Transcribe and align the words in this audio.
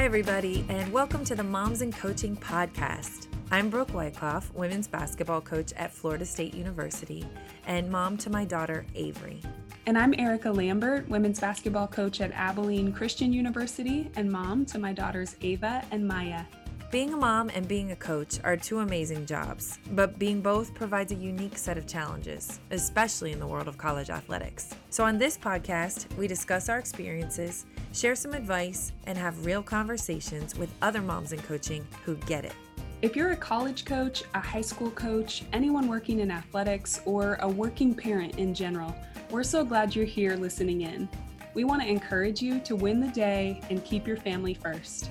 Hi, 0.00 0.06
everybody, 0.06 0.64
and 0.70 0.90
welcome 0.90 1.26
to 1.26 1.34
the 1.34 1.42
Moms 1.42 1.82
in 1.82 1.92
Coaching 1.92 2.34
podcast. 2.34 3.26
I'm 3.50 3.68
Brooke 3.68 3.92
Wyckoff, 3.92 4.50
women's 4.54 4.88
basketball 4.88 5.42
coach 5.42 5.74
at 5.74 5.92
Florida 5.92 6.24
State 6.24 6.54
University, 6.54 7.26
and 7.66 7.90
mom 7.90 8.16
to 8.16 8.30
my 8.30 8.46
daughter, 8.46 8.86
Avery. 8.94 9.42
And 9.84 9.98
I'm 9.98 10.14
Erica 10.14 10.50
Lambert, 10.50 11.06
women's 11.10 11.38
basketball 11.38 11.86
coach 11.86 12.22
at 12.22 12.32
Abilene 12.32 12.94
Christian 12.94 13.30
University, 13.30 14.10
and 14.16 14.32
mom 14.32 14.64
to 14.66 14.78
my 14.78 14.94
daughters, 14.94 15.36
Ava 15.42 15.84
and 15.90 16.08
Maya. 16.08 16.44
Being 16.90 17.14
a 17.14 17.16
mom 17.16 17.52
and 17.54 17.68
being 17.68 17.92
a 17.92 17.96
coach 17.96 18.40
are 18.42 18.56
two 18.56 18.80
amazing 18.80 19.24
jobs, 19.24 19.78
but 19.92 20.18
being 20.18 20.40
both 20.40 20.74
provides 20.74 21.12
a 21.12 21.14
unique 21.14 21.56
set 21.56 21.78
of 21.78 21.86
challenges, 21.86 22.58
especially 22.72 23.30
in 23.30 23.38
the 23.38 23.46
world 23.46 23.68
of 23.68 23.78
college 23.78 24.10
athletics. 24.10 24.74
So, 24.90 25.04
on 25.04 25.16
this 25.16 25.38
podcast, 25.38 26.12
we 26.16 26.26
discuss 26.26 26.68
our 26.68 26.80
experiences, 26.80 27.64
share 27.92 28.16
some 28.16 28.32
advice, 28.32 28.90
and 29.06 29.16
have 29.16 29.46
real 29.46 29.62
conversations 29.62 30.56
with 30.56 30.68
other 30.82 31.00
moms 31.00 31.32
in 31.32 31.38
coaching 31.42 31.86
who 32.04 32.16
get 32.16 32.44
it. 32.44 32.54
If 33.02 33.14
you're 33.14 33.30
a 33.30 33.36
college 33.36 33.84
coach, 33.84 34.24
a 34.34 34.40
high 34.40 34.60
school 34.60 34.90
coach, 34.90 35.44
anyone 35.52 35.86
working 35.86 36.18
in 36.18 36.32
athletics, 36.32 37.02
or 37.04 37.36
a 37.40 37.48
working 37.48 37.94
parent 37.94 38.36
in 38.36 38.52
general, 38.52 38.92
we're 39.30 39.44
so 39.44 39.64
glad 39.64 39.94
you're 39.94 40.04
here 40.04 40.34
listening 40.34 40.80
in. 40.80 41.08
We 41.54 41.62
want 41.62 41.82
to 41.82 41.88
encourage 41.88 42.42
you 42.42 42.58
to 42.60 42.74
win 42.74 42.98
the 42.98 43.12
day 43.12 43.60
and 43.70 43.84
keep 43.84 44.08
your 44.08 44.16
family 44.16 44.54
first. 44.54 45.08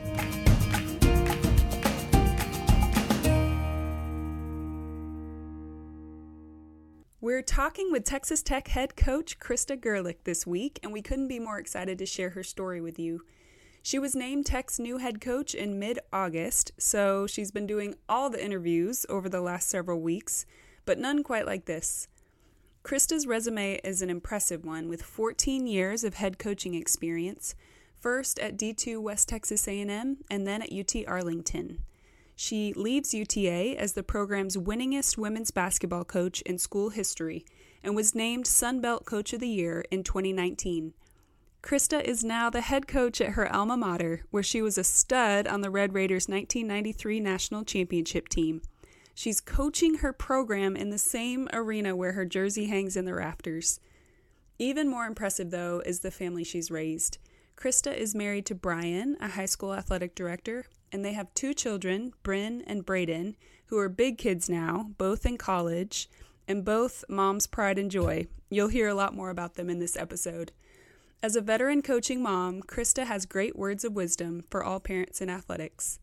We're 7.21 7.41
talking 7.41 7.91
with 7.91 8.05
Texas 8.05 8.41
Tech 8.41 8.69
head 8.69 8.95
coach 8.95 9.39
Krista 9.39 9.77
Gerlich 9.77 10.23
this 10.23 10.47
week, 10.47 10.79
and 10.81 10.93
we 10.93 11.01
couldn't 11.01 11.27
be 11.27 11.37
more 11.37 11.59
excited 11.59 11.97
to 11.97 12.05
share 12.05 12.29
her 12.29 12.43
story 12.43 12.79
with 12.79 12.97
you. 12.97 13.25
She 13.83 13.99
was 13.99 14.15
named 14.15 14.45
Tech's 14.45 14.79
new 14.79 14.99
head 14.99 15.19
coach 15.19 15.53
in 15.53 15.77
mid 15.77 15.99
August, 16.13 16.71
so 16.77 17.27
she's 17.27 17.51
been 17.51 17.67
doing 17.67 17.95
all 18.07 18.29
the 18.29 18.41
interviews 18.41 19.05
over 19.09 19.27
the 19.27 19.41
last 19.41 19.67
several 19.67 19.99
weeks, 19.99 20.45
but 20.85 20.97
none 20.97 21.21
quite 21.21 21.45
like 21.45 21.65
this. 21.65 22.07
Krista's 22.85 23.27
resume 23.27 23.81
is 23.83 24.01
an 24.01 24.09
impressive 24.09 24.63
one 24.63 24.87
with 24.87 25.01
14 25.01 25.67
years 25.67 26.05
of 26.05 26.13
head 26.13 26.39
coaching 26.39 26.73
experience, 26.73 27.53
first 27.99 28.39
at 28.39 28.55
D2 28.55 29.01
West 29.01 29.27
Texas 29.27 29.67
A&M 29.67 30.19
and 30.31 30.47
then 30.47 30.61
at 30.61 30.71
UT 30.71 31.05
Arlington. 31.05 31.83
She 32.41 32.71
leaves 32.71 33.13
UTA 33.13 33.75
as 33.77 33.91
the 33.91 34.01
program's 34.01 34.55
winningest 34.55 35.17
women's 35.17 35.51
basketball 35.51 36.05
coach 36.05 36.41
in 36.43 36.57
school 36.57 36.91
history 36.91 37.43
and 37.83 37.97
was 37.97 38.15
named 38.15 38.47
Sun 38.47 38.79
Belt 38.79 39.03
Coach 39.03 39.33
of 39.33 39.41
the 39.41 39.49
Year 39.49 39.83
in 39.91 40.03
2019. 40.03 40.93
Krista 41.61 42.01
is 42.01 42.23
now 42.23 42.49
the 42.49 42.61
head 42.61 42.87
coach 42.87 43.19
at 43.19 43.31
her 43.31 43.53
alma 43.53 43.75
mater, 43.75 44.23
where 44.31 44.41
she 44.41 44.61
was 44.61 44.77
a 44.77 44.85
stud 44.85 45.47
on 45.47 45.59
the 45.59 45.69
Red 45.69 45.93
Raiders' 45.93 46.29
1993 46.29 47.19
national 47.19 47.65
championship 47.65 48.29
team. 48.29 48.61
She's 49.13 49.41
coaching 49.41 49.95
her 49.95 50.13
program 50.13 50.77
in 50.77 50.91
the 50.91 50.97
same 50.97 51.49
arena 51.51 51.93
where 51.93 52.13
her 52.13 52.23
jersey 52.23 52.67
hangs 52.67 52.95
in 52.95 53.03
the 53.03 53.15
rafters. 53.15 53.81
Even 54.57 54.87
more 54.87 55.05
impressive, 55.05 55.51
though, 55.51 55.83
is 55.85 55.99
the 55.99 56.09
family 56.09 56.45
she's 56.45 56.71
raised. 56.71 57.17
Krista 57.59 57.93
is 57.93 58.15
married 58.15 58.45
to 58.45 58.55
Brian, 58.55 59.17
a 59.19 59.27
high 59.27 59.45
school 59.45 59.73
athletic 59.73 60.15
director, 60.15 60.63
and 60.93 61.03
they 61.03 61.11
have 61.11 61.33
two 61.33 61.53
children, 61.53 62.13
Bryn 62.23 62.63
and 62.65 62.85
Braden, 62.85 63.35
who 63.65 63.77
are 63.77 63.89
big 63.89 64.17
kids 64.17 64.49
now, 64.49 64.91
both 64.97 65.25
in 65.25 65.37
college, 65.37 66.09
and 66.47 66.63
both 66.63 67.03
mom's 67.09 67.47
pride 67.47 67.77
and 67.77 67.91
joy. 67.91 68.27
You'll 68.49 68.69
hear 68.69 68.87
a 68.87 68.93
lot 68.93 69.13
more 69.13 69.29
about 69.29 69.55
them 69.55 69.69
in 69.69 69.79
this 69.79 69.97
episode. 69.97 70.53
As 71.21 71.35
a 71.35 71.41
veteran 71.41 71.81
coaching 71.81 72.23
mom, 72.23 72.61
Krista 72.61 73.05
has 73.05 73.25
great 73.25 73.57
words 73.57 73.83
of 73.83 73.91
wisdom 73.91 74.45
for 74.49 74.63
all 74.63 74.79
parents 74.79 75.19
in 75.19 75.29
athletics. 75.29 75.99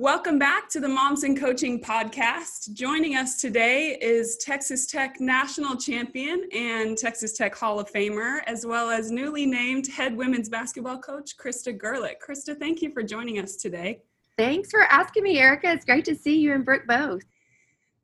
Welcome 0.00 0.38
back 0.38 0.68
to 0.68 0.78
the 0.78 0.86
Moms 0.86 1.24
in 1.24 1.36
Coaching 1.36 1.82
podcast. 1.82 2.72
Joining 2.72 3.16
us 3.16 3.40
today 3.40 3.98
is 4.00 4.36
Texas 4.36 4.86
Tech 4.86 5.20
national 5.20 5.76
champion 5.76 6.48
and 6.54 6.96
Texas 6.96 7.32
Tech 7.32 7.52
Hall 7.56 7.80
of 7.80 7.90
Famer, 7.90 8.38
as 8.46 8.64
well 8.64 8.90
as 8.90 9.10
newly 9.10 9.44
named 9.44 9.88
head 9.88 10.16
women's 10.16 10.48
basketball 10.48 10.98
coach, 10.98 11.36
Krista 11.36 11.76
Gerlich. 11.76 12.14
Krista, 12.24 12.56
thank 12.56 12.80
you 12.80 12.92
for 12.92 13.02
joining 13.02 13.40
us 13.40 13.56
today. 13.56 14.00
Thanks 14.36 14.70
for 14.70 14.82
asking 14.82 15.24
me, 15.24 15.40
Erica. 15.40 15.72
It's 15.72 15.84
great 15.84 16.04
to 16.04 16.14
see 16.14 16.38
you 16.38 16.52
and 16.52 16.64
Brooke 16.64 16.86
both. 16.86 17.22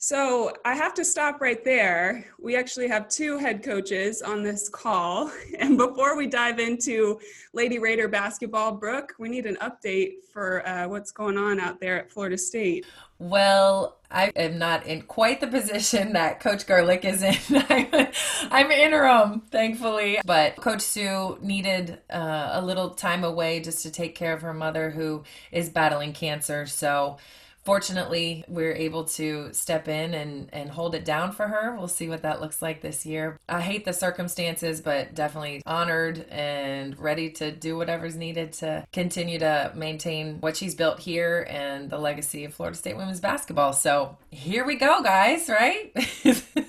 So 0.07 0.53
I 0.67 0.75
have 0.75 0.93
to 0.97 1.05
stop 1.05 1.41
right 1.41 1.65
there. 1.65 2.27
We 2.39 2.57
actually 2.57 2.89
have 2.89 3.09
two 3.09 3.39
head 3.39 3.63
coaches 3.63 4.21
on 4.21 4.43
this 4.43 4.69
call. 4.69 5.33
And 5.59 5.79
before 5.79 6.15
we 6.15 6.27
dive 6.27 6.59
into 6.59 7.19
Lady 7.55 7.79
Raider 7.79 8.07
basketball, 8.07 8.73
Brooke, 8.73 9.15
we 9.19 9.31
need 9.31 9.47
an 9.47 9.57
update 9.63 10.17
for 10.31 10.67
uh, 10.69 10.89
what's 10.89 11.11
going 11.11 11.39
on 11.39 11.59
out 11.59 11.81
there 11.81 11.99
at 11.99 12.11
Florida 12.11 12.37
State. 12.37 12.85
Well, 13.19 13.97
I 14.11 14.31
am 14.37 14.59
not 14.59 14.85
in 14.85 15.03
quite 15.03 15.41
the 15.41 15.47
position 15.47 16.13
that 16.13 16.39
Coach 16.39 16.67
Gerlich 16.67 17.07
is 17.07 17.23
in. 17.23 17.65
I'm, 17.71 18.13
I'm 18.51 18.71
interim, 18.71 19.41
thankfully. 19.51 20.19
But 20.27 20.57
Coach 20.57 20.83
Sue 20.83 21.39
needed 21.41 21.99
uh, 22.11 22.51
a 22.53 22.63
little 22.63 22.91
time 22.91 23.25
away 23.25 23.61
just 23.61 23.83
to 23.85 23.91
take 23.91 24.15
care 24.15 24.35
of 24.35 24.43
her 24.43 24.53
mother 24.53 24.91
who 24.91 25.25
is 25.51 25.71
battling 25.71 26.13
cancer. 26.13 26.67
So 26.67 27.17
fortunately 27.65 28.45
we're 28.49 28.75
able 28.75 29.05
to 29.05 29.53
step 29.53 29.89
in 29.89 30.15
and 30.15 30.49
and 30.53 30.71
hold 30.71 30.95
it 30.95 31.05
down 31.05 31.33
for 31.33 31.49
her. 31.49 31.75
We'll 31.77 31.89
see 31.89 32.09
what 32.09 32.23
that 32.23 32.41
looks 32.41 32.63
like 32.63 32.81
this 32.81 33.05
year. 33.07 33.39
I 33.49 33.61
hate 33.61 33.85
the 33.85 33.93
circumstances 33.93 34.81
but 34.81 35.15
definitely 35.15 35.63
honored 35.67 36.27
and 36.31 36.99
ready 36.99 37.31
to 37.31 37.51
do 37.51 37.77
whatever's 37.77 38.17
needed 38.17 38.53
to 38.55 38.87
continue 38.93 39.39
to 39.39 39.73
maintain 39.75 40.41
what 40.41 40.57
she's 40.57 40.75
built 40.75 41.01
here 41.01 41.47
and 41.49 41.91
the 41.91 41.99
legacy 41.99 42.45
of 42.45 42.55
florida 42.55 42.77
state 42.77 42.97
women's 42.97 43.21
basketball. 43.21 43.73
So 43.73 44.17
here 44.31 44.65
we 44.65 44.77
go 44.77 45.03
guys 45.03 45.49
right 45.49 45.93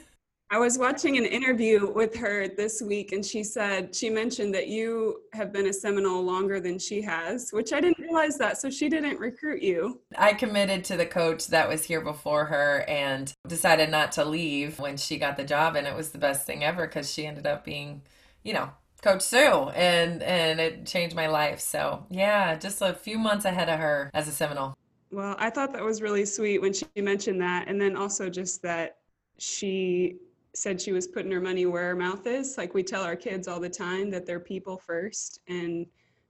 I 0.56 0.58
was 0.58 0.78
watching 0.78 1.18
an 1.18 1.26
interview 1.26 1.92
with 1.92 2.16
her 2.16 2.48
this 2.48 2.82
week, 2.82 3.12
and 3.12 3.26
she 3.26 3.44
said 3.44 3.94
she 3.94 4.10
mentioned 4.10 4.56
that 4.56 4.70
you 4.70 5.24
have 5.34 5.52
been 5.52 5.68
a 5.68 5.74
Seminole 5.74 6.24
longer 6.24 6.62
than 6.62 6.80
she 6.80 7.02
has, 7.02 7.50
which 7.52 7.74
I 7.74 7.82
didn't 7.82 8.00
realize 8.00 8.38
that. 8.38 8.58
So 8.58 8.70
she 8.70 8.88
didn't 8.88 9.20
recruit 9.20 9.62
you. 9.62 10.00
I 10.18 10.32
committed 10.34 10.86
to 10.86 10.96
the 10.96 11.06
coach 11.06 11.48
that 11.48 11.68
was 11.68 11.84
here 11.84 12.00
before 12.00 12.46
her 12.46 12.86
and 12.88 13.34
decided 13.46 13.90
not 13.90 14.14
to 14.14 14.24
leave 14.24 14.80
when 14.80 14.96
she 14.96 15.18
got 15.18 15.36
the 15.36 15.44
job, 15.44 15.76
and 15.76 15.86
it 15.86 15.94
was 15.94 16.12
the 16.12 16.20
best 16.20 16.46
thing 16.46 16.64
ever 16.64 16.88
because 16.88 17.12
she 17.12 17.26
ended 17.26 17.46
up 17.46 17.66
being, 17.66 18.04
you 18.42 18.54
know, 18.54 18.70
Coach 19.02 19.24
Sue, 19.24 19.72
and 19.76 20.24
and 20.24 20.62
it 20.62 20.86
changed 20.86 21.18
my 21.18 21.28
life. 21.28 21.60
So 21.60 22.06
yeah, 22.10 22.56
just 22.56 22.82
a 22.82 22.94
few 22.94 23.20
months 23.20 23.44
ahead 23.44 23.68
of 23.68 23.78
her 23.82 24.10
as 24.14 24.30
a 24.30 24.32
Seminole. 24.32 24.74
Well, 25.12 25.36
I 25.38 25.50
thought 25.50 25.74
that 25.74 25.84
was 25.84 26.02
really 26.02 26.24
sweet 26.24 26.62
when 26.62 26.72
she 26.72 26.86
mentioned 26.96 27.42
that, 27.42 27.68
and 27.68 27.82
then 27.82 27.98
also 27.98 28.30
just 28.30 28.62
that 28.62 29.00
she 29.38 30.16
said 30.56 30.82
she 30.82 30.92
was 30.92 31.08
putting 31.08 31.32
her 31.32 31.42
money 31.42 31.66
where 31.66 31.90
her 31.90 31.96
mouth 31.96 32.26
is. 32.26 32.58
Like 32.58 32.74
we 32.74 32.84
tell 32.84 33.04
our 33.04 33.16
kids 33.16 33.48
all 33.48 33.60
the 33.60 33.70
time 33.70 34.10
that 34.12 34.26
they're 34.26 34.40
people 34.40 34.78
first 34.78 35.42
and 35.48 35.86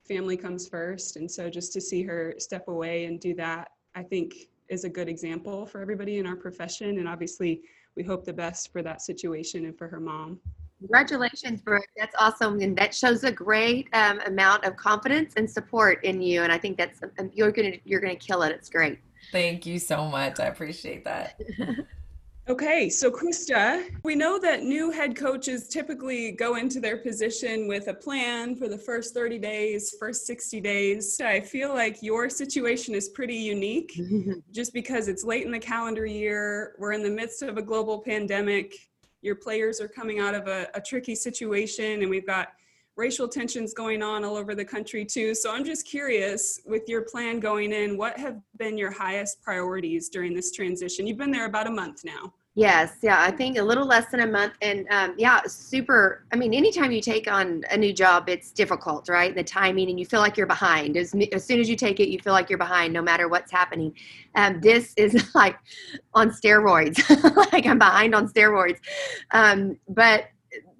family 0.08 0.38
comes 0.38 0.68
first. 0.68 1.16
And 1.16 1.30
so 1.30 1.50
just 1.50 1.74
to 1.74 1.82
see 1.82 2.04
her 2.04 2.36
step 2.38 2.68
away 2.68 3.06
and 3.06 3.20
do 3.20 3.36
that, 3.36 3.70
I 3.96 4.04
think 4.04 4.36
is 4.70 4.84
a 4.84 4.90
good 4.90 5.08
example 5.08 5.66
for 5.66 5.82
everybody 5.82 6.18
in 6.18 6.26
our 6.26 6.36
profession. 6.36 6.98
And 6.98 7.08
obviously, 7.08 7.62
we 7.96 8.04
hope 8.04 8.26
the 8.26 8.34
best 8.34 8.72
for 8.72 8.82
that 8.82 9.02
situation 9.02 9.66
and 9.66 9.78
for 9.78 9.88
her 9.88 10.00
mom. 10.00 10.40
Congratulations, 10.80 11.62
Brooke. 11.62 11.88
That's 11.98 12.16
awesome, 12.20 12.60
and 12.60 12.78
that 12.78 12.94
shows 12.94 13.24
a 13.24 13.32
great 13.32 13.88
um, 13.94 14.20
amount 14.26 14.66
of 14.66 14.76
confidence 14.76 15.34
and 15.38 15.50
support 15.50 16.04
in 16.04 16.22
you. 16.22 16.44
And 16.44 16.52
I 16.52 16.58
think 16.58 16.78
that's 16.78 17.00
um, 17.18 17.32
you're 17.34 17.52
gonna 17.52 17.78
you're 17.86 18.02
gonna 18.02 18.16
kill 18.16 18.44
it. 18.44 18.52
It's 18.52 18.70
great. 18.70 19.00
Thank 19.32 19.66
you 19.66 19.80
so 19.80 20.06
much. 20.06 20.40
I 20.40 20.48
appreciate 20.48 21.06
that. 21.06 21.40
Okay, 22.48 22.90
so 22.92 23.10
Krista, 23.10 23.90
we 24.04 24.14
know 24.14 24.38
that 24.38 24.62
new 24.62 24.92
head 24.92 25.16
coaches 25.16 25.68
typically 25.68 26.32
go 26.32 26.58
into 26.58 26.80
their 26.80 26.98
position 26.98 27.68
with 27.68 27.88
a 27.88 27.94
plan 27.94 28.56
for 28.56 28.68
the 28.68 28.78
first 28.78 29.16
30 29.16 29.40
days, 29.40 29.96
first 30.00 30.28
60 30.28 30.62
days. 30.62 31.20
I 31.20 31.40
feel 31.40 31.70
like 31.70 32.04
your 32.04 32.30
situation 32.30 32.94
is 32.94 33.10
pretty 33.10 33.34
unique 33.34 34.00
just 34.52 34.76
because 34.76 35.08
it's 35.08 35.24
late 35.24 35.44
in 35.44 35.52
the 35.52 35.60
calendar 35.60 36.06
year. 36.06 36.76
We're 36.78 36.92
in 36.92 37.02
the 37.02 37.10
midst 37.10 37.42
of 37.42 37.58
a 37.58 37.64
global 37.64 37.98
pandemic. 37.98 38.76
Your 39.24 39.36
players 39.36 39.82
are 39.82 39.88
coming 39.88 40.20
out 40.20 40.36
of 40.36 40.48
a, 40.48 40.68
a 40.76 40.82
tricky 40.82 41.16
situation, 41.16 42.04
and 42.04 42.10
we've 42.12 42.28
got 42.28 42.50
racial 42.96 43.28
tensions 43.28 43.74
going 43.74 44.02
on 44.02 44.24
all 44.24 44.36
over 44.36 44.56
the 44.56 44.64
country 44.64 45.04
too. 45.04 45.36
So 45.36 45.52
I'm 45.52 45.66
just 45.66 45.86
curious 45.86 46.62
with 46.66 46.88
your 46.88 47.02
plan 47.02 47.40
going 47.40 47.74
in, 47.74 47.98
what 47.98 48.18
have 48.18 48.40
been 48.58 48.78
your 48.78 48.92
highest 48.92 49.42
priorities 49.42 50.10
during 50.10 50.34
this 50.34 50.52
transition? 50.52 51.06
You've 51.06 51.18
been 51.18 51.32
there 51.32 51.46
about 51.46 51.68
a 51.68 51.72
month 51.72 52.06
now. 52.06 52.34
Yes, 52.58 52.96
yeah, 53.02 53.22
I 53.22 53.32
think 53.32 53.58
a 53.58 53.62
little 53.62 53.86
less 53.86 54.10
than 54.12 54.22
a 54.22 54.28
month. 54.28 54.54
And 54.62 54.88
um, 54.90 55.14
yeah, 55.18 55.42
super. 55.46 56.24
I 56.32 56.38
mean, 56.38 56.54
anytime 56.54 56.94
you 56.94 57.02
take 57.02 57.30
on 57.30 57.64
a 57.70 57.76
new 57.76 57.92
job, 57.92 58.30
it's 58.30 58.52
difficult, 58.52 59.10
right? 59.10 59.36
The 59.36 59.44
timing, 59.44 59.90
and 59.90 60.00
you 60.00 60.06
feel 60.06 60.22
like 60.22 60.38
you're 60.38 60.48
behind. 60.48 60.96
As, 60.96 61.14
as 61.34 61.44
soon 61.44 61.60
as 61.60 61.70
you 61.70 61.76
take 61.76 62.00
it, 62.00 62.08
you 62.08 62.18
feel 62.18 62.32
like 62.32 62.50
you're 62.50 62.58
behind 62.58 62.94
no 62.94 63.02
matter 63.02 63.28
what's 63.28 63.52
happening. 63.52 63.94
Um, 64.36 64.62
this 64.62 64.94
is 64.96 65.32
like 65.36 65.58
on 66.14 66.30
steroids, 66.30 66.98
like 67.52 67.66
I'm 67.66 67.78
behind 67.78 68.16
on 68.16 68.30
steroids. 68.30 68.80
Um, 69.32 69.78
but 69.90 70.28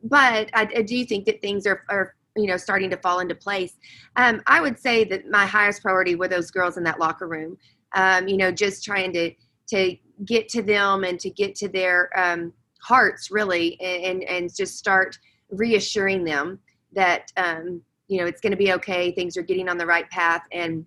but 0.02 0.50
I, 0.54 0.70
I, 0.76 0.82
do 0.84 1.04
think 1.04 1.26
that 1.26 1.42
things 1.42 1.66
are, 1.66 1.84
are 1.90 2.14
you 2.38 2.46
know 2.46 2.58
starting 2.58 2.92
to 2.92 2.98
fall 2.98 3.22
into 3.22 3.34
place 3.34 3.74
um, 4.18 4.40
i 4.46 4.62
would 4.62 4.78
say 4.78 5.04
that 5.04 5.28
my 5.32 5.48
highest 5.48 5.82
priority 5.82 6.14
were 6.14 6.28
those 6.28 6.52
girls 6.52 6.78
in 6.78 6.84
that 6.84 7.00
locker 7.00 7.28
room 7.28 7.58
um, 7.96 8.28
you 8.28 8.38
know 8.38 8.52
just 8.52 8.84
trying 8.84 9.12
to 9.14 9.32
to 9.68 9.98
get 10.24 10.48
to 10.50 10.62
them 10.62 11.04
and 11.04 11.20
to 11.20 11.30
get 11.30 11.56
to 11.56 11.68
their 11.68 12.10
um, 12.18 12.54
hearts 12.82 13.32
really 13.32 13.80
and, 13.82 14.04
and, 14.04 14.24
and 14.24 14.56
just 14.56 14.78
start 14.78 15.18
reassuring 15.50 16.24
them 16.24 16.60
that 16.94 17.32
um, 17.38 17.82
you 18.08 18.20
know 18.20 18.26
it's 18.26 18.42
going 18.42 18.52
to 18.52 18.58
be 18.58 18.74
okay 18.74 19.12
things 19.12 19.36
are 19.36 19.42
getting 19.42 19.68
on 19.68 19.78
the 19.78 19.86
right 19.86 20.10
path 20.10 20.44
and 20.52 20.86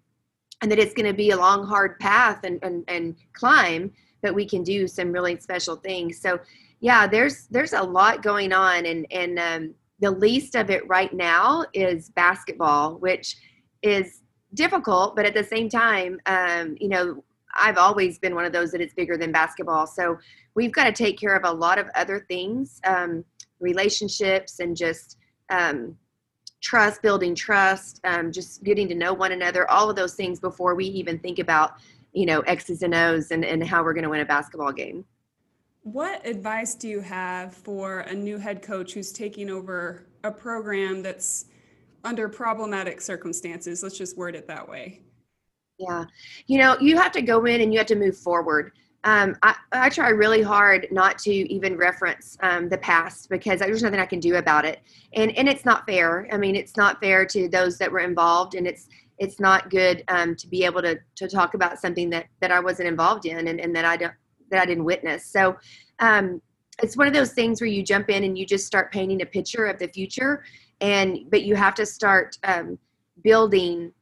and 0.60 0.70
that 0.70 0.78
it's 0.78 0.94
going 0.94 1.06
to 1.06 1.14
be 1.14 1.30
a 1.30 1.36
long 1.36 1.64
hard 1.66 1.98
path 1.98 2.40
and, 2.44 2.58
and 2.62 2.84
and 2.88 3.16
climb 3.34 3.90
but 4.22 4.34
we 4.34 4.44
can 4.44 4.64
do 4.64 4.88
some 4.88 5.12
really 5.12 5.38
special 5.38 5.76
things. 5.76 6.20
So 6.20 6.40
yeah 6.80 7.06
there's 7.06 7.46
there's 7.48 7.72
a 7.72 7.82
lot 7.82 8.22
going 8.22 8.52
on 8.52 8.86
and 8.86 9.06
and 9.10 9.38
um, 9.38 9.74
the 10.00 10.10
least 10.10 10.54
of 10.54 10.70
it 10.70 10.86
right 10.88 11.12
now 11.12 11.64
is 11.74 12.10
basketball 12.10 12.94
which 12.98 13.36
is 13.82 14.22
difficult 14.54 15.14
but 15.16 15.26
at 15.26 15.34
the 15.34 15.44
same 15.44 15.68
time 15.68 16.20
um, 16.26 16.76
you 16.80 16.88
know 16.88 17.22
i've 17.58 17.78
always 17.78 18.18
been 18.18 18.34
one 18.34 18.44
of 18.44 18.52
those 18.52 18.70
that 18.70 18.80
it's 18.80 18.94
bigger 18.94 19.16
than 19.16 19.32
basketball 19.32 19.86
so 19.86 20.18
we've 20.54 20.72
got 20.72 20.84
to 20.84 20.92
take 20.92 21.18
care 21.18 21.36
of 21.36 21.44
a 21.44 21.52
lot 21.52 21.78
of 21.78 21.86
other 21.94 22.24
things 22.28 22.80
um, 22.86 23.24
relationships 23.60 24.60
and 24.60 24.76
just 24.76 25.16
um, 25.50 25.96
trust 26.60 27.00
building 27.02 27.34
trust 27.34 28.00
um, 28.04 28.30
just 28.32 28.62
getting 28.64 28.88
to 28.88 28.94
know 28.94 29.12
one 29.12 29.32
another 29.32 29.70
all 29.70 29.88
of 29.88 29.96
those 29.96 30.14
things 30.14 30.40
before 30.40 30.74
we 30.74 30.84
even 30.84 31.18
think 31.18 31.38
about 31.38 31.72
you 32.12 32.26
know 32.26 32.40
x's 32.40 32.82
and 32.82 32.94
o's 32.94 33.30
and, 33.30 33.44
and 33.44 33.64
how 33.66 33.82
we're 33.82 33.92
going 33.92 34.04
to 34.04 34.10
win 34.10 34.20
a 34.20 34.24
basketball 34.24 34.72
game. 34.72 35.04
What 35.82 36.26
advice 36.26 36.74
do 36.74 36.88
you 36.88 37.00
have 37.00 37.54
for 37.54 38.00
a 38.00 38.14
new 38.14 38.38
head 38.38 38.60
coach 38.62 38.92
who's 38.92 39.12
taking 39.12 39.48
over 39.48 40.06
a 40.24 40.30
program 40.30 41.02
that's 41.02 41.46
under 42.04 42.28
problematic 42.28 43.00
circumstances? 43.00 43.82
Let's 43.82 43.96
just 43.96 44.16
word 44.16 44.34
it 44.34 44.46
that 44.48 44.68
way 44.68 45.00
yeah 45.78 46.04
you 46.46 46.58
know 46.58 46.76
you 46.80 46.96
have 46.96 47.12
to 47.12 47.22
go 47.22 47.44
in 47.44 47.60
and 47.60 47.72
you 47.72 47.78
have 47.78 47.86
to 47.86 47.96
move 47.96 48.16
forward 48.16 48.72
um, 49.04 49.36
I, 49.42 49.54
I, 49.70 49.88
try 49.90 50.08
really 50.08 50.42
hard 50.42 50.88
not 50.90 51.18
to 51.20 51.30
even 51.30 51.76
reference 51.76 52.36
um, 52.42 52.68
the 52.68 52.78
past 52.78 53.30
because 53.30 53.60
there's 53.60 53.82
nothing 53.82 54.00
I 54.00 54.06
can 54.06 54.18
do 54.18 54.36
about 54.36 54.64
it, 54.64 54.80
and 55.14 55.30
and 55.36 55.48
it's 55.48 55.64
not 55.64 55.86
fair. 55.86 56.28
I 56.32 56.36
mean, 56.36 56.56
it's 56.56 56.76
not 56.76 57.00
fair 57.00 57.24
to 57.26 57.48
those 57.48 57.78
that 57.78 57.92
were 57.92 58.00
involved, 58.00 58.56
and 58.56 58.66
it's 58.66 58.88
it's 59.18 59.38
not 59.38 59.70
good 59.70 60.02
um, 60.08 60.34
to 60.36 60.48
be 60.48 60.64
able 60.64 60.82
to 60.82 60.98
to 61.14 61.28
talk 61.28 61.54
about 61.54 61.78
something 61.78 62.10
that 62.10 62.26
that 62.40 62.50
I 62.50 62.58
wasn't 62.58 62.88
involved 62.88 63.24
in 63.24 63.46
and, 63.46 63.60
and 63.60 63.74
that 63.76 63.84
I 63.84 63.96
don't 63.96 64.14
that 64.50 64.62
I 64.62 64.66
didn't 64.66 64.84
witness. 64.84 65.26
So 65.26 65.56
um, 66.00 66.42
it's 66.82 66.96
one 66.96 67.06
of 67.06 67.12
those 67.12 67.32
things 67.32 67.60
where 67.60 67.68
you 67.68 67.84
jump 67.84 68.10
in 68.10 68.24
and 68.24 68.36
you 68.36 68.44
just 68.44 68.66
start 68.66 68.90
painting 68.90 69.22
a 69.22 69.26
picture 69.26 69.66
of 69.66 69.78
the 69.78 69.86
future, 69.86 70.42
and 70.80 71.20
but 71.30 71.44
you 71.44 71.54
have 71.54 71.74
to 71.76 71.86
start 71.86 72.36
um, 72.42 72.78
building 73.22 73.92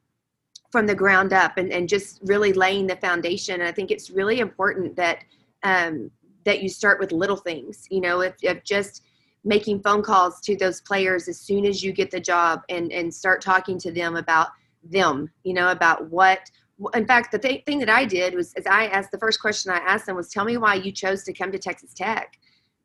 from 0.77 0.87
the 0.87 0.95
ground 0.95 1.33
up 1.33 1.57
and, 1.57 1.73
and 1.73 1.89
just 1.89 2.21
really 2.25 2.53
laying 2.53 2.87
the 2.87 2.97
foundation. 2.97 3.55
And 3.55 3.63
I 3.63 3.73
think 3.73 3.91
it's 3.91 4.11
really 4.11 4.41
important 4.41 4.95
that 4.97 5.25
um, 5.63 6.11
that 6.45 6.61
you 6.61 6.69
start 6.69 7.01
with 7.01 7.13
little 7.13 7.39
things. 7.39 7.87
You 7.91 8.03
know, 8.03 8.21
if, 8.21 8.35
if 8.43 8.63
just 8.63 9.03
making 9.43 9.81
phone 9.81 10.03
calls 10.03 10.39
to 10.43 10.55
those 10.55 10.83
players 10.83 11.29
as 11.29 11.41
soon 11.41 11.65
as 11.65 11.83
you 11.83 11.93
get 11.93 12.11
the 12.11 12.21
job 12.21 12.61
and 12.69 12.93
and 12.93 13.15
start 13.15 13.41
talking 13.41 13.79
to 13.79 13.91
them 13.91 14.17
about 14.17 14.49
them. 14.85 15.31
You 15.45 15.55
know, 15.55 15.71
about 15.71 16.11
what. 16.11 16.41
In 16.93 17.07
fact, 17.07 17.33
the 17.33 17.39
th- 17.39 17.65
thing 17.65 17.79
that 17.79 17.89
I 17.89 18.05
did 18.05 18.35
was, 18.35 18.53
as 18.53 18.67
I 18.67 18.89
asked 18.89 19.11
the 19.11 19.19
first 19.19 19.41
question 19.41 19.73
I 19.73 19.79
asked 19.79 20.05
them 20.05 20.15
was, 20.15 20.29
"Tell 20.29 20.45
me 20.45 20.59
why 20.59 20.75
you 20.75 20.93
chose 20.93 21.23
to 21.23 21.33
come 21.33 21.51
to 21.53 21.59
Texas 21.59 21.95
Tech," 21.95 22.39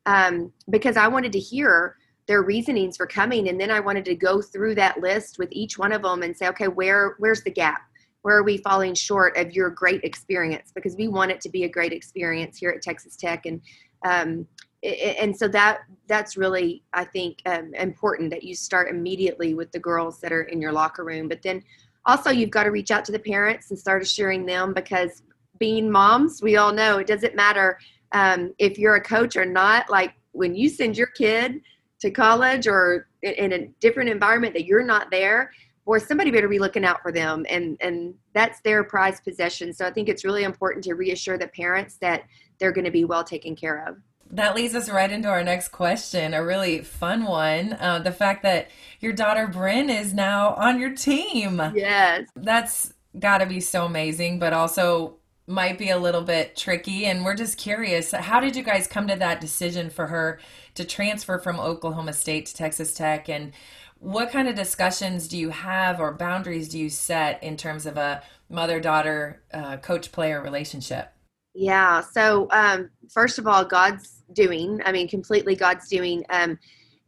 um, 0.06 0.50
because 0.70 0.96
I 0.96 1.08
wanted 1.08 1.32
to 1.32 1.38
hear 1.38 1.96
their 2.28 2.42
reasonings 2.42 2.96
for 2.96 3.06
coming 3.06 3.48
and 3.48 3.60
then 3.60 3.70
i 3.70 3.80
wanted 3.80 4.04
to 4.04 4.14
go 4.14 4.40
through 4.40 4.74
that 4.74 5.00
list 5.00 5.38
with 5.38 5.48
each 5.52 5.78
one 5.78 5.92
of 5.92 6.02
them 6.02 6.22
and 6.22 6.36
say 6.36 6.46
okay 6.48 6.68
where 6.68 7.16
where's 7.18 7.42
the 7.42 7.50
gap? 7.50 7.82
Where 8.22 8.36
are 8.36 8.44
we 8.44 8.58
falling 8.58 8.94
short 8.94 9.36
of 9.36 9.52
your 9.52 9.70
great 9.70 10.04
experience? 10.04 10.70
Because 10.72 10.94
we 10.96 11.08
want 11.08 11.32
it 11.32 11.40
to 11.40 11.48
be 11.48 11.64
a 11.64 11.68
great 11.68 11.92
experience 11.92 12.58
here 12.58 12.70
at 12.70 12.82
texas 12.82 13.16
tech 13.16 13.46
and 13.46 13.60
um, 14.04 14.46
and 14.82 15.36
so 15.36 15.46
that 15.46 15.82
that's 16.08 16.36
really 16.36 16.82
i 16.92 17.04
think 17.04 17.40
um, 17.46 17.72
important 17.74 18.30
that 18.30 18.42
you 18.42 18.54
start 18.54 18.88
immediately 18.88 19.54
with 19.54 19.70
the 19.70 19.78
girls 19.78 20.20
that 20.20 20.32
are 20.32 20.42
in 20.42 20.60
your 20.60 20.72
locker 20.72 21.04
room 21.04 21.28
but 21.28 21.40
then 21.42 21.62
also 22.04 22.30
you've 22.30 22.50
got 22.50 22.64
to 22.64 22.70
reach 22.70 22.90
out 22.90 23.04
to 23.04 23.12
the 23.12 23.18
parents 23.18 23.70
and 23.70 23.78
start 23.78 24.02
assuring 24.02 24.44
them 24.44 24.74
because 24.74 25.22
being 25.58 25.88
moms 25.90 26.42
we 26.42 26.56
all 26.56 26.72
know 26.72 26.98
it 26.98 27.06
doesn't 27.06 27.36
matter 27.36 27.78
um, 28.10 28.52
if 28.58 28.76
you're 28.76 28.96
a 28.96 29.00
coach 29.00 29.36
or 29.36 29.44
not 29.44 29.88
like 29.88 30.14
when 30.32 30.52
you 30.54 30.68
send 30.68 30.96
your 30.96 31.06
kid 31.08 31.60
to 32.02 32.10
college 32.10 32.66
or 32.66 33.06
in 33.22 33.52
a 33.52 33.66
different 33.80 34.10
environment 34.10 34.52
that 34.52 34.64
you're 34.64 34.82
not 34.82 35.10
there 35.10 35.52
boy 35.86 35.98
somebody 35.98 36.30
better 36.30 36.48
be 36.48 36.58
looking 36.58 36.84
out 36.84 37.00
for 37.00 37.12
them 37.12 37.46
and 37.48 37.76
and 37.80 38.12
that's 38.34 38.60
their 38.60 38.82
prized 38.82 39.22
possession 39.22 39.72
so 39.72 39.86
i 39.86 39.90
think 39.90 40.08
it's 40.08 40.24
really 40.24 40.42
important 40.42 40.82
to 40.82 40.94
reassure 40.94 41.38
the 41.38 41.46
parents 41.48 41.96
that 41.96 42.24
they're 42.58 42.72
going 42.72 42.84
to 42.84 42.90
be 42.90 43.04
well 43.04 43.24
taken 43.24 43.54
care 43.54 43.86
of 43.88 43.96
that 44.34 44.56
leads 44.56 44.74
us 44.74 44.88
right 44.88 45.12
into 45.12 45.28
our 45.28 45.44
next 45.44 45.68
question, 45.68 46.32
a 46.32 46.42
really 46.42 46.80
fun 46.80 47.24
one. 47.24 47.74
Uh, 47.74 47.98
the 47.98 48.12
fact 48.12 48.42
that 48.44 48.70
your 48.98 49.12
daughter 49.12 49.46
Bryn 49.46 49.90
is 49.90 50.14
now 50.14 50.54
on 50.54 50.80
your 50.80 50.94
team. 50.94 51.60
Yes. 51.74 52.28
That's 52.34 52.94
got 53.18 53.38
to 53.38 53.46
be 53.46 53.60
so 53.60 53.84
amazing, 53.84 54.38
but 54.38 54.54
also 54.54 55.18
might 55.46 55.78
be 55.78 55.90
a 55.90 55.98
little 55.98 56.22
bit 56.22 56.56
tricky. 56.56 57.06
And 57.06 57.24
we're 57.24 57.34
just 57.34 57.58
curious 57.58 58.12
how 58.12 58.40
did 58.40 58.56
you 58.56 58.62
guys 58.62 58.86
come 58.86 59.08
to 59.08 59.16
that 59.16 59.40
decision 59.40 59.90
for 59.90 60.06
her 60.06 60.40
to 60.74 60.84
transfer 60.84 61.38
from 61.38 61.58
Oklahoma 61.58 62.12
State 62.12 62.46
to 62.46 62.54
Texas 62.54 62.94
Tech? 62.94 63.28
And 63.28 63.52
what 63.98 64.30
kind 64.30 64.48
of 64.48 64.54
discussions 64.54 65.28
do 65.28 65.38
you 65.38 65.50
have 65.50 66.00
or 66.00 66.12
boundaries 66.12 66.68
do 66.68 66.78
you 66.78 66.90
set 66.90 67.42
in 67.42 67.56
terms 67.56 67.86
of 67.86 67.96
a 67.96 68.22
mother 68.48 68.80
daughter 68.80 69.42
uh, 69.52 69.76
coach 69.78 70.12
player 70.12 70.42
relationship? 70.42 71.12
Yeah. 71.54 72.00
So, 72.00 72.48
um, 72.50 72.90
first 73.10 73.38
of 73.38 73.46
all, 73.46 73.64
God's 73.64 74.22
doing, 74.32 74.80
I 74.84 74.92
mean, 74.92 75.06
completely 75.06 75.54
God's 75.54 75.88
doing. 75.88 76.24
Um, 76.30 76.58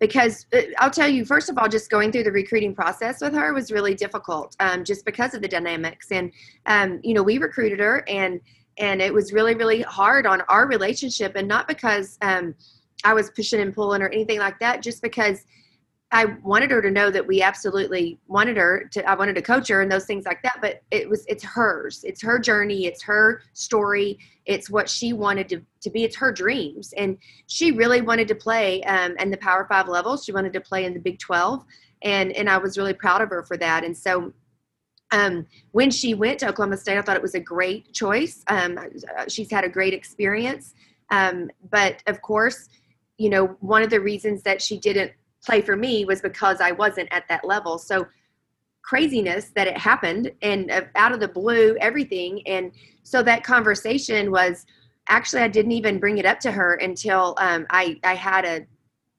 because 0.07 0.45
uh, 0.53 0.61
I'll 0.79 0.91
tell 0.91 1.09
you, 1.09 1.25
first 1.25 1.49
of 1.49 1.57
all, 1.57 1.67
just 1.67 1.89
going 1.89 2.13
through 2.13 2.25
the 2.25 2.33
recruiting 2.33 2.75
process 2.75 3.23
with 3.23 3.33
her 3.33 3.55
was 3.55 3.73
really 3.73 3.95
difficult, 3.95 4.55
um, 4.61 4.85
just 4.85 5.07
because 5.07 5.33
of 5.33 5.41
the 5.41 5.49
dynamics. 5.49 6.13
And 6.13 6.31
um, 6.67 7.01
you 7.03 7.15
know, 7.15 7.23
we 7.23 7.39
recruited 7.39 7.81
her, 7.81 8.05
and 8.07 8.41
and 8.77 9.01
it 9.01 9.15
was 9.15 9.33
really, 9.33 9.55
really 9.55 9.81
hard 9.81 10.27
on 10.27 10.43
our 10.43 10.67
relationship, 10.67 11.37
and 11.37 11.49
not 11.49 11.67
because 11.69 12.19
um, 12.21 12.55
I 13.03 13.15
was 13.15 13.31
pushing 13.31 13.61
and 13.61 13.75
pulling 13.75 14.03
or 14.03 14.09
anything 14.09 14.39
like 14.39 14.59
that, 14.59 14.83
just 14.83 15.01
because 15.01 15.47
I 16.15 16.27
wanted 16.45 16.71
her 16.71 16.81
to 16.81 16.93
know 16.93 17.11
that 17.11 17.27
we 17.27 17.43
absolutely 17.43 18.21
wanted 18.29 18.57
her 18.57 18.89
to 18.93 19.05
I 19.05 19.17
wanted 19.17 19.35
to 19.35 19.43
coach 19.43 19.69
her 19.69 19.83
and 19.83 19.91
those 19.91 20.07
things 20.07 20.25
like 20.25 20.43
that 20.45 20.59
but 20.63 20.81
it 20.93 21.09
was 21.09 21.25
it's 21.27 21.43
hers. 21.43 22.05
It's 22.05 22.23
her 22.23 22.39
journey. 22.39 22.87
It's 22.87 23.03
her 23.03 23.43
story. 23.53 24.21
It's 24.47 24.71
what 24.71 24.89
she 24.89 25.13
wanted 25.13 25.49
to, 25.49 25.61
to 25.81 25.91
be. 25.91 26.05
It's 26.05 26.15
her 26.15 26.31
dreams. 26.31 26.95
And 26.97 27.19
she 27.49 27.73
really 27.73 28.01
wanted 28.01 28.29
to 28.29 28.37
play 28.37 28.81
um, 28.85 29.17
in 29.19 29.33
the 29.33 29.37
power 29.39 29.67
five 29.69 29.89
level 29.89 30.17
she 30.17 30.31
wanted 30.31 30.53
to 30.53 30.61
play 30.61 30.85
in 30.85 30.95
the 30.95 31.01
big 31.01 31.19
12 31.19 31.65
and 32.03 32.31
and 32.31 32.49
I 32.49 32.59
was 32.59 32.79
really 32.79 32.95
proud 32.95 33.21
of 33.21 33.31
her 33.31 33.43
for 33.43 33.57
that. 33.57 33.83
And 33.83 33.97
so 33.97 34.33
um, 35.11 35.47
when 35.73 35.91
she 35.91 36.15
went 36.15 36.39
to 36.39 36.49
Oklahoma 36.49 36.77
State 36.77 36.97
I 36.97 37.03
thought 37.03 37.17
it 37.17 37.23
was 37.23 37.35
a 37.35 37.41
great 37.41 37.93
choice. 37.93 38.45
Um, 38.47 38.79
she's 39.27 39.51
had 39.51 39.65
a 39.65 39.69
great 39.69 39.93
experience. 39.93 40.75
Um, 41.11 41.51
but 41.73 42.05
of 42.07 42.23
course 42.23 42.69
you 43.19 43.31
know 43.31 43.57
one 43.59 43.83
of 43.83 43.91
the 43.91 44.01
reasons 44.01 44.43
that 44.45 44.63
she 44.63 44.79
didn't 44.79 45.11
play 45.45 45.61
for 45.61 45.77
me 45.77 46.05
was 46.05 46.21
because 46.21 46.61
I 46.61 46.73
wasn't 46.73 47.09
at 47.13 47.29
that 47.29 47.45
level. 47.45 47.79
So 47.79 48.07
craziness 48.83 49.51
that 49.55 49.67
it 49.67 49.77
happened 49.77 50.31
and 50.43 50.71
uh, 50.71 50.83
out 50.95 51.13
of 51.13 51.21
the 51.21 51.29
blue, 51.29 51.77
everything. 51.81 52.47
And 52.47 52.73
so 53.03 53.23
that 53.23 53.43
conversation 53.43 54.31
was 54.31 54.67
actually, 55.09 55.43
I 55.43 55.49
didn't 55.49 55.73
even 55.73 55.99
bring 55.99 56.19
it 56.19 56.27
up 56.27 56.39
to 56.41 56.53
her 56.53 56.75
until 56.75 57.35
um, 57.39 57.67
I, 57.71 57.99
I 58.05 58.15
had 58.15 58.45
a 58.45 58.67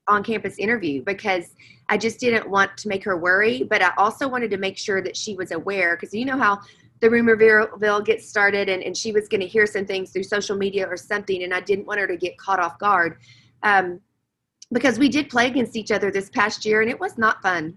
on 0.08 0.24
campus 0.24 0.60
interview 0.60 1.03
because 1.03 1.55
I 1.89 1.98
just 1.98 2.20
didn't 2.20 2.50
want 2.50 2.77
to 2.77 2.88
make 2.88 3.03
her 3.03 3.17
worry, 3.17 3.63
but 3.63 3.82
I 3.82 3.91
also 3.98 4.27
wanted 4.27 4.51
to 4.51 4.58
make 4.58 4.77
sure 4.77 5.01
that 5.01 5.17
she 5.17 5.36
was 5.36 5.51
aware 5.51 5.96
because 5.96 6.13
you 6.13 6.25
know 6.25 6.38
how 6.38 6.60
the 7.01 7.10
rumor 7.10 7.36
rumorville 7.36 8.05
gets 8.05 8.27
started 8.27 8.70
and, 8.70 8.84
and 8.84 8.96
she 8.96 9.12
was 9.12 9.27
going 9.27 9.41
to 9.41 9.48
hear 9.48 9.65
some 9.67 9.86
things 9.86 10.12
through 10.12 10.24
social 10.24 10.55
media 10.55 10.88
or 10.88 10.96
something 10.96 11.44
and 11.44 11.53
I 11.53 11.62
didn't 11.62 11.86
want 11.86 12.00
her 12.00 12.08
to 12.08 12.17
get 12.17 12.38
caught 12.38 12.60
off 12.60 12.77
guard. 12.79 13.17
Um, 13.63 14.00
because 14.75 15.00
we 15.00 15.08
did 15.08 15.29
play 15.29 15.48
against 15.48 15.77
each 15.77 15.89
other 15.89 16.12
this 16.12 16.29
past 16.29 16.65
year 16.65 16.82
and 16.82 16.89
it 16.89 17.00
was 17.00 17.17
not 17.17 17.41
fun. 17.41 17.74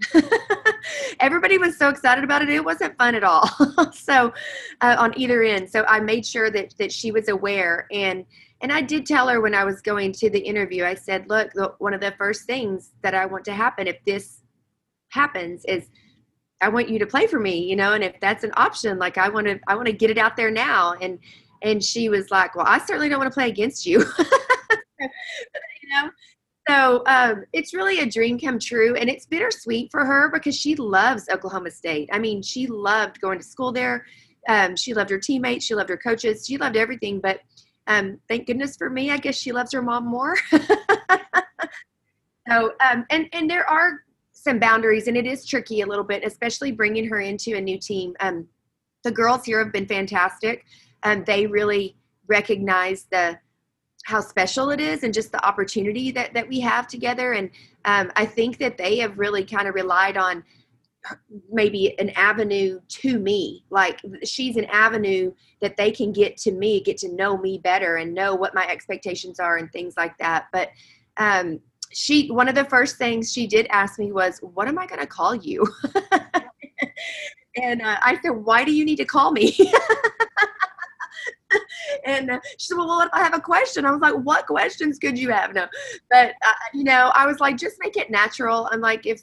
Everybody 1.20 1.56
was 1.56 1.78
so 1.78 1.90
excited 1.90 2.24
about 2.24 2.42
it. 2.42 2.48
It 2.48 2.64
wasn't 2.64 2.98
fun 2.98 3.14
at 3.14 3.22
all. 3.22 3.48
so 3.92 4.34
uh, 4.80 4.96
on 4.98 5.16
either 5.16 5.44
end. 5.44 5.70
So 5.70 5.84
I 5.86 6.00
made 6.00 6.26
sure 6.26 6.50
that, 6.50 6.74
that 6.80 6.90
she 6.90 7.12
was 7.12 7.28
aware. 7.28 7.86
And, 7.92 8.26
and 8.62 8.72
I 8.72 8.80
did 8.80 9.06
tell 9.06 9.28
her 9.28 9.40
when 9.40 9.54
I 9.54 9.62
was 9.62 9.80
going 9.80 10.10
to 10.14 10.28
the 10.28 10.40
interview, 10.40 10.84
I 10.84 10.94
said, 10.94 11.28
look, 11.28 11.52
the, 11.52 11.72
one 11.78 11.94
of 11.94 12.00
the 12.00 12.14
first 12.18 12.46
things 12.46 12.90
that 13.02 13.14
I 13.14 13.26
want 13.26 13.44
to 13.44 13.52
happen 13.52 13.86
if 13.86 14.04
this 14.04 14.42
happens 15.10 15.64
is 15.66 15.90
I 16.60 16.68
want 16.68 16.88
you 16.88 16.98
to 16.98 17.06
play 17.06 17.28
for 17.28 17.38
me, 17.38 17.60
you 17.60 17.76
know, 17.76 17.92
and 17.92 18.02
if 18.02 18.18
that's 18.20 18.42
an 18.42 18.50
option, 18.56 18.98
like 18.98 19.18
I 19.18 19.28
want 19.28 19.46
to, 19.46 19.60
I 19.68 19.76
want 19.76 19.86
to 19.86 19.92
get 19.92 20.10
it 20.10 20.18
out 20.18 20.36
there 20.36 20.50
now. 20.50 20.94
And, 21.00 21.20
and 21.62 21.80
she 21.80 22.08
was 22.08 22.32
like, 22.32 22.56
well, 22.56 22.66
I 22.66 22.78
certainly 22.78 23.08
don't 23.08 23.20
want 23.20 23.30
to 23.30 23.34
play 23.34 23.48
against 23.48 23.86
you. 23.86 24.00
you 25.00 25.08
know, 25.92 26.10
so 26.68 27.02
um, 27.06 27.44
it's 27.52 27.72
really 27.72 28.00
a 28.00 28.06
dream 28.06 28.38
come 28.38 28.58
true, 28.58 28.94
and 28.94 29.08
it's 29.08 29.24
bittersweet 29.26 29.90
for 29.90 30.04
her 30.04 30.30
because 30.30 30.54
she 30.56 30.74
loves 30.74 31.28
Oklahoma 31.30 31.70
State. 31.70 32.10
I 32.12 32.18
mean, 32.18 32.42
she 32.42 32.66
loved 32.66 33.20
going 33.20 33.38
to 33.38 33.44
school 33.44 33.72
there. 33.72 34.04
Um, 34.48 34.76
she 34.76 34.92
loved 34.94 35.10
her 35.10 35.18
teammates. 35.18 35.64
She 35.64 35.74
loved 35.74 35.88
her 35.88 35.96
coaches. 35.96 36.44
She 36.46 36.58
loved 36.58 36.76
everything. 36.76 37.20
But 37.20 37.40
um, 37.86 38.20
thank 38.28 38.46
goodness 38.46 38.76
for 38.76 38.90
me, 38.90 39.10
I 39.10 39.16
guess 39.16 39.36
she 39.36 39.50
loves 39.50 39.72
her 39.72 39.80
mom 39.80 40.06
more. 40.06 40.36
so, 42.48 42.72
um, 42.86 43.06
and 43.10 43.28
and 43.32 43.48
there 43.48 43.68
are 43.68 44.04
some 44.32 44.58
boundaries, 44.58 45.08
and 45.08 45.16
it 45.16 45.26
is 45.26 45.46
tricky 45.46 45.80
a 45.80 45.86
little 45.86 46.04
bit, 46.04 46.22
especially 46.24 46.70
bringing 46.70 47.08
her 47.08 47.20
into 47.20 47.56
a 47.56 47.60
new 47.60 47.78
team. 47.78 48.14
Um, 48.20 48.46
the 49.04 49.10
girls 49.10 49.44
here 49.44 49.62
have 49.62 49.72
been 49.72 49.86
fantastic. 49.86 50.66
Um, 51.02 51.24
they 51.24 51.46
really 51.46 51.96
recognize 52.26 53.06
the 53.10 53.38
how 54.04 54.20
special 54.20 54.70
it 54.70 54.80
is 54.80 55.02
and 55.02 55.12
just 55.12 55.32
the 55.32 55.44
opportunity 55.46 56.10
that 56.12 56.32
that 56.34 56.48
we 56.48 56.60
have 56.60 56.86
together. 56.86 57.32
And 57.32 57.50
um, 57.84 58.10
I 58.16 58.24
think 58.24 58.58
that 58.58 58.78
they 58.78 58.98
have 58.98 59.18
really 59.18 59.44
kind 59.44 59.68
of 59.68 59.74
relied 59.74 60.16
on 60.16 60.44
maybe 61.50 61.98
an 61.98 62.10
avenue 62.10 62.80
to 62.88 63.18
me. 63.18 63.64
Like 63.70 64.00
she's 64.24 64.56
an 64.56 64.66
avenue 64.66 65.32
that 65.60 65.76
they 65.76 65.90
can 65.90 66.12
get 66.12 66.36
to 66.38 66.52
me 66.52 66.80
get 66.80 66.98
to 66.98 67.12
know 67.12 67.36
me 67.38 67.58
better 67.58 67.96
and 67.96 68.14
know 68.14 68.34
what 68.34 68.54
my 68.54 68.66
expectations 68.66 69.40
are 69.40 69.56
and 69.56 69.70
things 69.72 69.94
like 69.96 70.16
that. 70.18 70.46
But 70.52 70.70
um 71.16 71.60
she 71.92 72.28
one 72.28 72.48
of 72.48 72.54
the 72.54 72.64
first 72.64 72.96
things 72.96 73.32
she 73.32 73.46
did 73.46 73.66
ask 73.70 73.98
me 73.98 74.12
was 74.12 74.38
what 74.40 74.68
am 74.68 74.78
i 74.78 74.86
going 74.86 75.00
to 75.00 75.06
call 75.06 75.34
you? 75.34 75.66
And 77.60 77.82
uh, 77.82 77.96
i 78.02 78.16
said 78.22 78.30
why 78.30 78.62
do 78.62 78.72
you 78.72 78.84
need 78.84 78.96
to 78.96 79.04
call 79.04 79.32
me 79.32 79.56
and 82.08 82.40
she 82.58 82.66
said 82.66 82.76
well, 82.76 82.88
well 82.88 83.00
if 83.00 83.08
i 83.12 83.22
have 83.22 83.34
a 83.34 83.40
question 83.40 83.84
i 83.84 83.90
was 83.90 84.00
like 84.00 84.14
what 84.14 84.46
questions 84.46 84.98
could 84.98 85.18
you 85.18 85.30
have 85.30 85.54
no 85.54 85.66
but 86.10 86.32
uh, 86.44 86.52
you 86.72 86.84
know 86.84 87.10
i 87.14 87.26
was 87.26 87.40
like 87.40 87.56
just 87.56 87.76
make 87.80 87.96
it 87.96 88.10
natural 88.10 88.68
i'm 88.72 88.80
like 88.80 89.06
if 89.06 89.22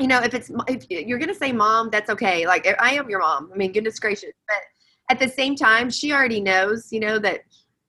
you 0.00 0.08
know, 0.08 0.20
if 0.20 0.34
it's 0.34 0.50
if 0.66 0.86
you're 0.90 1.18
gonna 1.18 1.34
say 1.34 1.52
mom, 1.52 1.90
that's 1.90 2.10
okay. 2.10 2.46
Like 2.46 2.66
I 2.80 2.94
am 2.94 3.08
your 3.08 3.20
mom. 3.20 3.50
I 3.52 3.56
mean, 3.56 3.72
goodness 3.72 3.98
gracious. 3.98 4.32
But 4.48 4.58
at 5.10 5.18
the 5.20 5.28
same 5.28 5.54
time, 5.54 5.90
she 5.90 6.12
already 6.12 6.40
knows, 6.40 6.88
you 6.90 7.00
know, 7.00 7.18
that 7.20 7.40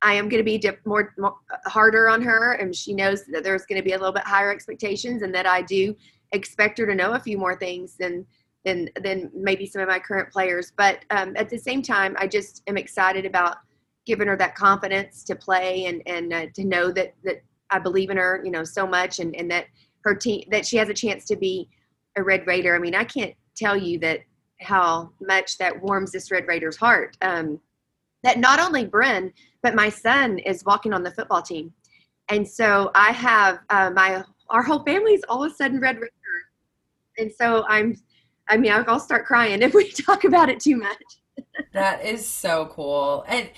I 0.02 0.14
am 0.14 0.30
to 0.30 0.44
be 0.44 0.58
dip, 0.58 0.86
more, 0.86 1.14
more, 1.18 1.36
uh, 1.52 1.70
harder 1.70 2.10
on 2.10 2.22
her, 2.22 2.54
and 2.54 2.76
she 2.76 2.94
knows 2.94 3.26
that 3.32 3.44
there's 3.44 3.66
to 3.66 3.82
be 3.82 3.94
a 3.94 3.98
little 3.98 4.14
bit 4.14 4.24
higher 4.24 4.52
expectations, 4.52 5.24
and 5.24 5.34
that 5.34 5.48
I 5.48 5.64
do 5.64 5.96
expect 6.32 6.78
her 6.78 6.86
to 6.86 6.94
know 6.94 7.14
a 7.14 7.20
few 7.20 7.38
more 7.38 7.56
things 7.56 7.96
than 7.98 8.26
than 8.66 8.90
than 9.02 9.32
maybe 9.34 9.66
some 9.66 9.82
of 9.82 9.88
my 9.88 10.00
current 10.00 10.32
players. 10.32 10.72
But 10.78 11.06
um, 11.10 11.34
at 11.38 11.50
the 11.50 11.58
same 11.58 11.82
time, 11.82 12.16
I 12.20 12.28
just 12.28 12.62
am 12.68 12.78
excited 12.78 13.26
about 13.26 13.58
giving 14.06 14.28
her 14.28 14.38
that 14.38 14.56
confidence 14.56 15.24
to 15.24 15.36
play 15.36 15.86
and 15.86 16.02
and 16.06 16.34
uh, 16.34 16.46
to 16.54 16.64
know 16.64 16.92
that 16.92 17.14
that 17.24 17.42
I 17.70 17.80
believe 17.80 18.10
in 18.10 18.18
her, 18.18 18.42
you 18.44 18.52
know, 18.52 18.64
so 18.64 18.88
much, 18.88 19.20
and 19.20 19.36
and 19.36 19.50
that 19.52 19.66
her 20.04 20.16
team 20.16 20.44
that 20.52 20.66
she 20.66 20.78
has 20.78 20.90
a 20.90 20.94
chance 20.94 21.26
to 21.26 21.36
be 21.36 21.68
a 22.16 22.24
Red 22.24 22.48
Raider. 22.48 22.76
I 22.76 22.80
mean, 22.80 22.96
I 22.96 23.04
can't 23.04 23.34
tell 23.56 23.76
you 23.76 24.00
that 24.00 24.20
how 24.62 25.12
much 25.20 25.58
that 25.58 25.82
warms 25.82 26.12
this 26.12 26.32
Red 26.32 26.48
Raider's 26.48 26.78
heart. 26.78 27.18
Um, 27.22 27.60
that 28.24 28.40
not 28.40 28.60
only 28.60 28.86
Bryn, 28.86 29.32
but 29.62 29.76
my 29.76 29.90
son 29.90 30.40
is 30.40 30.64
walking 30.66 30.94
on 30.94 31.04
the 31.04 31.12
football 31.12 31.42
team, 31.42 31.74
and 32.30 32.48
so 32.48 32.92
I 32.96 33.12
have 33.12 33.60
uh, 33.70 33.92
my 33.92 34.24
our 34.50 34.64
whole 34.64 34.84
family 34.84 35.14
is 35.14 35.24
all 35.28 35.44
of 35.44 35.52
a 35.52 35.56
sudden 35.56 35.80
Red 35.80 35.96
Raider, 35.96 36.12
and 37.18 37.32
so 37.32 37.66
I'm, 37.68 37.96
I 38.48 38.58
mean, 38.58 38.72
I'll 38.72 39.00
start 39.00 39.26
crying 39.26 39.62
if 39.62 39.74
we 39.74 39.92
talk 40.06 40.24
about 40.24 40.50
it 40.50 40.60
too 40.60 40.78
much. 40.78 41.04
that 41.74 42.06
is 42.06 42.28
so 42.28 42.70
cool, 42.72 43.26
and. 43.28 43.50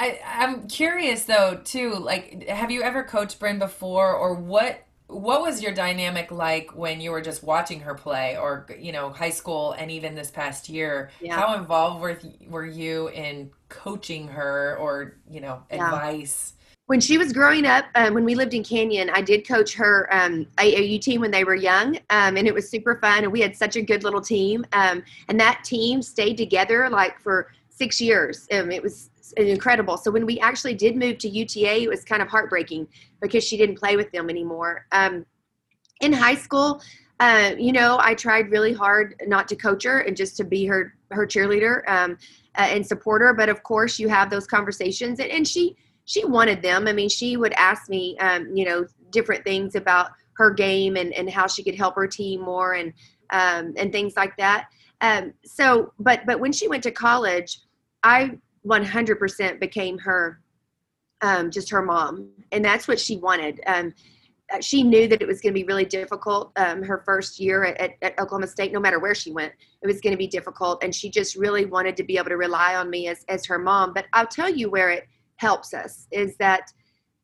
I, 0.00 0.18
I'm 0.24 0.66
curious 0.66 1.24
though 1.24 1.60
too. 1.62 1.94
Like, 1.94 2.48
have 2.48 2.70
you 2.70 2.82
ever 2.82 3.04
coached 3.04 3.38
Bryn 3.38 3.58
before, 3.58 4.14
or 4.14 4.34
what 4.34 4.86
what 5.08 5.42
was 5.42 5.60
your 5.62 5.72
dynamic 5.72 6.30
like 6.30 6.74
when 6.74 7.00
you 7.00 7.10
were 7.10 7.20
just 7.20 7.42
watching 7.42 7.80
her 7.80 7.94
play 7.94 8.36
or 8.36 8.66
you 8.78 8.92
know 8.92 9.10
high 9.10 9.30
school 9.30 9.72
and 9.72 9.90
even 9.90 10.14
this 10.14 10.30
past 10.30 10.68
year 10.68 11.10
yeah. 11.20 11.34
how 11.34 11.54
involved 11.54 12.00
were, 12.00 12.16
were 12.48 12.64
you 12.64 13.08
in 13.08 13.50
coaching 13.68 14.28
her 14.28 14.76
or 14.78 15.16
you 15.28 15.40
know 15.40 15.60
advice 15.70 16.54
when 16.86 17.00
she 17.00 17.18
was 17.18 17.32
growing 17.32 17.66
up 17.66 17.86
um, 17.96 18.14
when 18.14 18.24
we 18.24 18.36
lived 18.36 18.54
in 18.54 18.62
canyon 18.62 19.10
i 19.10 19.20
did 19.20 19.46
coach 19.46 19.74
her 19.74 20.08
um, 20.12 20.46
aau 20.58 21.00
team 21.00 21.20
when 21.20 21.32
they 21.32 21.42
were 21.42 21.56
young 21.56 21.96
um, 22.10 22.36
and 22.36 22.46
it 22.46 22.54
was 22.54 22.70
super 22.70 22.96
fun 23.00 23.24
and 23.24 23.32
we 23.32 23.40
had 23.40 23.56
such 23.56 23.74
a 23.74 23.82
good 23.82 24.04
little 24.04 24.20
team 24.20 24.64
um, 24.74 25.02
and 25.26 25.40
that 25.40 25.64
team 25.64 26.02
stayed 26.02 26.36
together 26.36 26.88
like 26.88 27.20
for 27.20 27.50
six 27.68 28.00
years 28.00 28.46
um, 28.52 28.70
it 28.70 28.80
was 28.80 29.10
incredible. 29.36 29.96
So 29.96 30.10
when 30.10 30.26
we 30.26 30.38
actually 30.40 30.74
did 30.74 30.96
move 30.96 31.18
to 31.18 31.28
UTA, 31.28 31.82
it 31.82 31.88
was 31.88 32.04
kind 32.04 32.22
of 32.22 32.28
heartbreaking 32.28 32.88
because 33.20 33.44
she 33.44 33.56
didn't 33.56 33.76
play 33.76 33.96
with 33.96 34.10
them 34.12 34.30
anymore. 34.30 34.86
Um, 34.92 35.24
in 36.00 36.12
high 36.12 36.34
school, 36.34 36.80
uh, 37.20 37.54
you 37.58 37.72
know, 37.72 37.98
I 38.00 38.14
tried 38.14 38.50
really 38.50 38.72
hard 38.72 39.14
not 39.26 39.46
to 39.48 39.56
coach 39.56 39.84
her 39.84 40.00
and 40.00 40.16
just 40.16 40.36
to 40.38 40.44
be 40.44 40.64
her 40.66 40.94
her 41.10 41.26
cheerleader 41.26 41.82
um, 41.88 42.16
uh, 42.56 42.62
and 42.62 42.86
supporter. 42.86 43.34
But 43.34 43.50
of 43.50 43.62
course, 43.62 43.98
you 43.98 44.08
have 44.08 44.30
those 44.30 44.46
conversations, 44.46 45.20
and, 45.20 45.30
and 45.30 45.46
she 45.46 45.76
she 46.06 46.24
wanted 46.24 46.62
them. 46.62 46.88
I 46.88 46.94
mean, 46.94 47.10
she 47.10 47.36
would 47.36 47.52
ask 47.52 47.90
me, 47.90 48.16
um, 48.18 48.50
you 48.54 48.64
know, 48.64 48.86
different 49.10 49.44
things 49.44 49.74
about 49.74 50.12
her 50.38 50.50
game 50.50 50.96
and 50.96 51.12
and 51.12 51.28
how 51.28 51.46
she 51.46 51.62
could 51.62 51.74
help 51.74 51.94
her 51.96 52.06
team 52.06 52.40
more 52.40 52.72
and 52.72 52.94
um, 53.30 53.74
and 53.76 53.92
things 53.92 54.14
like 54.16 54.36
that. 54.38 54.68
Um, 55.02 55.34
so, 55.44 55.92
but 55.98 56.24
but 56.26 56.40
when 56.40 56.52
she 56.52 56.68
went 56.68 56.82
to 56.84 56.90
college, 56.90 57.60
I 58.02 58.38
100% 58.66 59.60
became 59.60 59.98
her 59.98 60.40
um, 61.22 61.50
just 61.50 61.70
her 61.70 61.82
mom. 61.82 62.30
And 62.52 62.64
that's 62.64 62.88
what 62.88 62.98
she 62.98 63.16
wanted. 63.16 63.60
Um, 63.66 63.92
uh, 64.52 64.60
she 64.60 64.82
knew 64.82 65.06
that 65.06 65.22
it 65.22 65.28
was 65.28 65.40
going 65.40 65.52
to 65.52 65.60
be 65.60 65.64
really 65.64 65.84
difficult 65.84 66.52
um, 66.56 66.82
her 66.82 67.02
first 67.04 67.38
year 67.38 67.64
at, 67.64 67.92
at, 68.02 68.18
oklahoma 68.18 68.46
state 68.46 68.72
no 68.72 68.80
matter 68.80 68.98
where 68.98 69.14
she 69.14 69.30
went 69.30 69.52
it 69.82 69.86
was 69.86 70.00
going 70.00 70.12
to 70.12 70.18
be 70.18 70.26
difficult. 70.26 70.82
And 70.82 70.94
she 70.94 71.08
just 71.08 71.36
really 71.36 71.64
wanted 71.64 71.96
to 71.98 72.02
be 72.02 72.16
able 72.16 72.30
to 72.30 72.36
rely 72.36 72.74
on 72.74 72.90
me 72.90 73.08
as, 73.08 73.24
as 73.28 73.46
her 73.46 73.58
mom. 73.58 73.92
But 73.92 74.06
i'll 74.12 74.26
tell 74.26 74.48
you 74.48 74.70
where 74.70 74.90
it 74.90 75.08
helps 75.36 75.72
us 75.72 76.06
is 76.10 76.36
that 76.38 76.72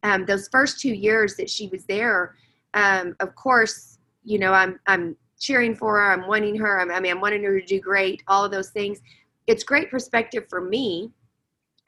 um, 0.02 0.24
those 0.24 0.48
first 0.48 0.78
two 0.78 0.94
years 0.94 1.36
that 1.36 1.50
she 1.50 1.68
was 1.68 1.84
there 1.86 2.36
um, 2.74 3.16
of 3.20 3.34
course 3.34 3.98
you 4.22 4.38
know 4.38 4.52
i'm 4.52 4.78
i'm 4.86 5.16
cheering 5.38 5.74
for 5.74 5.96
her 5.96 6.12
i'm 6.12 6.26
wanting 6.26 6.56
her 6.56 6.80
I'm, 6.80 6.90
i 6.90 7.00
mean 7.00 7.12
i'm 7.12 7.20
wanting 7.20 7.42
her 7.44 7.60
to 7.60 7.66
do 7.66 7.80
great 7.80 8.22
all 8.28 8.44
of 8.44 8.50
those 8.50 8.70
things. 8.70 9.00
It's 9.46 9.62
great 9.62 9.90
perspective 9.90 10.46
for 10.48 10.60
me 10.60 11.12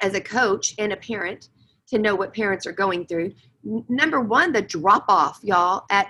as 0.00 0.14
a 0.14 0.21
coach 0.21 0.75
and 0.78 0.93
a 0.93 0.97
parent 0.97 1.49
to 1.88 1.99
know 1.99 2.14
what 2.14 2.35
parents 2.35 2.67
are 2.67 2.73
going 2.73 3.07
through. 3.07 3.33
N- 3.67 3.85
number 3.88 4.21
one, 4.21 4.52
the 4.52 4.62
drop 4.62 5.05
off, 5.09 5.40
y'all, 5.43 5.85
at 5.90 6.09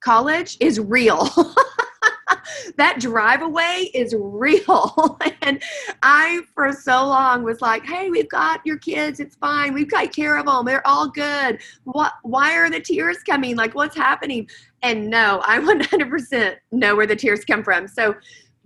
college 0.00 0.56
is 0.60 0.78
real. 0.78 1.28
that 2.76 3.00
drive 3.00 3.42
away 3.42 3.90
is 3.94 4.14
real. 4.16 5.18
and 5.42 5.62
I, 6.02 6.40
for 6.54 6.72
so 6.72 7.06
long, 7.06 7.42
was 7.42 7.60
like, 7.60 7.84
hey, 7.84 8.10
we've 8.10 8.28
got 8.28 8.60
your 8.64 8.78
kids. 8.78 9.20
It's 9.20 9.36
fine. 9.36 9.74
We've 9.74 9.90
got 9.90 10.12
care 10.12 10.36
of 10.36 10.46
them. 10.46 10.64
They're 10.64 10.86
all 10.86 11.08
good. 11.08 11.60
What, 11.84 12.12
why 12.22 12.56
are 12.56 12.70
the 12.70 12.80
tears 12.80 13.18
coming? 13.18 13.56
Like, 13.56 13.74
what's 13.74 13.96
happening? 13.96 14.48
And 14.82 15.08
no, 15.08 15.40
I 15.44 15.58
100% 15.60 16.56
know 16.72 16.96
where 16.96 17.06
the 17.06 17.16
tears 17.16 17.44
come 17.44 17.64
from. 17.64 17.88
So 17.88 18.14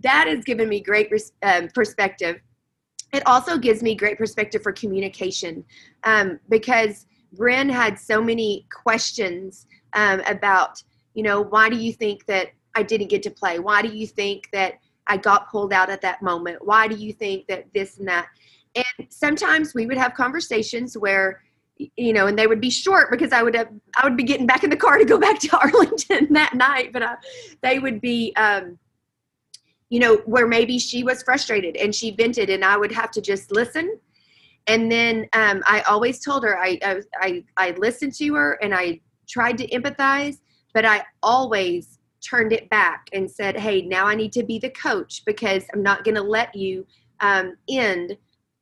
that 0.02 0.26
has 0.26 0.44
given 0.44 0.68
me 0.68 0.80
great 0.80 1.12
um, 1.42 1.68
perspective 1.74 2.40
it 3.12 3.26
also 3.26 3.56
gives 3.56 3.82
me 3.82 3.94
great 3.94 4.18
perspective 4.18 4.62
for 4.62 4.72
communication 4.72 5.64
um, 6.04 6.38
because 6.48 7.06
Bryn 7.32 7.68
had 7.68 7.98
so 7.98 8.22
many 8.22 8.66
questions 8.70 9.66
um, 9.94 10.20
about, 10.26 10.82
you 11.14 11.22
know, 11.22 11.40
why 11.40 11.68
do 11.68 11.76
you 11.76 11.92
think 11.92 12.26
that 12.26 12.48
I 12.74 12.82
didn't 12.82 13.08
get 13.08 13.22
to 13.24 13.30
play? 13.30 13.58
Why 13.58 13.82
do 13.82 13.88
you 13.88 14.06
think 14.06 14.48
that 14.52 14.74
I 15.06 15.16
got 15.16 15.50
pulled 15.50 15.72
out 15.72 15.90
at 15.90 16.02
that 16.02 16.22
moment? 16.22 16.64
Why 16.64 16.86
do 16.86 16.94
you 16.94 17.12
think 17.12 17.46
that 17.48 17.66
this 17.74 17.98
and 17.98 18.08
that? 18.08 18.28
And 18.74 19.08
sometimes 19.08 19.74
we 19.74 19.86
would 19.86 19.96
have 19.96 20.14
conversations 20.14 20.96
where, 20.96 21.42
you 21.96 22.12
know, 22.12 22.26
and 22.26 22.38
they 22.38 22.46
would 22.46 22.60
be 22.60 22.70
short 22.70 23.10
because 23.10 23.32
I 23.32 23.42
would 23.42 23.54
have, 23.54 23.68
I 23.96 24.04
would 24.04 24.16
be 24.16 24.22
getting 24.22 24.46
back 24.46 24.64
in 24.64 24.70
the 24.70 24.76
car 24.76 24.98
to 24.98 25.04
go 25.04 25.18
back 25.18 25.38
to 25.40 25.58
Arlington 25.60 26.32
that 26.34 26.54
night, 26.54 26.92
but 26.92 27.02
I, 27.02 27.12
uh, 27.12 27.16
they 27.62 27.78
would 27.78 28.00
be, 28.00 28.34
um, 28.36 28.78
you 29.90 30.00
know, 30.00 30.16
where 30.26 30.46
maybe 30.46 30.78
she 30.78 31.02
was 31.02 31.22
frustrated 31.22 31.76
and 31.76 31.94
she 31.94 32.10
vented, 32.10 32.50
and 32.50 32.64
I 32.64 32.76
would 32.76 32.92
have 32.92 33.10
to 33.12 33.20
just 33.20 33.50
listen. 33.50 33.98
And 34.66 34.92
then 34.92 35.26
um, 35.32 35.62
I 35.66 35.80
always 35.82 36.20
told 36.20 36.44
her 36.44 36.58
I, 36.58 36.78
I 37.20 37.44
I 37.56 37.70
listened 37.72 38.14
to 38.14 38.34
her 38.34 38.58
and 38.62 38.74
I 38.74 39.00
tried 39.26 39.56
to 39.58 39.68
empathize, 39.68 40.38
but 40.74 40.84
I 40.84 41.04
always 41.22 41.98
turned 42.20 42.52
it 42.52 42.68
back 42.68 43.08
and 43.12 43.30
said, 43.30 43.56
"Hey, 43.56 43.82
now 43.82 44.06
I 44.06 44.14
need 44.14 44.32
to 44.32 44.42
be 44.42 44.58
the 44.58 44.70
coach 44.70 45.22
because 45.24 45.64
I'm 45.72 45.82
not 45.82 46.04
going 46.04 46.16
to 46.16 46.22
let 46.22 46.54
you 46.54 46.86
um, 47.20 47.56
end 47.70 48.16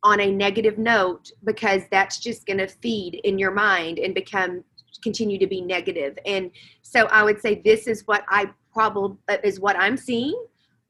on 0.05 0.21
a 0.21 0.31
negative 0.31 0.79
note 0.79 1.33
because 1.45 1.83
that's 1.91 2.19
just 2.21 2.47
going 2.47 2.59
to 2.59 2.69
feed 2.69 3.21
in 3.25 3.39
your 3.39 3.51
mind 3.51 3.99
and 3.99 4.15
become 4.15 4.63
continue 5.03 5.39
to 5.39 5.47
be 5.49 5.61
negative." 5.61 6.17
And 6.25 6.53
so 6.83 7.07
I 7.07 7.25
would 7.25 7.41
say 7.41 7.61
this 7.65 7.89
is 7.89 8.03
what 8.07 8.25
I 8.29 8.51
probably 8.73 9.17
is 9.43 9.59
what 9.59 9.75
I'm 9.77 9.97
seeing 9.97 10.41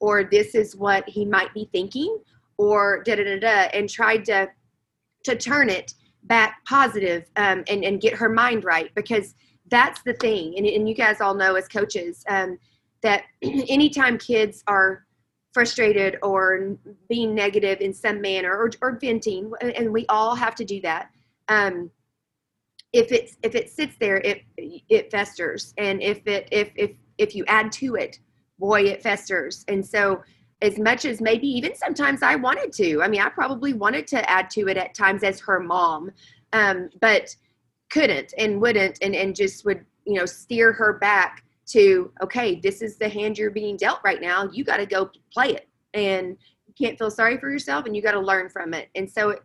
or 0.00 0.24
this 0.24 0.54
is 0.54 0.76
what 0.76 1.08
he 1.08 1.24
might 1.24 1.52
be 1.54 1.68
thinking 1.72 2.18
or 2.58 3.02
da 3.04 3.16
da 3.16 3.24
da 3.24 3.38
da 3.38 3.68
and 3.72 3.88
tried 3.88 4.24
to 4.24 4.48
to 5.24 5.36
turn 5.36 5.68
it 5.68 5.94
back 6.22 6.64
positive, 6.64 7.24
um, 7.36 7.64
and 7.68 7.84
and 7.84 8.00
get 8.00 8.14
her 8.14 8.28
mind 8.28 8.64
right 8.64 8.94
because 8.94 9.34
that's 9.70 10.02
the 10.02 10.14
thing. 10.14 10.54
And, 10.56 10.66
and 10.66 10.88
you 10.88 10.94
guys 10.94 11.20
all 11.20 11.34
know 11.34 11.54
as 11.56 11.68
coaches 11.68 12.22
um, 12.28 12.58
that 13.02 13.24
anytime 13.42 14.18
kids 14.18 14.62
are 14.66 15.04
frustrated 15.52 16.18
or 16.22 16.76
being 17.08 17.34
negative 17.34 17.80
in 17.80 17.92
some 17.92 18.20
manner 18.20 18.54
or, 18.54 18.70
or 18.82 18.98
venting, 19.00 19.50
and 19.60 19.92
we 19.92 20.06
all 20.08 20.34
have 20.34 20.54
to 20.54 20.64
do 20.64 20.80
that. 20.82 21.10
Um, 21.48 21.90
if 22.92 23.12
it's 23.12 23.36
if 23.42 23.54
it 23.54 23.70
sits 23.70 23.96
there, 24.00 24.18
it 24.18 24.42
it 24.56 25.10
festers, 25.10 25.74
and 25.78 26.02
if 26.02 26.26
it 26.26 26.48
if 26.52 26.70
if 26.76 26.92
if 27.18 27.34
you 27.34 27.44
add 27.46 27.72
to 27.72 27.96
it, 27.96 28.20
boy, 28.58 28.82
it 28.82 29.02
festers. 29.02 29.64
And 29.68 29.84
so, 29.84 30.22
as 30.62 30.78
much 30.78 31.04
as 31.04 31.20
maybe 31.20 31.46
even 31.46 31.74
sometimes 31.74 32.22
I 32.22 32.34
wanted 32.36 32.72
to, 32.74 33.02
I 33.02 33.08
mean, 33.08 33.20
I 33.20 33.28
probably 33.28 33.74
wanted 33.74 34.06
to 34.08 34.30
add 34.30 34.48
to 34.50 34.68
it 34.68 34.78
at 34.78 34.94
times 34.94 35.22
as 35.22 35.38
her 35.40 35.60
mom, 35.60 36.10
um, 36.54 36.88
but 37.00 37.36
couldn't 37.90 38.32
and 38.38 38.60
wouldn't, 38.60 38.98
and 39.02 39.14
and 39.14 39.36
just 39.36 39.64
would 39.64 39.84
you 40.06 40.14
know 40.14 40.26
steer 40.26 40.72
her 40.72 40.94
back 40.94 41.44
to 41.66 42.12
okay 42.22 42.54
this 42.60 42.80
is 42.80 42.96
the 42.96 43.08
hand 43.08 43.36
you're 43.36 43.50
being 43.50 43.76
dealt 43.76 44.00
right 44.04 44.20
now. 44.20 44.48
You 44.50 44.64
got 44.64 44.78
to 44.78 44.86
go 44.86 45.10
play 45.32 45.50
it. 45.50 45.68
And 45.94 46.36
you 46.66 46.74
can't 46.78 46.98
feel 46.98 47.10
sorry 47.10 47.38
for 47.38 47.50
yourself 47.50 47.86
and 47.86 47.96
you 47.96 48.02
got 48.02 48.12
to 48.12 48.20
learn 48.20 48.48
from 48.48 48.74
it. 48.74 48.88
And 48.94 49.10
so 49.10 49.30
it, 49.30 49.40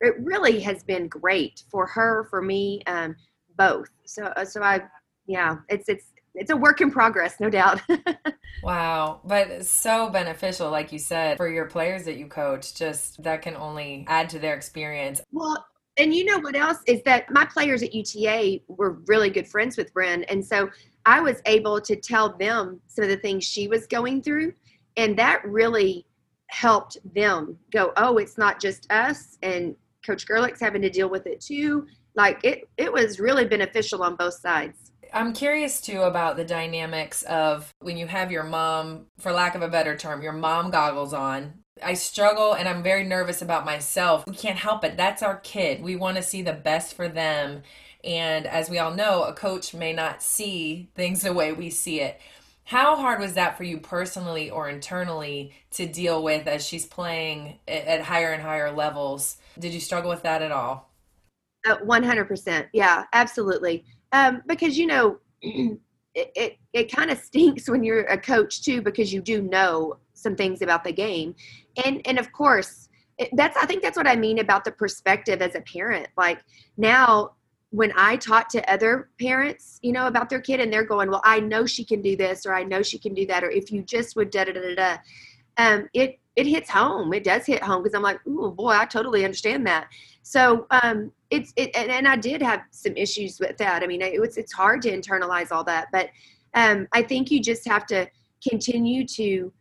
it 0.00 0.14
really 0.20 0.60
has 0.60 0.82
been 0.84 1.08
great 1.08 1.64
for 1.70 1.86
her 1.86 2.26
for 2.30 2.42
me 2.42 2.82
um, 2.86 3.16
both. 3.56 3.88
So 4.04 4.24
uh, 4.24 4.44
so 4.44 4.62
i 4.62 4.80
yeah 5.26 5.56
it's 5.68 5.88
it's 5.88 6.06
it's 6.36 6.50
a 6.50 6.56
work 6.56 6.80
in 6.80 6.90
progress 6.90 7.40
no 7.40 7.50
doubt 7.50 7.80
wow 8.62 9.20
but 9.24 9.48
it's 9.48 9.70
so 9.70 10.08
beneficial 10.10 10.70
like 10.70 10.92
you 10.92 10.98
said 10.98 11.36
for 11.36 11.48
your 11.48 11.66
players 11.66 12.04
that 12.04 12.16
you 12.16 12.26
coach 12.26 12.74
just 12.74 13.22
that 13.22 13.42
can 13.42 13.56
only 13.56 14.04
add 14.08 14.28
to 14.28 14.38
their 14.38 14.54
experience 14.54 15.20
well 15.32 15.64
and 15.98 16.14
you 16.14 16.24
know 16.24 16.38
what 16.38 16.56
else 16.56 16.78
is 16.86 17.02
that 17.04 17.30
my 17.30 17.44
players 17.44 17.82
at 17.82 17.94
UTA 17.94 18.60
were 18.68 18.98
really 19.06 19.30
good 19.30 19.48
friends 19.48 19.76
with 19.76 19.92
Bryn, 19.94 20.24
and 20.24 20.44
so 20.44 20.68
I 21.06 21.20
was 21.20 21.40
able 21.46 21.80
to 21.80 21.96
tell 21.96 22.36
them 22.36 22.80
some 22.86 23.04
of 23.04 23.08
the 23.08 23.16
things 23.16 23.44
she 23.44 23.68
was 23.68 23.86
going 23.86 24.22
through, 24.22 24.52
and 24.96 25.18
that 25.18 25.42
really 25.44 26.06
helped 26.48 26.98
them 27.14 27.58
go, 27.72 27.92
oh, 27.96 28.18
it's 28.18 28.36
not 28.36 28.60
just 28.60 28.90
us, 28.92 29.38
and 29.42 29.74
Coach 30.04 30.26
Gerlich's 30.26 30.60
having 30.60 30.82
to 30.82 30.90
deal 30.90 31.08
with 31.08 31.26
it 31.26 31.40
too. 31.40 31.86
Like 32.14 32.44
it, 32.44 32.68
it 32.76 32.92
was 32.92 33.18
really 33.18 33.46
beneficial 33.46 34.02
on 34.02 34.16
both 34.16 34.34
sides. 34.34 34.92
I'm 35.12 35.32
curious 35.32 35.80
too 35.80 36.02
about 36.02 36.36
the 36.36 36.44
dynamics 36.44 37.22
of 37.24 37.72
when 37.80 37.96
you 37.96 38.06
have 38.06 38.30
your 38.32 38.44
mom, 38.44 39.06
for 39.18 39.32
lack 39.32 39.54
of 39.54 39.62
a 39.62 39.68
better 39.68 39.96
term, 39.96 40.22
your 40.22 40.32
mom 40.32 40.70
goggles 40.70 41.12
on. 41.12 41.54
I 41.82 41.94
struggle 41.94 42.54
and 42.54 42.68
I'm 42.68 42.82
very 42.82 43.04
nervous 43.04 43.42
about 43.42 43.64
myself. 43.64 44.26
We 44.26 44.34
can't 44.34 44.58
help 44.58 44.84
it. 44.84 44.96
That's 44.96 45.22
our 45.22 45.36
kid. 45.38 45.82
We 45.82 45.96
want 45.96 46.16
to 46.16 46.22
see 46.22 46.42
the 46.42 46.52
best 46.52 46.94
for 46.94 47.08
them. 47.08 47.62
And 48.02 48.46
as 48.46 48.70
we 48.70 48.78
all 48.78 48.94
know, 48.94 49.24
a 49.24 49.32
coach 49.32 49.74
may 49.74 49.92
not 49.92 50.22
see 50.22 50.88
things 50.94 51.22
the 51.22 51.32
way 51.32 51.52
we 51.52 51.70
see 51.70 52.00
it. 52.00 52.20
How 52.64 52.96
hard 52.96 53.20
was 53.20 53.34
that 53.34 53.56
for 53.56 53.64
you 53.64 53.78
personally 53.78 54.50
or 54.50 54.68
internally 54.68 55.52
to 55.72 55.86
deal 55.86 56.22
with 56.22 56.46
as 56.48 56.66
she's 56.66 56.84
playing 56.84 57.58
at 57.68 58.00
higher 58.00 58.32
and 58.32 58.42
higher 58.42 58.72
levels? 58.72 59.36
Did 59.58 59.72
you 59.72 59.80
struggle 59.80 60.10
with 60.10 60.22
that 60.22 60.42
at 60.42 60.50
all? 60.50 60.90
Uh, 61.64 61.76
100%. 61.78 62.68
Yeah, 62.72 63.04
absolutely. 63.12 63.84
Um, 64.12 64.42
because, 64.46 64.78
you 64.78 64.86
know, 64.86 65.18
it, 65.42 65.78
it, 66.34 66.56
it 66.72 66.92
kind 66.92 67.10
of 67.10 67.18
stinks 67.18 67.68
when 67.68 67.82
you're 67.82 68.04
a 68.04 68.18
coach 68.18 68.62
too, 68.62 68.80
because 68.80 69.12
you 69.12 69.20
do 69.20 69.42
know 69.42 69.98
some 70.14 70.34
things 70.34 70.62
about 70.62 70.82
the 70.84 70.92
game. 70.92 71.34
And, 71.84 72.00
and 72.06 72.18
of 72.18 72.32
course, 72.32 72.88
that's, 73.32 73.56
I 73.56 73.66
think 73.66 73.82
that's 73.82 73.96
what 73.96 74.06
I 74.06 74.16
mean 74.16 74.38
about 74.38 74.64
the 74.64 74.72
perspective 74.72 75.42
as 75.42 75.54
a 75.54 75.60
parent. 75.60 76.08
Like 76.16 76.42
now 76.76 77.32
when 77.70 77.92
I 77.96 78.16
talk 78.16 78.48
to 78.50 78.72
other 78.72 79.10
parents, 79.20 79.78
you 79.82 79.92
know, 79.92 80.06
about 80.06 80.30
their 80.30 80.40
kid 80.40 80.60
and 80.60 80.72
they're 80.72 80.84
going, 80.84 81.10
well, 81.10 81.22
I 81.24 81.40
know 81.40 81.66
she 81.66 81.84
can 81.84 82.00
do 82.00 82.16
this 82.16 82.46
or 82.46 82.54
I 82.54 82.62
know 82.62 82.82
she 82.82 82.98
can 82.98 83.12
do 83.12 83.26
that. 83.26 83.44
Or 83.44 83.50
if 83.50 83.70
you 83.70 83.82
just 83.82 84.16
would 84.16 84.30
da 84.30 84.44
da 84.44 84.52
da 84.52 84.74
da, 84.74 84.96
um, 85.58 85.88
it, 85.92 86.18
it 86.36 86.46
hits 86.46 86.70
home. 86.70 87.12
It 87.12 87.24
does 87.24 87.44
hit 87.44 87.62
home 87.62 87.82
because 87.82 87.94
I'm 87.94 88.02
like, 88.02 88.20
oh 88.26 88.50
boy, 88.50 88.70
I 88.70 88.84
totally 88.86 89.24
understand 89.24 89.66
that. 89.66 89.88
So 90.22 90.66
um, 90.70 91.12
it's 91.30 91.52
it, 91.56 91.70
and, 91.74 91.90
and, 91.90 92.06
I 92.06 92.16
did 92.16 92.40
have 92.42 92.62
some 92.70 92.96
issues 92.96 93.40
with 93.40 93.56
that. 93.58 93.82
I 93.82 93.86
mean, 93.86 94.02
it 94.02 94.20
was 94.20 94.36
it's 94.36 94.52
hard 94.52 94.82
to 94.82 94.90
internalize 94.90 95.50
all 95.50 95.64
that, 95.64 95.88
but 95.92 96.10
um, 96.54 96.86
I 96.92 97.02
think 97.02 97.30
you 97.30 97.40
just 97.40 97.66
have 97.66 97.86
to 97.86 98.08
continue 98.48 99.06
to 99.08 99.52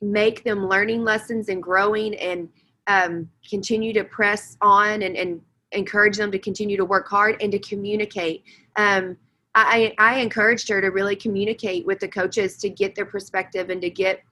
make 0.00 0.44
them 0.44 0.68
learning 0.68 1.04
lessons 1.04 1.48
and 1.48 1.62
growing 1.62 2.14
and 2.16 2.48
um, 2.86 3.28
continue 3.48 3.92
to 3.92 4.04
press 4.04 4.56
on 4.60 5.02
and, 5.02 5.16
and 5.16 5.40
encourage 5.72 6.16
them 6.16 6.30
to 6.32 6.38
continue 6.38 6.76
to 6.76 6.84
work 6.84 7.08
hard 7.08 7.40
and 7.40 7.52
to 7.52 7.58
communicate. 7.58 8.44
Um, 8.76 9.16
I, 9.54 9.94
I 9.98 10.18
encouraged 10.20 10.68
her 10.70 10.80
to 10.80 10.88
really 10.88 11.14
communicate 11.14 11.84
with 11.86 12.00
the 12.00 12.08
coaches 12.08 12.56
to 12.58 12.70
get 12.70 12.94
their 12.94 13.04
perspective 13.04 13.70
and 13.70 13.82
to 13.82 13.90
get 13.90 14.22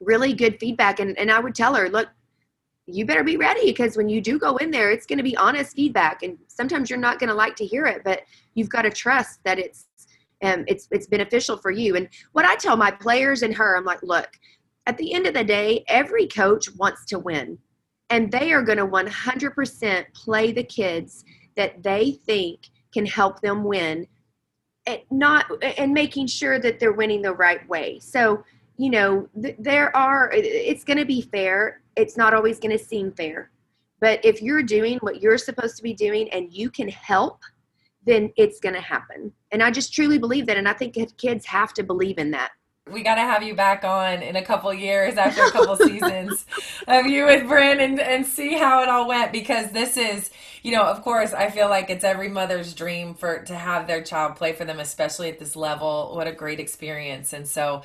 really 0.00 0.32
good 0.32 0.58
feedback. 0.58 0.98
And, 0.98 1.18
and 1.18 1.30
I 1.30 1.38
would 1.38 1.54
tell 1.54 1.74
her, 1.74 1.88
look, 1.88 2.08
you 2.86 3.04
better 3.04 3.24
be 3.24 3.36
ready 3.36 3.66
because 3.66 3.96
when 3.96 4.08
you 4.08 4.20
do 4.20 4.38
go 4.38 4.56
in 4.58 4.70
there, 4.70 4.90
it's 4.90 5.06
going 5.06 5.18
to 5.18 5.24
be 5.24 5.36
honest 5.36 5.74
feedback. 5.74 6.22
And 6.22 6.38
sometimes 6.46 6.88
you're 6.88 6.98
not 6.98 7.18
going 7.18 7.28
to 7.28 7.34
like 7.34 7.56
to 7.56 7.66
hear 7.66 7.86
it, 7.86 8.02
but 8.04 8.22
you've 8.54 8.68
got 8.68 8.82
to 8.82 8.90
trust 8.90 9.40
that 9.44 9.58
it's 9.58 9.86
um, 10.42 10.64
it's 10.68 10.86
it's 10.90 11.06
beneficial 11.06 11.56
for 11.56 11.70
you. 11.70 11.96
And 11.96 12.08
what 12.32 12.44
I 12.44 12.56
tell 12.56 12.76
my 12.76 12.90
players 12.90 13.42
and 13.42 13.54
her, 13.54 13.76
I'm 13.76 13.84
like, 13.84 14.02
look, 14.02 14.28
at 14.86 14.98
the 14.98 15.14
end 15.14 15.26
of 15.26 15.34
the 15.34 15.44
day, 15.44 15.84
every 15.88 16.26
coach 16.26 16.68
wants 16.76 17.04
to 17.06 17.18
win 17.18 17.58
and 18.10 18.30
they 18.30 18.52
are 18.52 18.62
going 18.62 18.78
to 18.78 18.86
100% 18.86 20.04
play 20.14 20.52
the 20.52 20.62
kids 20.62 21.24
that 21.56 21.82
they 21.82 22.12
think 22.12 22.68
can 22.92 23.06
help 23.06 23.40
them 23.40 23.64
win 23.64 24.06
and 24.86 25.00
not 25.10 25.46
and 25.78 25.92
making 25.92 26.26
sure 26.26 26.58
that 26.58 26.78
they're 26.78 26.92
winning 26.92 27.22
the 27.22 27.32
right 27.32 27.66
way 27.68 27.98
so 27.98 28.42
you 28.78 28.90
know 28.90 29.28
th- 29.40 29.56
there 29.58 29.94
are 29.96 30.30
it's 30.32 30.84
going 30.84 30.98
to 30.98 31.04
be 31.04 31.22
fair. 31.22 31.82
It's 31.96 32.16
not 32.16 32.34
always 32.34 32.58
going 32.58 32.76
to 32.76 32.82
seem 32.82 33.12
fair. 33.12 33.50
But 34.00 34.22
if 34.24 34.42
you're 34.42 34.62
doing 34.62 34.98
what 34.98 35.22
you're 35.22 35.38
supposed 35.38 35.76
to 35.78 35.82
be 35.82 35.94
doing 35.94 36.28
and 36.30 36.52
you 36.52 36.70
can 36.70 36.88
help 36.88 37.40
then 38.06 38.32
it's 38.36 38.60
going 38.60 38.74
to 38.74 38.80
happen. 38.80 39.32
And 39.52 39.62
i 39.62 39.70
just 39.70 39.92
truly 39.92 40.18
believe 40.18 40.46
that 40.46 40.56
and 40.56 40.68
i 40.68 40.72
think 40.72 40.96
kids 41.18 41.44
have 41.46 41.72
to 41.74 41.82
believe 41.82 42.18
in 42.18 42.30
that 42.30 42.50
we 42.90 43.02
got 43.02 43.16
to 43.16 43.20
have 43.20 43.42
you 43.42 43.54
back 43.54 43.84
on 43.84 44.22
in 44.22 44.36
a 44.36 44.44
couple 44.44 44.72
years 44.72 45.16
after 45.16 45.42
a 45.44 45.50
couple 45.50 45.76
seasons 45.76 46.46
of 46.88 47.06
you 47.06 47.26
with 47.26 47.46
Bryn 47.48 47.80
and, 47.80 48.00
and 48.00 48.24
see 48.24 48.54
how 48.54 48.82
it 48.82 48.88
all 48.88 49.08
went 49.08 49.32
because 49.32 49.70
this 49.72 49.96
is, 49.96 50.30
you 50.62 50.72
know, 50.72 50.84
of 50.84 51.02
course, 51.02 51.32
I 51.32 51.50
feel 51.50 51.68
like 51.68 51.90
it's 51.90 52.04
every 52.04 52.28
mother's 52.28 52.74
dream 52.74 53.14
for 53.14 53.40
to 53.44 53.56
have 53.56 53.88
their 53.88 54.02
child 54.02 54.36
play 54.36 54.52
for 54.52 54.64
them, 54.64 54.78
especially 54.78 55.28
at 55.28 55.40
this 55.40 55.56
level. 55.56 56.12
What 56.14 56.28
a 56.28 56.32
great 56.32 56.60
experience. 56.60 57.32
And 57.32 57.46
so 57.46 57.82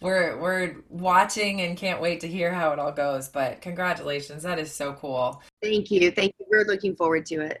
we're 0.00 0.38
we're 0.38 0.76
watching 0.88 1.60
and 1.62 1.76
can't 1.76 2.00
wait 2.00 2.20
to 2.20 2.28
hear 2.28 2.52
how 2.52 2.72
it 2.72 2.78
all 2.78 2.92
goes. 2.92 3.28
But 3.28 3.60
congratulations. 3.60 4.44
That 4.44 4.60
is 4.60 4.72
so 4.72 4.92
cool. 4.92 5.42
Thank 5.62 5.90
you. 5.90 6.12
Thank 6.12 6.34
you. 6.38 6.46
We're 6.48 6.64
looking 6.64 6.94
forward 6.94 7.26
to 7.26 7.40
it. 7.40 7.60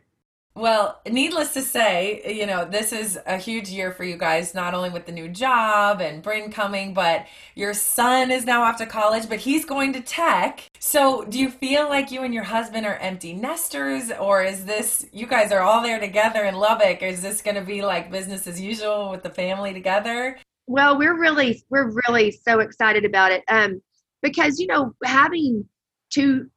Well, 0.56 1.00
needless 1.10 1.52
to 1.54 1.62
say, 1.62 2.22
you 2.32 2.46
know, 2.46 2.64
this 2.64 2.92
is 2.92 3.18
a 3.26 3.38
huge 3.38 3.70
year 3.70 3.90
for 3.90 4.04
you 4.04 4.16
guys, 4.16 4.54
not 4.54 4.72
only 4.72 4.88
with 4.88 5.04
the 5.04 5.10
new 5.10 5.28
job 5.28 6.00
and 6.00 6.22
Bryn 6.22 6.52
coming, 6.52 6.94
but 6.94 7.26
your 7.56 7.74
son 7.74 8.30
is 8.30 8.44
now 8.44 8.62
off 8.62 8.76
to 8.76 8.86
college, 8.86 9.28
but 9.28 9.40
he's 9.40 9.64
going 9.64 9.92
to 9.94 10.00
tech. 10.00 10.70
So, 10.78 11.24
do 11.24 11.40
you 11.40 11.50
feel 11.50 11.88
like 11.88 12.12
you 12.12 12.22
and 12.22 12.32
your 12.32 12.44
husband 12.44 12.86
are 12.86 12.94
empty 12.98 13.32
nesters, 13.32 14.12
or 14.12 14.44
is 14.44 14.64
this, 14.64 15.04
you 15.12 15.26
guys 15.26 15.50
are 15.50 15.60
all 15.60 15.82
there 15.82 15.98
together 15.98 16.44
in 16.44 16.54
Lubbock? 16.54 17.02
Is 17.02 17.20
this 17.20 17.42
going 17.42 17.56
to 17.56 17.62
be 17.62 17.82
like 17.82 18.12
business 18.12 18.46
as 18.46 18.60
usual 18.60 19.10
with 19.10 19.24
the 19.24 19.30
family 19.30 19.72
together? 19.72 20.38
Well, 20.68 20.96
we're 20.96 21.18
really, 21.18 21.64
we're 21.68 21.90
really 22.06 22.30
so 22.30 22.60
excited 22.60 23.04
about 23.04 23.32
it. 23.32 23.42
Um, 23.48 23.82
because, 24.22 24.60
you 24.60 24.68
know, 24.68 24.94
having 25.04 25.68
two, 26.10 26.48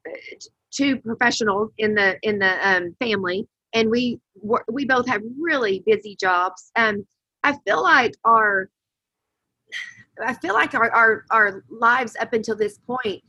two 0.72 0.98
professionals 0.98 1.72
in 1.80 1.96
the, 1.96 2.20
in 2.22 2.38
the 2.38 2.70
um, 2.70 2.96
family, 3.00 3.48
and 3.74 3.90
we 3.90 4.20
we 4.70 4.86
both 4.86 5.08
have 5.08 5.22
really 5.40 5.84
busy 5.86 6.16
jobs 6.20 6.72
and 6.76 7.06
i 7.44 7.54
feel 7.66 7.82
like 7.82 8.14
our 8.24 8.70
i 10.26 10.34
feel 10.34 10.54
like 10.54 10.74
our, 10.74 10.92
our 10.92 11.26
our 11.32 11.64
lives 11.70 12.16
up 12.20 12.34
until 12.34 12.56
this 12.56 12.78
point 12.80 13.22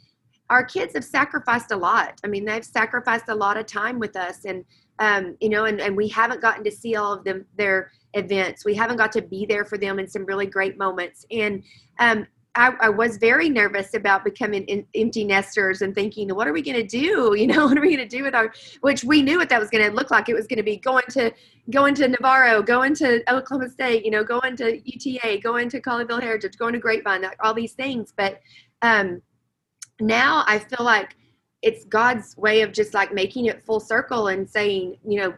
our 0.50 0.64
kids 0.64 0.94
have 0.94 1.04
sacrificed 1.04 1.72
a 1.72 1.76
lot. 1.76 2.18
I 2.24 2.26
mean 2.26 2.44
they've 2.44 2.64
sacrificed 2.64 3.28
a 3.28 3.34
lot 3.34 3.56
of 3.56 3.66
time 3.66 3.98
with 3.98 4.16
us 4.16 4.44
and 4.44 4.64
um, 4.98 5.36
you 5.40 5.48
know 5.48 5.66
and, 5.66 5.80
and 5.80 5.96
we 5.96 6.08
haven't 6.08 6.40
gotten 6.40 6.64
to 6.64 6.70
see 6.70 6.96
all 6.96 7.12
of 7.12 7.24
them 7.24 7.44
their 7.56 7.92
events. 8.14 8.64
We 8.64 8.74
haven't 8.74 8.96
got 8.96 9.12
to 9.12 9.22
be 9.22 9.46
there 9.46 9.64
for 9.64 9.78
them 9.78 9.98
in 9.98 10.08
some 10.08 10.24
really 10.24 10.46
great 10.46 10.78
moments. 10.78 11.26
And 11.30 11.62
um, 11.98 12.26
I, 12.54 12.72
I, 12.80 12.88
was 12.88 13.18
very 13.18 13.48
nervous 13.48 13.94
about 13.94 14.24
becoming 14.24 14.64
in, 14.64 14.84
empty 14.94 15.22
nesters 15.24 15.82
and 15.82 15.94
thinking, 15.94 16.34
what 16.34 16.48
are 16.48 16.52
we 16.52 16.62
going 16.62 16.76
to 16.76 16.86
do? 16.86 17.34
You 17.38 17.46
know, 17.46 17.66
what 17.66 17.78
are 17.78 17.80
we 17.80 17.94
going 17.94 18.08
to 18.08 18.16
do 18.16 18.24
with 18.24 18.34
our? 18.34 18.52
Which 18.80 19.04
we 19.04 19.22
knew 19.22 19.38
what 19.38 19.48
that 19.50 19.60
was 19.60 19.70
going 19.70 19.84
to 19.84 19.94
look 19.94 20.10
like. 20.10 20.28
It 20.28 20.34
was 20.34 20.46
going 20.46 20.56
to 20.56 20.62
be 20.62 20.76
going 20.76 21.04
to 21.10 21.32
going 21.70 21.94
to 21.96 22.08
Navarro, 22.08 22.62
going 22.62 22.94
to 22.96 23.22
Oklahoma 23.32 23.70
State, 23.70 24.04
you 24.04 24.10
know, 24.10 24.24
going 24.24 24.56
to 24.56 24.80
UTA, 24.84 25.40
going 25.40 25.68
to 25.68 25.80
Colleyville 25.80 26.22
Heritage, 26.22 26.56
going 26.58 26.72
to 26.72 26.78
Grapevine, 26.78 27.24
all 27.42 27.54
these 27.54 27.72
things. 27.72 28.12
But 28.16 28.40
um, 28.82 29.22
now 30.00 30.44
I 30.46 30.58
feel 30.58 30.84
like 30.84 31.16
it's 31.62 31.84
God's 31.84 32.36
way 32.36 32.62
of 32.62 32.72
just 32.72 32.94
like 32.94 33.12
making 33.12 33.46
it 33.46 33.64
full 33.64 33.80
circle 33.80 34.28
and 34.28 34.48
saying, 34.48 34.96
you 35.06 35.20
know, 35.20 35.34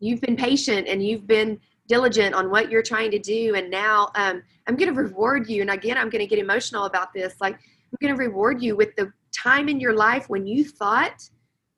you've 0.00 0.20
been 0.20 0.36
patient 0.36 0.88
and 0.88 1.02
you've 1.02 1.26
been 1.26 1.60
diligent 1.88 2.34
on 2.34 2.50
what 2.50 2.70
you're 2.70 2.82
trying 2.82 3.10
to 3.10 3.18
do 3.18 3.54
and 3.54 3.70
now 3.70 4.10
um, 4.14 4.42
i'm 4.66 4.76
going 4.76 4.92
to 4.92 5.00
reward 5.00 5.48
you 5.48 5.62
and 5.62 5.70
again 5.70 5.96
i'm 5.96 6.10
going 6.10 6.20
to 6.20 6.26
get 6.26 6.38
emotional 6.38 6.84
about 6.84 7.12
this 7.12 7.34
like 7.40 7.54
i'm 7.54 7.98
going 8.00 8.14
to 8.14 8.22
reward 8.22 8.62
you 8.62 8.76
with 8.76 8.94
the 8.96 9.12
time 9.34 9.68
in 9.68 9.80
your 9.80 9.94
life 9.94 10.28
when 10.28 10.46
you 10.46 10.64
thought 10.64 11.28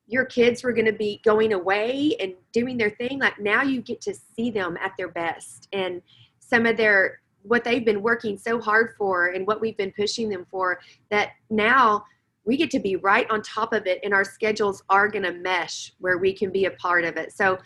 your 0.07 0.25
kids 0.25 0.63
were 0.63 0.73
going 0.73 0.85
to 0.85 0.93
be 0.93 1.21
going 1.23 1.53
away 1.53 2.15
and 2.19 2.33
doing 2.51 2.77
their 2.77 2.89
thing 2.91 3.19
like 3.19 3.39
now 3.39 3.63
you 3.63 3.81
get 3.81 4.01
to 4.01 4.13
see 4.35 4.51
them 4.51 4.77
at 4.81 4.91
their 4.97 5.09
best 5.09 5.67
and 5.71 6.01
some 6.39 6.65
of 6.65 6.75
their 6.75 7.21
what 7.43 7.63
they've 7.63 7.85
been 7.85 8.01
working 8.03 8.37
so 8.37 8.59
hard 8.59 8.93
for 8.97 9.27
and 9.27 9.47
what 9.47 9.61
we've 9.61 9.77
been 9.77 9.93
pushing 9.95 10.29
them 10.29 10.45
for 10.51 10.79
that 11.09 11.29
now 11.49 12.03
we 12.43 12.57
get 12.57 12.71
to 12.71 12.79
be 12.79 12.95
right 12.95 13.29
on 13.29 13.41
top 13.41 13.73
of 13.73 13.85
it 13.85 13.99
and 14.03 14.13
our 14.13 14.23
schedules 14.23 14.83
are 14.89 15.07
going 15.07 15.23
to 15.23 15.33
mesh 15.33 15.93
where 15.99 16.17
we 16.17 16.33
can 16.33 16.51
be 16.51 16.65
a 16.65 16.71
part 16.71 17.05
of 17.05 17.17
it. 17.17 17.31
So 17.31 17.57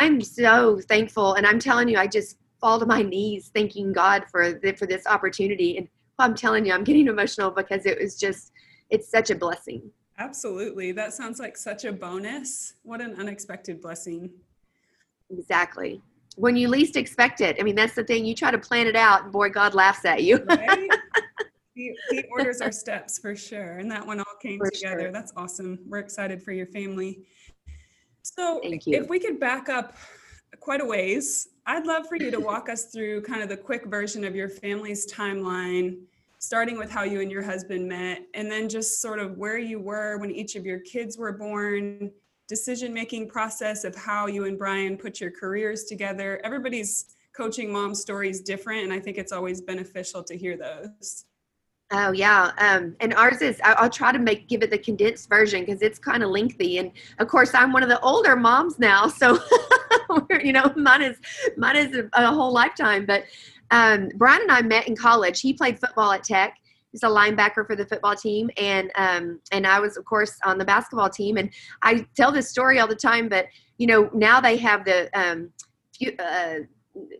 i'm 0.00 0.20
so 0.20 0.80
thankful 0.88 1.34
and 1.34 1.46
i'm 1.46 1.58
telling 1.58 1.88
you 1.88 1.98
i 1.98 2.06
just 2.06 2.38
fall 2.60 2.78
to 2.78 2.86
my 2.86 3.02
knees 3.02 3.50
thanking 3.54 3.92
god 3.92 4.24
for 4.30 4.52
the, 4.52 4.72
for 4.72 4.86
this 4.86 5.06
opportunity 5.06 5.76
and 5.76 5.88
i'm 6.18 6.34
telling 6.34 6.64
you 6.64 6.72
i'm 6.72 6.84
getting 6.84 7.06
emotional 7.06 7.50
because 7.50 7.86
it 7.86 7.98
was 8.00 8.18
just 8.18 8.52
it's 8.90 9.08
such 9.10 9.30
a 9.30 9.34
blessing 9.34 9.82
absolutely 10.18 10.92
that 10.92 11.12
sounds 11.12 11.38
like 11.38 11.56
such 11.56 11.84
a 11.84 11.92
bonus 11.92 12.74
what 12.82 13.00
an 13.00 13.14
unexpected 13.18 13.80
blessing 13.80 14.30
exactly 15.30 16.00
when 16.36 16.56
you 16.56 16.68
least 16.68 16.96
expect 16.96 17.40
it 17.40 17.56
i 17.60 17.62
mean 17.62 17.74
that's 17.74 17.94
the 17.94 18.04
thing 18.04 18.24
you 18.24 18.34
try 18.34 18.50
to 18.50 18.58
plan 18.58 18.86
it 18.86 18.96
out 18.96 19.24
and 19.24 19.32
boy 19.32 19.48
god 19.48 19.74
laughs 19.74 20.04
at 20.04 20.22
you 20.22 20.42
right? 20.48 20.88
he, 21.76 21.94
he, 22.10 22.24
orders 22.30 22.60
our 22.60 22.72
steps 22.72 23.18
for 23.18 23.36
sure. 23.36 23.76
And 23.76 23.90
that 23.90 24.04
one 24.04 24.18
all 24.18 24.36
came 24.42 24.58
for 24.58 24.70
together. 24.70 25.02
Sure. 25.02 25.12
That's 25.12 25.32
awesome. 25.36 25.78
We're 25.86 25.98
excited 25.98 26.42
for 26.42 26.52
your 26.52 26.66
family. 26.66 27.20
So 28.34 28.60
if 28.64 29.08
we 29.08 29.20
could 29.20 29.38
back 29.38 29.68
up 29.68 29.96
quite 30.58 30.80
a 30.80 30.84
ways, 30.84 31.48
I'd 31.64 31.86
love 31.86 32.08
for 32.08 32.16
you 32.16 32.32
to 32.32 32.40
walk 32.40 32.68
us 32.68 32.86
through 32.86 33.22
kind 33.22 33.40
of 33.40 33.48
the 33.48 33.56
quick 33.56 33.86
version 33.86 34.24
of 34.24 34.34
your 34.34 34.48
family's 34.48 35.10
timeline, 35.12 35.98
starting 36.38 36.76
with 36.76 36.90
how 36.90 37.04
you 37.04 37.20
and 37.20 37.30
your 37.30 37.42
husband 37.42 37.88
met, 37.88 38.22
and 38.34 38.50
then 38.50 38.68
just 38.68 39.00
sort 39.00 39.20
of 39.20 39.38
where 39.38 39.58
you 39.58 39.78
were 39.78 40.18
when 40.18 40.32
each 40.32 40.56
of 40.56 40.66
your 40.66 40.80
kids 40.80 41.16
were 41.16 41.32
born, 41.32 42.10
decision 42.48 42.92
making 42.92 43.28
process 43.28 43.84
of 43.84 43.94
how 43.94 44.26
you 44.26 44.44
and 44.44 44.58
Brian 44.58 44.96
put 44.96 45.20
your 45.20 45.30
careers 45.30 45.84
together. 45.84 46.40
Everybody's 46.42 47.16
coaching 47.32 47.72
mom 47.72 47.94
story 47.94 48.28
is 48.28 48.40
different, 48.40 48.82
and 48.82 48.92
I 48.92 48.98
think 48.98 49.18
it's 49.18 49.32
always 49.32 49.60
beneficial 49.60 50.24
to 50.24 50.36
hear 50.36 50.56
those. 50.56 51.25
Oh 51.92 52.10
yeah, 52.10 52.50
um, 52.58 52.96
and 52.98 53.14
ours 53.14 53.42
is. 53.42 53.60
I'll 53.62 53.88
try 53.88 54.10
to 54.10 54.18
make 54.18 54.48
give 54.48 54.64
it 54.64 54.70
the 54.70 54.78
condensed 54.78 55.28
version 55.28 55.64
because 55.64 55.82
it's 55.82 56.00
kind 56.00 56.24
of 56.24 56.30
lengthy, 56.30 56.78
and 56.78 56.90
of 57.20 57.28
course 57.28 57.54
I'm 57.54 57.72
one 57.72 57.84
of 57.84 57.88
the 57.88 58.00
older 58.00 58.34
moms 58.34 58.80
now, 58.80 59.06
so 59.08 59.38
you 60.42 60.52
know 60.52 60.72
mine 60.76 61.02
is 61.02 61.16
mine 61.56 61.76
is 61.76 61.94
a, 61.94 62.08
a 62.14 62.26
whole 62.32 62.52
lifetime. 62.52 63.06
But 63.06 63.22
um, 63.70 64.10
Brian 64.16 64.42
and 64.42 64.50
I 64.50 64.62
met 64.62 64.88
in 64.88 64.96
college. 64.96 65.40
He 65.40 65.52
played 65.52 65.78
football 65.78 66.10
at 66.10 66.24
Tech. 66.24 66.56
He's 66.90 67.04
a 67.04 67.08
linebacker 67.08 67.64
for 67.64 67.76
the 67.76 67.86
football 67.86 68.16
team, 68.16 68.50
and 68.56 68.90
um, 68.96 69.40
and 69.52 69.64
I 69.64 69.78
was 69.78 69.96
of 69.96 70.04
course 70.04 70.36
on 70.44 70.58
the 70.58 70.64
basketball 70.64 71.10
team. 71.10 71.36
And 71.36 71.50
I 71.82 72.04
tell 72.16 72.32
this 72.32 72.48
story 72.48 72.80
all 72.80 72.88
the 72.88 72.96
time, 72.96 73.28
but 73.28 73.46
you 73.78 73.86
know 73.86 74.10
now 74.12 74.40
they 74.40 74.56
have 74.56 74.84
the 74.84 75.08
um, 75.16 75.50
few, 75.96 76.16
uh, 76.18 76.60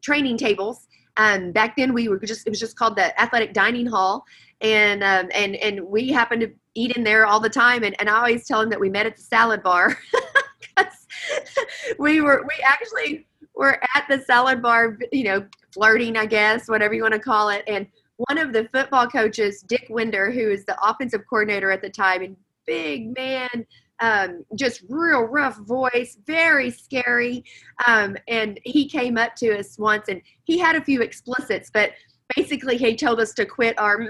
training 0.03 0.39
tables. 0.39 0.89
Um, 1.17 1.53
back 1.53 1.77
then 1.77 1.95
we 1.95 2.09
were 2.09 2.19
just 2.19 2.47
it 2.47 2.51
was 2.51 2.61
just 2.61 2.77
called 2.77 2.97
the 2.97 3.19
athletic 3.21 3.53
dining 3.53 3.87
hall 3.87 4.25
and 4.61 5.03
um, 5.03 5.29
and 5.35 5.57
and 5.57 5.81
we 5.81 6.09
happened 6.09 6.43
to 6.43 6.53
eat 6.75 6.97
in 6.97 7.05
there 7.05 7.27
all 7.27 7.41
the 7.41 7.49
time. 7.49 7.85
And, 7.85 7.97
and 7.99 8.09
I 8.09 8.19
always 8.19 8.47
tell 8.47 8.61
him 8.61 8.69
that 8.71 8.79
we 8.79 8.91
met 8.91 9.07
at 9.07 9.17
the 9.17 9.23
salad 9.23 9.63
bar 9.63 9.97
we 11.99 12.21
were 12.21 12.45
we 12.47 12.63
actually 12.65 13.27
were 13.55 13.81
at 13.95 14.07
the 14.09 14.21
salad 14.21 14.63
bar, 14.63 14.99
you 15.13 15.25
know, 15.25 15.47
flirting, 15.73 16.17
I 16.17 16.27
guess, 16.27 16.69
whatever 16.69 16.95
you 16.95 17.03
want 17.03 17.15
to 17.15 17.21
call 17.21 17.49
it. 17.49 17.65
And 17.67 17.87
one 18.17 18.39
of 18.39 18.53
the 18.53 18.69
football 18.73 19.07
coaches, 19.07 19.63
Dick 19.63 19.87
Winder, 19.89 20.31
who 20.31 20.51
is 20.51 20.65
the 20.65 20.77
offensive 20.83 21.23
coordinator 21.29 21.71
at 21.71 21.83
the 21.83 21.91
time, 21.91 22.23
and 22.23 22.37
big 22.67 23.15
man, 23.17 23.67
um, 24.01 24.45
just 24.55 24.83
real 24.89 25.23
rough 25.23 25.57
voice, 25.59 26.19
very 26.27 26.71
scary. 26.71 27.45
Um, 27.87 28.17
and 28.29 28.61
he 28.65 28.89
came 28.89 29.17
up 29.17 29.35
to 29.37 29.59
us 29.59 29.79
once 29.79 30.09
and 30.09 30.21
he 30.45 30.59
had 30.59 30.77
a 30.77 30.85
few 30.85 31.03
explicits, 31.03 31.71
but 31.73 31.93
basically 32.35 32.77
he 32.77 32.97
told 32.97 33.21
us 33.21 33.33
to 33.35 33.47
quit 33.47 33.79
our 33.79 34.07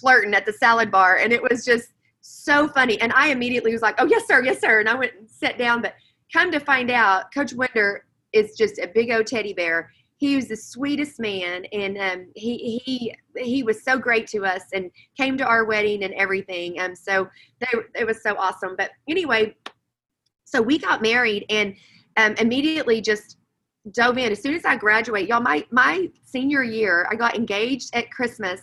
flirting 0.00 0.34
at 0.34 0.46
the 0.46 0.52
salad 0.52 0.90
bar. 0.90 1.16
And 1.16 1.32
it 1.32 1.42
was 1.42 1.64
just 1.64 1.92
so 2.20 2.68
funny. 2.68 3.00
And 3.00 3.12
i 3.14 3.28
immediately 3.28 3.72
was 3.72 3.82
like 3.82 3.96
oh 3.98 4.06
yes 4.06 4.26
sir 4.26 4.42
yes 4.44 4.60
sir. 4.60 4.80
And 4.80 4.88
i 4.88 4.94
went 4.94 5.12
and 5.18 5.28
sat 5.28 5.58
down. 5.58 5.82
But 5.82 5.94
come 6.32 6.50
to 6.50 6.60
find 6.60 6.90
out 6.90 7.32
coach 7.34 7.52
winder 7.52 8.04
is 8.32 8.56
just 8.56 8.78
a 8.78 8.88
big 8.88 9.10
old 9.10 9.26
teddy 9.26 9.52
bear 9.52 9.90
he 10.22 10.36
was 10.36 10.46
the 10.46 10.56
sweetest 10.56 11.18
man 11.18 11.64
and 11.72 11.98
um, 11.98 12.26
he 12.36 12.78
he 12.84 13.14
he 13.36 13.62
was 13.62 13.82
so 13.82 13.98
great 13.98 14.26
to 14.28 14.44
us 14.44 14.62
and 14.72 14.90
came 15.16 15.36
to 15.36 15.44
our 15.44 15.64
wedding 15.64 16.04
and 16.04 16.14
everything 16.14 16.78
um 16.80 16.94
so 16.94 17.28
they, 17.60 17.66
it 18.00 18.06
was 18.06 18.22
so 18.22 18.36
awesome 18.36 18.74
but 18.76 18.90
anyway 19.08 19.54
so 20.44 20.60
we 20.60 20.78
got 20.78 21.02
married 21.02 21.44
and 21.48 21.74
um, 22.18 22.34
immediately 22.34 23.00
just 23.00 23.38
dove 23.90 24.18
in 24.18 24.30
as 24.30 24.40
soon 24.40 24.54
as 24.54 24.64
I 24.64 24.76
graduate. 24.76 25.28
Y'all, 25.28 25.40
my 25.40 25.64
my 25.70 26.08
senior 26.24 26.62
year, 26.62 27.06
I 27.10 27.16
got 27.16 27.34
engaged 27.34 27.90
at 27.94 28.10
Christmas. 28.10 28.60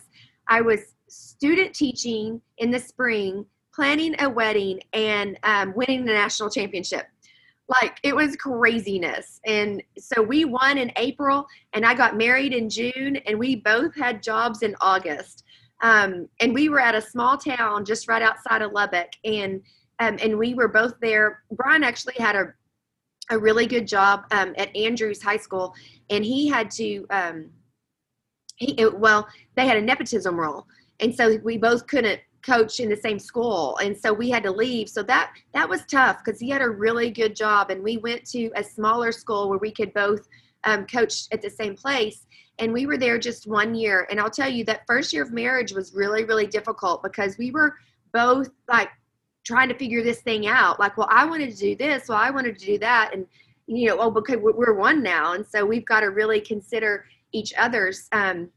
I 0.48 0.60
was 0.60 0.94
student 1.08 1.74
teaching 1.74 2.40
in 2.58 2.70
the 2.70 2.78
spring, 2.78 3.44
planning 3.74 4.14
a 4.20 4.28
wedding, 4.28 4.80
and 4.92 5.38
um, 5.42 5.74
winning 5.74 6.04
the 6.04 6.12
national 6.12 6.48
championship. 6.48 7.06
Like 7.70 7.98
it 8.02 8.14
was 8.14 8.34
craziness. 8.34 9.40
And 9.46 9.80
so 9.96 10.20
we 10.20 10.44
won 10.44 10.76
in 10.76 10.90
April, 10.96 11.46
and 11.72 11.86
I 11.86 11.94
got 11.94 12.16
married 12.16 12.52
in 12.52 12.68
June, 12.68 13.16
and 13.26 13.38
we 13.38 13.56
both 13.56 13.94
had 13.94 14.22
jobs 14.22 14.62
in 14.62 14.74
August. 14.80 15.44
Um, 15.82 16.28
and 16.40 16.52
we 16.52 16.68
were 16.68 16.80
at 16.80 16.96
a 16.96 17.00
small 17.00 17.38
town 17.38 17.84
just 17.84 18.08
right 18.08 18.22
outside 18.22 18.62
of 18.62 18.72
Lubbock, 18.72 19.10
and 19.24 19.62
um, 20.00 20.18
and 20.20 20.36
we 20.36 20.54
were 20.54 20.68
both 20.68 20.94
there. 21.00 21.42
Brian 21.52 21.84
actually 21.84 22.14
had 22.18 22.34
a 22.34 22.52
a 23.30 23.38
really 23.38 23.66
good 23.66 23.86
job 23.86 24.24
um, 24.32 24.52
at 24.58 24.74
Andrews 24.76 25.22
High 25.22 25.36
School, 25.36 25.72
and 26.10 26.24
he 26.24 26.48
had 26.48 26.70
to. 26.72 27.06
Um, 27.10 27.50
he 28.56 28.72
it, 28.72 28.98
well, 28.98 29.28
they 29.54 29.66
had 29.66 29.76
a 29.76 29.80
nepotism 29.80 30.38
rule, 30.38 30.66
and 30.98 31.14
so 31.14 31.38
we 31.44 31.56
both 31.56 31.86
couldn't 31.86 32.20
coach 32.42 32.80
in 32.80 32.88
the 32.88 32.96
same 32.96 33.18
school, 33.18 33.76
and 33.78 33.96
so 33.96 34.12
we 34.12 34.30
had 34.30 34.42
to 34.44 34.50
leave. 34.50 34.88
So 34.88 35.02
that 35.04 35.32
that 35.54 35.68
was 35.68 35.84
tough 35.86 36.22
because 36.24 36.40
he 36.40 36.48
had 36.48 36.62
a 36.62 36.68
really 36.68 37.10
good 37.10 37.36
job, 37.36 37.70
and 37.70 37.82
we 37.82 37.98
went 37.98 38.24
to 38.30 38.50
a 38.56 38.64
smaller 38.64 39.12
school 39.12 39.48
where 39.48 39.58
we 39.58 39.70
could 39.70 39.92
both 39.94 40.26
um, 40.64 40.86
coach 40.86 41.24
at 41.32 41.42
the 41.42 41.50
same 41.50 41.74
place. 41.74 42.26
And 42.58 42.72
we 42.74 42.84
were 42.84 42.98
there 42.98 43.18
just 43.18 43.46
one 43.46 43.74
year, 43.74 44.06
and 44.10 44.20
I'll 44.20 44.30
tell 44.30 44.48
you 44.48 44.64
that 44.64 44.82
first 44.86 45.12
year 45.12 45.22
of 45.22 45.32
marriage 45.32 45.72
was 45.72 45.94
really, 45.94 46.24
really 46.24 46.46
difficult 46.46 47.02
because 47.02 47.38
we 47.38 47.50
were 47.50 47.74
both 48.12 48.50
like 48.68 48.90
trying 49.44 49.68
to 49.70 49.74
figure 49.74 50.02
this 50.02 50.20
thing 50.20 50.46
out. 50.46 50.78
Like, 50.78 50.98
well, 50.98 51.08
I 51.10 51.24
wanted 51.24 51.50
to 51.50 51.56
do 51.56 51.74
this, 51.74 52.08
well, 52.08 52.18
I 52.18 52.30
wanted 52.30 52.58
to 52.58 52.66
do 52.66 52.78
that, 52.78 53.12
and 53.14 53.26
you 53.66 53.88
know, 53.88 53.98
oh, 54.00 54.10
because 54.10 54.36
we're 54.40 54.74
one 54.74 55.02
now, 55.02 55.32
and 55.32 55.46
so 55.46 55.64
we've 55.64 55.86
got 55.86 56.00
to 56.00 56.06
really 56.06 56.40
consider 56.40 57.06
each 57.32 57.54
other's, 57.56 58.08
um, 58.12 58.50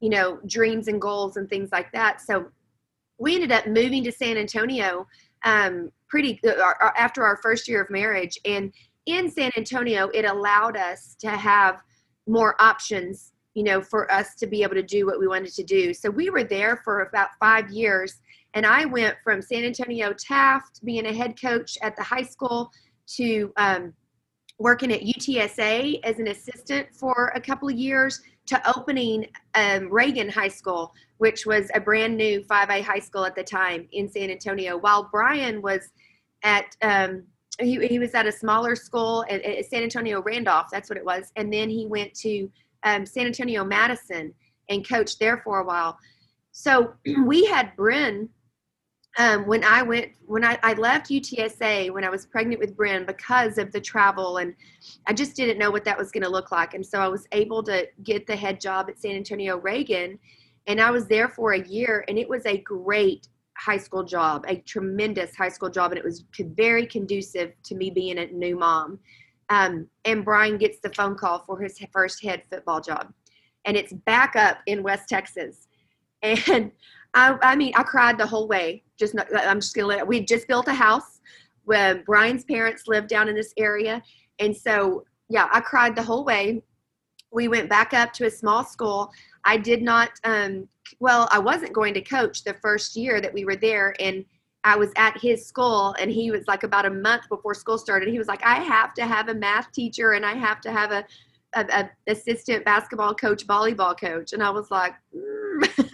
you 0.00 0.08
know, 0.08 0.40
dreams 0.46 0.88
and 0.88 1.00
goals 1.00 1.36
and 1.36 1.48
things 1.48 1.70
like 1.70 1.92
that. 1.92 2.20
So 2.20 2.46
we 3.18 3.34
ended 3.34 3.52
up 3.52 3.66
moving 3.66 4.02
to 4.04 4.12
San 4.12 4.36
Antonio 4.36 5.06
um, 5.44 5.90
pretty 6.08 6.40
uh, 6.46 6.72
after 6.96 7.24
our 7.24 7.38
first 7.42 7.68
year 7.68 7.82
of 7.82 7.90
marriage, 7.90 8.38
and 8.44 8.72
in 9.06 9.30
San 9.30 9.50
Antonio, 9.56 10.08
it 10.14 10.24
allowed 10.24 10.76
us 10.76 11.14
to 11.20 11.30
have 11.30 11.82
more 12.26 12.60
options 12.60 13.32
you 13.54 13.62
know, 13.62 13.80
for 13.80 14.10
us 14.10 14.34
to 14.34 14.48
be 14.48 14.64
able 14.64 14.74
to 14.74 14.82
do 14.82 15.06
what 15.06 15.20
we 15.20 15.28
wanted 15.28 15.52
to 15.52 15.62
do. 15.62 15.94
So 15.94 16.10
we 16.10 16.28
were 16.28 16.42
there 16.42 16.80
for 16.84 17.02
about 17.02 17.28
five 17.38 17.70
years 17.70 18.20
and 18.54 18.64
I 18.64 18.84
went 18.84 19.16
from 19.22 19.42
San 19.42 19.64
Antonio 19.64 20.12
Taft, 20.12 20.84
being 20.84 21.06
a 21.06 21.12
head 21.12 21.40
coach 21.40 21.76
at 21.82 21.96
the 21.96 22.02
high 22.02 22.22
school, 22.22 22.70
to 23.16 23.52
um, 23.56 23.92
working 24.58 24.92
at 24.92 25.00
UTSA 25.00 26.00
as 26.04 26.20
an 26.20 26.28
assistant 26.28 26.86
for 26.94 27.32
a 27.34 27.40
couple 27.40 27.68
of 27.68 27.76
years, 27.76 28.22
to 28.46 28.76
opening 28.76 29.26
um, 29.54 29.90
Reagan 29.90 30.28
High 30.28 30.48
School, 30.48 30.92
which 31.18 31.46
was 31.46 31.70
a 31.74 31.80
brand 31.80 32.16
new 32.16 32.42
5A 32.42 32.82
high 32.82 32.98
school 32.98 33.24
at 33.24 33.34
the 33.34 33.44
time 33.44 33.88
in 33.92 34.08
San 34.08 34.30
Antonio. 34.30 34.76
While 34.76 35.08
Brian 35.10 35.62
was 35.62 35.90
at 36.42 36.76
um, 36.82 37.24
he, 37.58 37.86
he 37.86 37.98
was 37.98 38.14
at 38.14 38.26
a 38.26 38.32
smaller 38.32 38.74
school 38.74 39.24
at, 39.30 39.42
at, 39.42 39.64
San 39.66 39.82
Antonio 39.82 40.20
Randolph, 40.22 40.66
that's 40.72 40.90
what 40.90 40.98
it 40.98 41.04
was, 41.04 41.30
and 41.36 41.52
then 41.52 41.70
he 41.70 41.86
went 41.86 42.12
to 42.14 42.50
um, 42.82 43.06
San 43.06 43.26
Antonio 43.26 43.64
Madison 43.64 44.34
and 44.68 44.86
coached 44.86 45.18
there 45.20 45.38
for 45.44 45.60
a 45.60 45.64
while. 45.64 45.96
So 46.52 46.94
we 47.24 47.44
had 47.44 47.74
Bryn 47.76 48.28
um, 49.18 49.46
when 49.46 49.62
I 49.62 49.82
went, 49.82 50.12
when 50.26 50.44
I, 50.44 50.58
I 50.62 50.74
left 50.74 51.10
UTSA 51.10 51.90
when 51.92 52.04
I 52.04 52.10
was 52.10 52.26
pregnant 52.26 52.60
with 52.60 52.76
Bryn 52.76 53.06
because 53.06 53.58
of 53.58 53.70
the 53.70 53.80
travel, 53.80 54.38
and 54.38 54.54
I 55.06 55.12
just 55.12 55.36
didn't 55.36 55.58
know 55.58 55.70
what 55.70 55.84
that 55.84 55.96
was 55.96 56.10
going 56.10 56.24
to 56.24 56.28
look 56.28 56.50
like. 56.50 56.74
And 56.74 56.84
so 56.84 57.00
I 57.00 57.08
was 57.08 57.26
able 57.32 57.62
to 57.64 57.86
get 58.02 58.26
the 58.26 58.34
head 58.36 58.60
job 58.60 58.86
at 58.88 58.98
San 58.98 59.12
Antonio 59.12 59.58
Reagan, 59.58 60.18
and 60.66 60.80
I 60.80 60.90
was 60.90 61.06
there 61.06 61.28
for 61.28 61.52
a 61.52 61.66
year, 61.66 62.04
and 62.08 62.18
it 62.18 62.28
was 62.28 62.44
a 62.46 62.58
great 62.58 63.28
high 63.56 63.76
school 63.76 64.02
job, 64.02 64.44
a 64.48 64.56
tremendous 64.56 65.36
high 65.36 65.48
school 65.48 65.70
job, 65.70 65.92
and 65.92 65.98
it 65.98 66.04
was 66.04 66.24
very 66.40 66.86
conducive 66.86 67.52
to 67.64 67.74
me 67.74 67.90
being 67.90 68.18
a 68.18 68.26
new 68.26 68.58
mom. 68.58 68.98
Um, 69.50 69.86
and 70.04 70.24
Brian 70.24 70.58
gets 70.58 70.80
the 70.80 70.90
phone 70.90 71.16
call 71.16 71.44
for 71.44 71.60
his 71.60 71.78
first 71.92 72.22
head 72.22 72.42
football 72.50 72.80
job. 72.80 73.12
And 73.64 73.76
it's 73.76 73.92
back 73.92 74.36
up 74.36 74.58
in 74.66 74.82
West 74.82 75.08
Texas. 75.08 75.68
And 76.22 76.72
I, 77.12 77.36
I 77.42 77.54
mean, 77.54 77.74
I 77.76 77.82
cried 77.82 78.16
the 78.16 78.26
whole 78.26 78.48
way. 78.48 78.83
Just 78.98 79.14
not, 79.14 79.26
I'm 79.34 79.60
just 79.60 79.74
gonna 79.74 79.88
let. 79.88 80.06
We 80.06 80.24
just 80.24 80.48
built 80.48 80.68
a 80.68 80.74
house. 80.74 81.20
where 81.64 82.02
Brian's 82.04 82.44
parents 82.44 82.84
lived 82.86 83.08
down 83.08 83.28
in 83.28 83.34
this 83.34 83.52
area, 83.56 84.02
and 84.38 84.56
so 84.56 85.04
yeah, 85.28 85.48
I 85.52 85.60
cried 85.60 85.96
the 85.96 86.02
whole 86.02 86.24
way. 86.24 86.62
We 87.32 87.48
went 87.48 87.68
back 87.68 87.94
up 87.94 88.12
to 88.14 88.26
a 88.26 88.30
small 88.30 88.64
school. 88.64 89.10
I 89.44 89.56
did 89.56 89.82
not. 89.82 90.10
Um, 90.24 90.68
well, 91.00 91.28
I 91.32 91.38
wasn't 91.38 91.72
going 91.72 91.94
to 91.94 92.00
coach 92.00 92.44
the 92.44 92.54
first 92.62 92.96
year 92.96 93.20
that 93.20 93.32
we 93.32 93.44
were 93.44 93.56
there, 93.56 93.94
and 93.98 94.24
I 94.64 94.76
was 94.76 94.90
at 94.96 95.20
his 95.20 95.46
school 95.46 95.94
and 95.98 96.10
he 96.10 96.30
was 96.30 96.48
like 96.48 96.62
about 96.62 96.86
a 96.86 96.90
month 96.90 97.28
before 97.28 97.52
school 97.54 97.76
started. 97.76 98.08
He 98.08 98.18
was 98.18 98.28
like, 98.28 98.44
I 98.44 98.56
have 98.56 98.94
to 98.94 99.04
have 99.04 99.28
a 99.28 99.34
math 99.34 99.70
teacher 99.72 100.12
and 100.12 100.24
I 100.24 100.34
have 100.34 100.62
to 100.62 100.72
have 100.72 100.90
a, 100.90 101.04
a, 101.54 101.66
a 101.70 101.90
assistant 102.10 102.64
basketball 102.64 103.14
coach, 103.14 103.46
volleyball 103.46 103.98
coach. 103.98 104.32
And 104.32 104.42
I 104.42 104.48
was 104.48 104.70
like, 104.70 104.94
mm. 105.14 105.90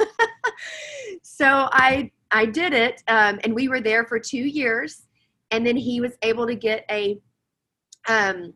so 1.23 1.69
I, 1.73 2.13
I 2.31 2.47
did 2.47 2.73
it. 2.73 3.03
Um, 3.09 3.41
and 3.45 3.55
we 3.55 3.69
were 3.69 3.81
there 3.81 4.05
for 4.05 4.19
two 4.19 4.39
years. 4.39 5.07
And 5.51 5.67
then 5.67 5.77
he 5.77 6.01
was 6.01 6.13
able 6.23 6.47
to 6.47 6.55
get 6.55 6.85
a, 6.91 7.19
um, 8.09 8.55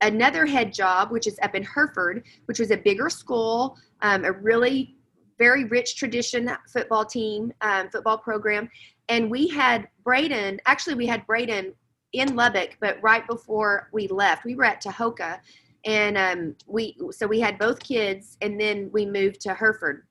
another 0.00 0.46
head 0.46 0.72
job, 0.72 1.10
which 1.10 1.26
is 1.26 1.38
up 1.42 1.54
in 1.54 1.64
Hereford, 1.64 2.24
which 2.46 2.60
was 2.60 2.70
a 2.70 2.76
bigger 2.76 3.10
school, 3.10 3.76
um, 4.02 4.24
a 4.24 4.32
really 4.32 4.96
very 5.38 5.64
rich 5.64 5.96
tradition 5.96 6.50
football 6.72 7.04
team, 7.04 7.52
um, 7.62 7.88
football 7.90 8.18
program 8.18 8.68
and 9.10 9.28
we 9.28 9.48
had 9.48 9.88
Braden. 10.04 10.60
Actually, 10.64 10.94
we 10.94 11.06
had 11.06 11.26
Braden 11.26 11.74
in 12.12 12.36
Lubbock, 12.36 12.78
but 12.80 12.96
right 13.02 13.26
before 13.26 13.90
we 13.92 14.06
left, 14.08 14.44
we 14.44 14.54
were 14.54 14.64
at 14.64 14.82
Tahoka, 14.82 15.40
and 15.84 16.16
um, 16.16 16.56
we 16.66 16.96
so 17.10 17.26
we 17.26 17.40
had 17.40 17.58
both 17.58 17.80
kids, 17.80 18.38
and 18.40 18.58
then 18.58 18.88
we 18.92 19.04
moved 19.04 19.40
to 19.42 19.54
Hereford. 19.54 20.06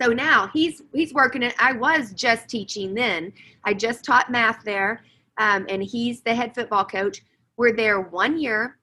So 0.00 0.12
now 0.12 0.48
he's 0.52 0.82
he's 0.92 1.12
working 1.12 1.42
it. 1.42 1.54
I 1.58 1.72
was 1.72 2.12
just 2.12 2.48
teaching 2.48 2.94
then. 2.94 3.32
I 3.64 3.74
just 3.74 4.04
taught 4.04 4.30
math 4.30 4.62
there, 4.64 5.02
um, 5.38 5.66
and 5.68 5.82
he's 5.82 6.20
the 6.20 6.34
head 6.34 6.54
football 6.54 6.84
coach. 6.84 7.22
We're 7.56 7.74
there 7.74 8.00
one 8.00 8.38
year, 8.38 8.78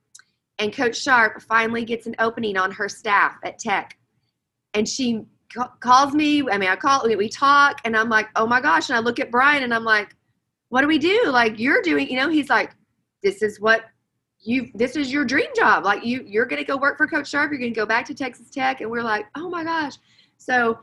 and 0.60 0.73
Coach 0.73 0.97
Sharp 0.97 1.41
finally 1.41 1.86
gets 1.86 2.06
an 2.06 2.15
opening 2.19 2.58
on 2.58 2.71
her 2.71 2.89
staff 2.89 3.38
at 3.43 3.60
Tech, 3.60 3.97
and 4.73 4.88
she 4.88 5.25
calls 5.80 6.13
me. 6.13 6.41
I 6.49 6.58
mean, 6.58 6.69
I 6.69 6.75
call, 6.75 7.08
we 7.08 7.30
talk, 7.30 7.80
and 7.86 7.95
I'm 7.95 8.10
like, 8.10 8.28
oh 8.36 8.45
my 8.45 8.62
gosh. 8.62 8.89
And 8.89 8.97
I 8.97 8.99
look 8.99 9.19
at 9.19 9.32
Brian 9.32 9.63
and 9.63 9.73
I'm 9.73 9.84
like, 9.84 10.15
what 10.69 10.82
do 10.82 10.88
we 10.88 10.97
do? 10.97 11.28
Like, 11.28 11.60
you're 11.60 11.82
doing, 11.82 12.10
you 12.10 12.17
know, 12.17 12.30
he's 12.30 12.49
like, 12.49 12.71
this 13.23 13.41
is 13.41 13.60
what 13.60 13.86
you, 14.39 14.69
this 14.73 14.95
is 14.95 15.12
your 15.12 15.25
dream 15.25 15.49
job. 15.56 15.86
Like, 15.86 16.04
you, 16.04 16.23
you're 16.25 16.45
going 16.45 16.62
to 16.62 16.67
go 16.67 16.78
work 16.78 16.97
for 16.97 17.08
Coach 17.08 17.30
Sharp. 17.30 17.51
You're 17.51 17.60
going 17.60 17.73
to 17.73 17.80
go 17.80 17.86
back 17.86 18.06
to 18.08 18.13
Texas 18.13 18.49
Tech. 18.49 18.82
And 18.82 18.89
we're 18.89 19.04
like, 19.04 19.28
oh 19.36 19.49
my 19.49 19.63
gosh. 19.63 19.93
So 20.38 20.80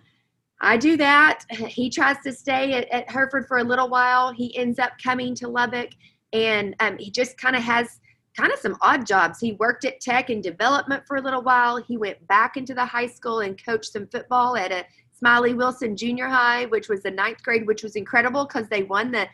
I 0.62 0.76
do 0.76 0.96
that. 0.96 1.44
He 1.50 1.90
tries 1.90 2.18
to 2.24 2.32
stay 2.32 2.74
at, 2.74 2.88
at 2.90 3.10
Hereford 3.10 3.48
for 3.48 3.58
a 3.58 3.64
little 3.64 3.88
while. 3.88 4.32
He 4.32 4.56
ends 4.56 4.78
up 4.78 4.92
coming 5.02 5.34
to 5.36 5.48
Lubbock, 5.48 5.90
and 6.32 6.76
um, 6.78 6.96
he 6.98 7.10
just 7.10 7.36
kind 7.36 7.56
of 7.56 7.62
has 7.62 8.00
kind 8.36 8.52
of 8.52 8.58
some 8.60 8.76
odd 8.80 9.04
jobs. 9.04 9.40
He 9.40 9.52
worked 9.54 9.84
at 9.84 10.00
tech 10.00 10.30
and 10.30 10.42
development 10.42 11.02
for 11.06 11.16
a 11.16 11.20
little 11.20 11.42
while. 11.42 11.82
He 11.82 11.96
went 11.96 12.26
back 12.28 12.56
into 12.56 12.74
the 12.74 12.84
high 12.84 13.08
school 13.08 13.40
and 13.40 13.62
coached 13.62 13.92
some 13.92 14.06
football 14.06 14.56
at 14.56 14.72
a 14.72 14.86
Smylie 15.20 15.56
Wilson 15.56 15.96
Junior 15.96 16.28
High, 16.28 16.66
which 16.66 16.88
was 16.88 17.02
the 17.02 17.10
ninth 17.10 17.42
grade, 17.42 17.66
which 17.66 17.82
was 17.82 17.96
incredible 17.96 18.46
because 18.46 18.68
they 18.68 18.84
won 18.84 19.10
the 19.10 19.26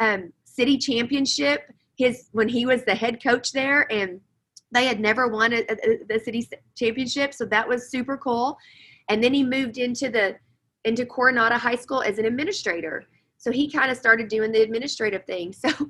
um, 0.00 0.32
city 0.44 0.76
championship. 0.76 1.72
His 1.96 2.28
when 2.32 2.48
he 2.48 2.66
was 2.66 2.84
the 2.84 2.96
head 2.96 3.22
coach 3.22 3.52
there, 3.52 3.90
and 3.92 4.20
they 4.72 4.86
had 4.86 4.98
never 4.98 5.28
won 5.28 5.52
a, 5.52 5.60
a, 5.60 6.04
the 6.08 6.18
city 6.18 6.48
championship, 6.74 7.32
so 7.32 7.44
that 7.46 7.68
was 7.68 7.90
super 7.90 8.16
cool. 8.16 8.58
And 9.08 9.22
then 9.22 9.32
he 9.32 9.44
moved 9.44 9.78
into 9.78 10.08
the 10.10 10.36
into 10.84 11.06
Coronado 11.06 11.56
High 11.56 11.76
School 11.76 12.02
as 12.02 12.18
an 12.18 12.24
administrator. 12.24 13.04
So 13.38 13.50
he 13.50 13.70
kind 13.70 13.90
of 13.90 13.96
started 13.96 14.28
doing 14.28 14.52
the 14.52 14.62
administrative 14.62 15.24
thing. 15.24 15.54
So 15.64 15.88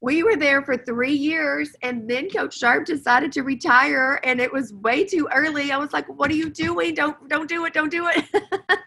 we 0.00 0.22
were 0.22 0.36
there 0.36 0.60
for 0.62 0.76
three 0.76 1.14
years 1.14 1.74
and 1.82 2.08
then 2.08 2.28
coach 2.28 2.58
sharp 2.58 2.84
decided 2.84 3.32
to 3.32 3.42
retire 3.42 4.20
and 4.22 4.38
it 4.38 4.52
was 4.52 4.74
way 4.74 5.02
too 5.02 5.26
early. 5.34 5.72
I 5.72 5.78
was 5.78 5.94
like 5.94 6.06
what 6.08 6.30
are 6.30 6.34
you 6.34 6.50
doing? 6.50 6.92
Don't 6.92 7.26
don't 7.30 7.48
do 7.48 7.64
it 7.64 7.72
don't 7.72 7.90
do 7.90 8.08
it. 8.08 8.22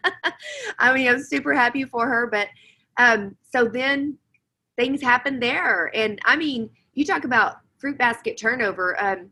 I 0.80 0.94
mean 0.94 1.08
i 1.08 1.14
was 1.14 1.28
super 1.28 1.56
happy 1.56 1.86
for 1.86 2.08
her 2.08 2.28
but 2.28 2.50
um 2.98 3.36
so 3.42 3.66
then 3.66 4.16
things 4.78 5.02
happened 5.02 5.42
there. 5.42 5.90
And 5.96 6.20
i 6.24 6.36
mean 6.36 6.70
you 6.94 7.04
talk 7.04 7.24
about 7.24 7.62
fruit 7.80 7.98
basket 7.98 8.38
turnover 8.38 9.02
um 9.04 9.32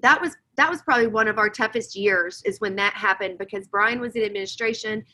that 0.00 0.20
was 0.20 0.36
that 0.56 0.70
was 0.70 0.82
probably 0.82 1.06
one 1.06 1.28
of 1.28 1.38
our 1.38 1.48
toughest 1.48 1.96
years 1.96 2.42
is 2.44 2.60
when 2.60 2.76
that 2.76 2.94
happened 2.94 3.38
because 3.38 3.68
brian 3.68 4.00
was 4.00 4.16
in 4.16 4.24
administration 4.24 5.04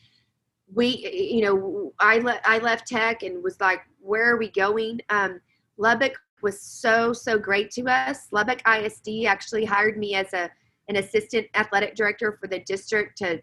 we 0.73 0.97
you 1.31 1.41
know 1.41 1.93
i 1.99 2.17
le- 2.19 2.39
i 2.45 2.57
left 2.59 2.87
tech 2.87 3.23
and 3.23 3.43
was 3.43 3.59
like 3.59 3.81
where 3.99 4.31
are 4.31 4.37
we 4.37 4.49
going 4.49 4.99
um 5.09 5.39
Lubbock 5.81 6.13
was 6.41 6.61
so 6.61 7.11
so 7.11 7.37
great 7.37 7.71
to 7.71 7.83
us. 7.89 8.27
Lubbock 8.31 8.61
ISD 8.67 9.25
actually 9.25 9.65
hired 9.65 9.97
me 9.97 10.15
as 10.15 10.31
a 10.33 10.49
an 10.87 10.97
assistant 10.97 11.47
athletic 11.55 11.95
director 11.95 12.37
for 12.39 12.47
the 12.47 12.59
district 12.59 13.17
to 13.17 13.41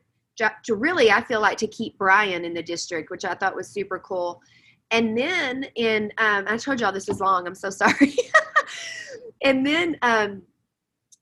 to 0.64 0.77
really 0.77 1.11
I 1.11 1.23
feel 1.23 1.41
like 1.41 1.59
to 1.59 1.67
keep 1.67 1.99
Brian 1.99 2.45
in 2.45 2.55
the 2.55 2.62
district, 2.62 3.11
which 3.11 3.25
I 3.25 3.35
thought 3.35 3.57
was 3.57 3.69
super 3.69 3.99
cool. 3.99 4.41
And 4.91 5.19
then 5.19 5.64
in 5.75 6.12
um, 6.19 6.45
I 6.47 6.57
told 6.57 6.81
y'all 6.81 6.93
this 6.93 7.09
is 7.09 7.21
long. 7.21 7.47
I'm 7.47 7.55
so 7.57 7.71
sorry. 7.83 8.17
and 9.43 9.67
then 9.67 9.97
um, 10.03 10.43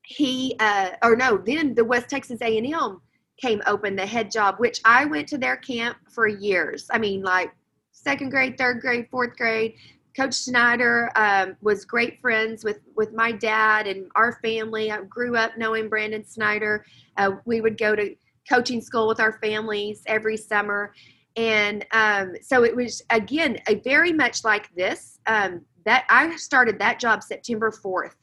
he 0.02 0.54
uh, 0.60 0.90
or 1.02 1.16
no, 1.16 1.38
then 1.38 1.74
the 1.74 1.84
West 1.84 2.10
Texas 2.10 2.40
A&M 2.42 3.00
came 3.36 3.62
open 3.66 3.96
the 3.96 4.06
head 4.06 4.30
job, 4.30 4.56
which 4.58 4.80
I 4.84 5.04
went 5.04 5.28
to 5.28 5.38
their 5.38 5.56
camp 5.56 5.98
for 6.08 6.26
years. 6.26 6.88
I 6.90 6.98
mean, 6.98 7.22
like 7.22 7.52
second 7.92 8.30
grade, 8.30 8.56
third 8.56 8.80
grade, 8.80 9.08
fourth 9.10 9.36
grade. 9.36 9.74
Coach 10.16 10.34
Snyder 10.34 11.10
um, 11.14 11.56
was 11.60 11.84
great 11.84 12.20
friends 12.20 12.64
with 12.64 12.80
with 12.96 13.12
my 13.12 13.32
dad 13.32 13.86
and 13.86 14.06
our 14.14 14.38
family. 14.42 14.90
I 14.90 15.02
grew 15.02 15.36
up 15.36 15.58
knowing 15.58 15.90
Brandon 15.90 16.24
Snyder. 16.24 16.86
Uh, 17.18 17.32
we 17.44 17.60
would 17.60 17.76
go 17.76 17.94
to 17.94 18.14
coaching 18.48 18.80
school 18.80 19.08
with 19.08 19.20
our 19.20 19.38
families 19.42 20.02
every 20.06 20.38
summer, 20.38 20.94
and 21.36 21.84
um, 21.92 22.34
so 22.40 22.64
it 22.64 22.74
was 22.74 23.02
again 23.10 23.58
a 23.68 23.74
very 23.80 24.12
much 24.12 24.42
like 24.42 24.74
this. 24.74 25.18
Um, 25.26 25.60
that 25.84 26.04
I 26.08 26.34
started 26.36 26.78
that 26.80 26.98
job 26.98 27.22
September 27.22 27.70
fourth. 27.70 28.16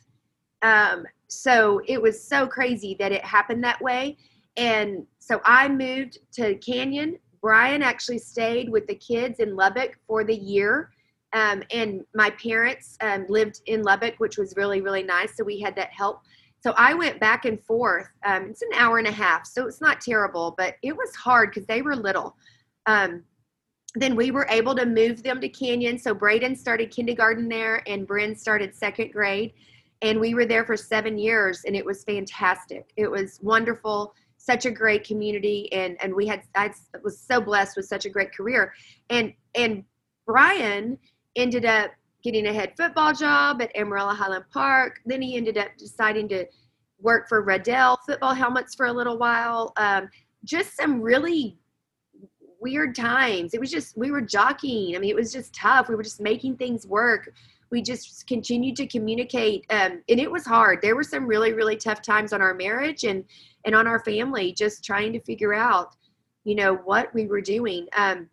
Um, 0.64 1.06
so 1.28 1.82
it 1.88 2.02
was 2.02 2.22
so 2.28 2.48
crazy 2.48 2.96
that 3.00 3.12
it 3.12 3.24
happened 3.24 3.64
that 3.64 3.82
way. 3.82 4.18
And 4.58 5.06
so 5.20 5.42
I 5.44 5.68
moved 5.68 6.20
to 6.34 6.56
Canyon. 6.56 7.18
Brian 7.42 7.82
actually 7.82 8.20
stayed 8.20 8.70
with 8.70 8.88
the 8.88 8.96
kids 8.96 9.40
in 9.40 9.56
Lubbock 9.56 9.98
for 10.08 10.24
the 10.24 10.36
year 10.36 10.92
um, 11.34 11.64
and 11.72 12.04
my 12.14 12.30
parents 12.30 12.96
um, 13.02 13.26
lived 13.28 13.62
in 13.66 13.82
Lubbock, 13.82 14.16
which 14.20 14.38
was 14.38 14.54
really, 14.56 14.82
really 14.82 15.04
nice. 15.04 15.36
So 15.36 15.44
we 15.44 15.60
had 15.60 15.76
that 15.76 15.90
help. 15.90 16.22
So 16.62 16.74
I 16.78 16.94
went 16.94 17.20
back 17.20 17.46
and 17.46 17.62
forth. 17.62 18.08
Um, 18.26 18.44
it's 18.52 18.62
an 18.62 18.70
hour 18.76 19.00
and 19.00 19.08
a 19.08 19.12
half, 19.12 19.46
so 19.46 19.66
it's 19.68 19.82
not 19.82 20.00
terrible, 20.00 20.56
but 20.58 20.76
it 20.82 20.96
was 20.96 21.14
hard 21.16 21.50
because 21.50 21.66
they 21.68 21.82
were 21.82 21.96
little. 21.96 22.38
Um, 22.86 23.24
then 23.96 24.16
we 24.16 24.32
were 24.32 24.48
able 24.50 24.76
to 24.76 24.86
move 24.86 25.24
them 25.24 25.42
to 25.42 25.50
Canyon. 25.50 26.00
So 26.00 26.14
Braden 26.14 26.56
started 26.56 26.90
kindergarten 26.92 27.50
there, 27.50 27.84
and 27.88 28.08
Bryn 28.08 28.36
started 28.36 28.76
second 28.76 29.12
grade. 29.12 29.54
And 30.02 30.20
we 30.20 30.34
were 30.34 30.46
there 30.46 30.66
for 30.66 30.78
seven 30.78 31.18
years, 31.18 31.64
and 31.66 31.76
it 31.76 31.86
was 31.86 32.04
fantastic. 32.04 32.92
It 32.96 33.10
was 33.10 33.40
wonderful 33.42 34.14
such 34.44 34.66
a 34.66 34.72
great 34.72 35.06
community 35.06 35.72
and 35.72 35.96
and 36.02 36.14
we 36.14 36.28
had 36.28 36.42
I 36.56 36.72
was 37.02 37.18
so 37.18 37.40
blessed 37.40 37.78
with 37.78 37.86
such 37.86 38.06
a 38.06 38.10
great 38.10 38.36
career 38.36 38.74
and 39.10 39.34
and 39.56 39.86
Brian 40.26 40.98
ended 41.38 41.64
up 41.64 41.92
getting 42.24 42.48
a 42.48 42.54
head 42.54 42.74
football 42.78 43.14
job 43.14 43.62
at 43.62 43.76
Amarillo 43.76 44.14
Highland 44.14 44.46
Park. 44.52 45.00
Then 45.06 45.22
he 45.22 45.38
ended 45.38 45.58
up 45.58 45.70
deciding 45.78 46.28
to 46.30 46.46
work 47.00 47.28
for 47.28 47.42
Riddell 47.42 48.00
football 48.06 48.34
helmets 48.34 48.76
for 48.76 48.86
a 48.86 48.94
little 48.94 49.18
while. 49.18 49.74
Um, 49.78 50.10
just 50.46 50.76
some 50.76 51.02
really 51.02 51.58
weird 52.62 52.96
times. 52.96 53.54
It 53.54 53.60
was 53.60 53.72
just, 53.72 53.98
we 53.98 54.12
were 54.12 54.22
jockeying. 54.22 54.96
I 54.96 55.00
mean, 55.00 55.10
it 55.10 55.16
was 55.16 55.34
just 55.34 55.54
tough. 55.54 55.90
We 55.90 55.96
were 55.96 56.04
just 56.04 56.22
making 56.22 56.56
things 56.56 56.88
work. 56.88 57.30
We 57.72 57.82
just 57.82 58.26
continued 58.28 58.78
to 58.78 58.88
communicate. 58.88 59.66
Um, 59.70 60.02
and 60.08 60.20
it 60.20 60.32
was 60.32 60.46
hard. 60.46 60.80
There 60.82 60.96
were 60.96 61.04
some 61.04 61.28
really, 61.28 61.52
really 61.52 61.76
tough 61.76 62.02
times 62.02 62.32
on 62.32 62.42
our 62.42 62.54
marriage 62.54 63.04
and, 63.04 63.26
and 63.66 63.76
on 63.76 63.88
our 63.88 64.00
family, 64.00 64.54
just 64.54 64.84
trying 64.84 65.14
to 65.14 65.20
figure 65.22 65.54
out, 65.54 65.96
you 66.44 66.56
know, 66.56 66.76
what 66.76 67.14
we 67.14 67.26
were 67.28 67.42
doing. 67.42 67.88
Um, 67.96 68.30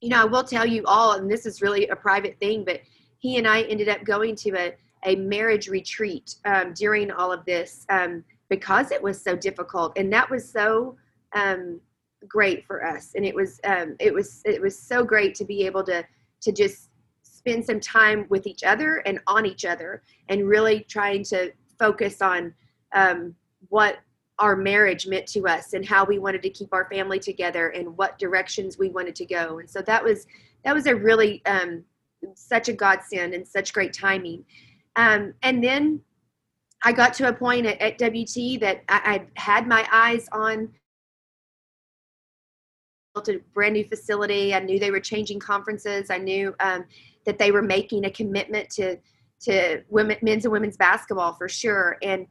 you 0.00 0.08
know, 0.08 0.22
I 0.22 0.24
will 0.24 0.44
tell 0.44 0.66
you 0.66 0.84
all, 0.86 1.12
and 1.12 1.30
this 1.30 1.46
is 1.46 1.60
really 1.60 1.86
a 1.88 1.96
private 1.96 2.38
thing, 2.38 2.64
but 2.64 2.80
he 3.18 3.36
and 3.36 3.46
I 3.46 3.62
ended 3.62 3.88
up 3.88 4.04
going 4.04 4.34
to 4.36 4.50
a, 4.56 4.74
a 5.04 5.16
marriage 5.16 5.68
retreat 5.68 6.36
um, 6.44 6.72
during 6.72 7.10
all 7.10 7.32
of 7.32 7.44
this 7.44 7.84
um, 7.90 8.24
because 8.48 8.90
it 8.92 9.02
was 9.02 9.20
so 9.20 9.36
difficult, 9.36 9.92
and 9.96 10.12
that 10.12 10.28
was 10.30 10.50
so 10.50 10.96
um, 11.34 11.80
great 12.26 12.66
for 12.66 12.84
us. 12.84 13.12
And 13.14 13.24
it 13.24 13.34
was 13.34 13.60
um, 13.64 13.96
it 14.00 14.12
was 14.12 14.42
it 14.44 14.60
was 14.60 14.78
so 14.78 15.04
great 15.04 15.34
to 15.36 15.44
be 15.44 15.66
able 15.66 15.84
to 15.84 16.04
to 16.42 16.52
just 16.52 16.88
spend 17.22 17.64
some 17.64 17.80
time 17.80 18.26
with 18.28 18.46
each 18.46 18.64
other 18.64 18.98
and 19.06 19.18
on 19.26 19.46
each 19.46 19.64
other 19.64 20.02
and 20.28 20.46
really 20.46 20.80
trying 20.88 21.24
to 21.24 21.50
focus 21.78 22.20
on 22.20 22.54
um, 22.94 23.34
what 23.68 23.98
our 24.40 24.56
marriage 24.56 25.06
meant 25.06 25.26
to 25.28 25.46
us 25.46 25.74
and 25.74 25.86
how 25.86 26.04
we 26.04 26.18
wanted 26.18 26.42
to 26.42 26.50
keep 26.50 26.72
our 26.72 26.88
family 26.90 27.18
together 27.18 27.68
and 27.68 27.96
what 27.96 28.18
directions 28.18 28.78
we 28.78 28.88
wanted 28.88 29.14
to 29.14 29.26
go. 29.26 29.58
And 29.58 29.70
so 29.70 29.80
that 29.82 30.02
was 30.02 30.26
that 30.64 30.74
was 30.74 30.86
a 30.86 30.94
really 30.94 31.44
um, 31.46 31.84
such 32.34 32.68
a 32.68 32.72
godsend 32.72 33.34
and 33.34 33.46
such 33.46 33.72
great 33.72 33.92
timing. 33.92 34.44
Um, 34.96 35.34
and 35.42 35.62
then 35.62 36.00
i 36.82 36.92
got 36.92 37.12
to 37.12 37.28
a 37.28 37.32
point 37.32 37.66
at, 37.66 37.78
at 37.80 37.98
wt 37.98 38.58
that 38.60 38.82
I, 38.88 39.00
I 39.04 39.26
had 39.36 39.68
my 39.68 39.86
eyes 39.92 40.26
on 40.32 40.70
built 43.14 43.28
a 43.28 43.40
brand 43.54 43.74
new 43.74 43.84
facility. 43.84 44.54
I 44.54 44.60
knew 44.60 44.78
they 44.78 44.90
were 44.90 45.00
changing 45.00 45.40
conferences. 45.40 46.10
I 46.10 46.18
knew 46.18 46.54
um, 46.60 46.84
that 47.26 47.38
they 47.38 47.50
were 47.50 47.62
making 47.62 48.04
a 48.04 48.10
commitment 48.10 48.70
to 48.70 48.98
to 49.42 49.82
women 49.88 50.18
men's 50.22 50.44
and 50.44 50.52
women's 50.52 50.76
basketball 50.76 51.32
for 51.32 51.48
sure. 51.48 51.96
And 52.02 52.26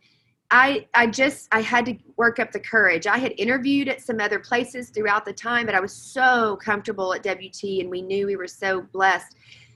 I 0.52 0.88
I 0.96 1.08
just 1.08 1.48
I 1.52 1.62
had 1.62 1.86
to 1.86 1.96
work 2.18 2.40
up 2.40 2.52
the 2.52 2.60
courage. 2.60 3.06
I 3.06 3.18
had 3.18 3.34
interviewed 3.38 3.88
at 3.88 4.02
some 4.02 4.20
other 4.20 4.40
places 4.40 4.90
throughout 4.90 5.26
the 5.26 5.34
time, 5.34 5.66
but 5.66 5.76
I 5.76 5.80
was 5.80 5.94
so 5.94 6.58
comfortable 6.58 7.14
at 7.14 7.24
WT 7.24 7.64
and 7.82 7.90
we 7.90 8.02
knew 8.02 8.26
we 8.26 8.36
were 8.36 8.48
so 8.48 8.82
blessed. 8.82 9.36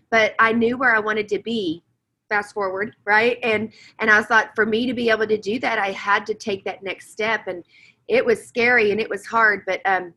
But 0.10 0.36
I 0.40 0.52
knew 0.52 0.78
where 0.78 0.96
I 0.96 1.00
wanted 1.00 1.28
to 1.30 1.40
be. 1.40 1.84
Fast 2.30 2.54
forward, 2.56 2.96
right? 3.06 3.38
And 3.44 3.72
and 4.00 4.10
I 4.10 4.24
thought 4.24 4.56
for 4.56 4.66
me 4.66 4.88
to 4.88 4.94
be 4.94 5.12
able 5.12 5.28
to 5.28 5.38
do 5.38 5.60
that, 5.60 5.78
I 5.78 5.92
had 5.92 6.26
to 6.26 6.34
take 6.34 6.66
that 6.66 6.82
next 6.82 7.12
step. 7.12 7.48
And 7.48 7.64
it 8.08 8.26
was 8.26 8.44
scary 8.44 8.92
and 8.92 9.00
it 9.00 9.10
was 9.10 9.26
hard, 9.26 9.64
but 9.68 9.82
um 9.86 10.14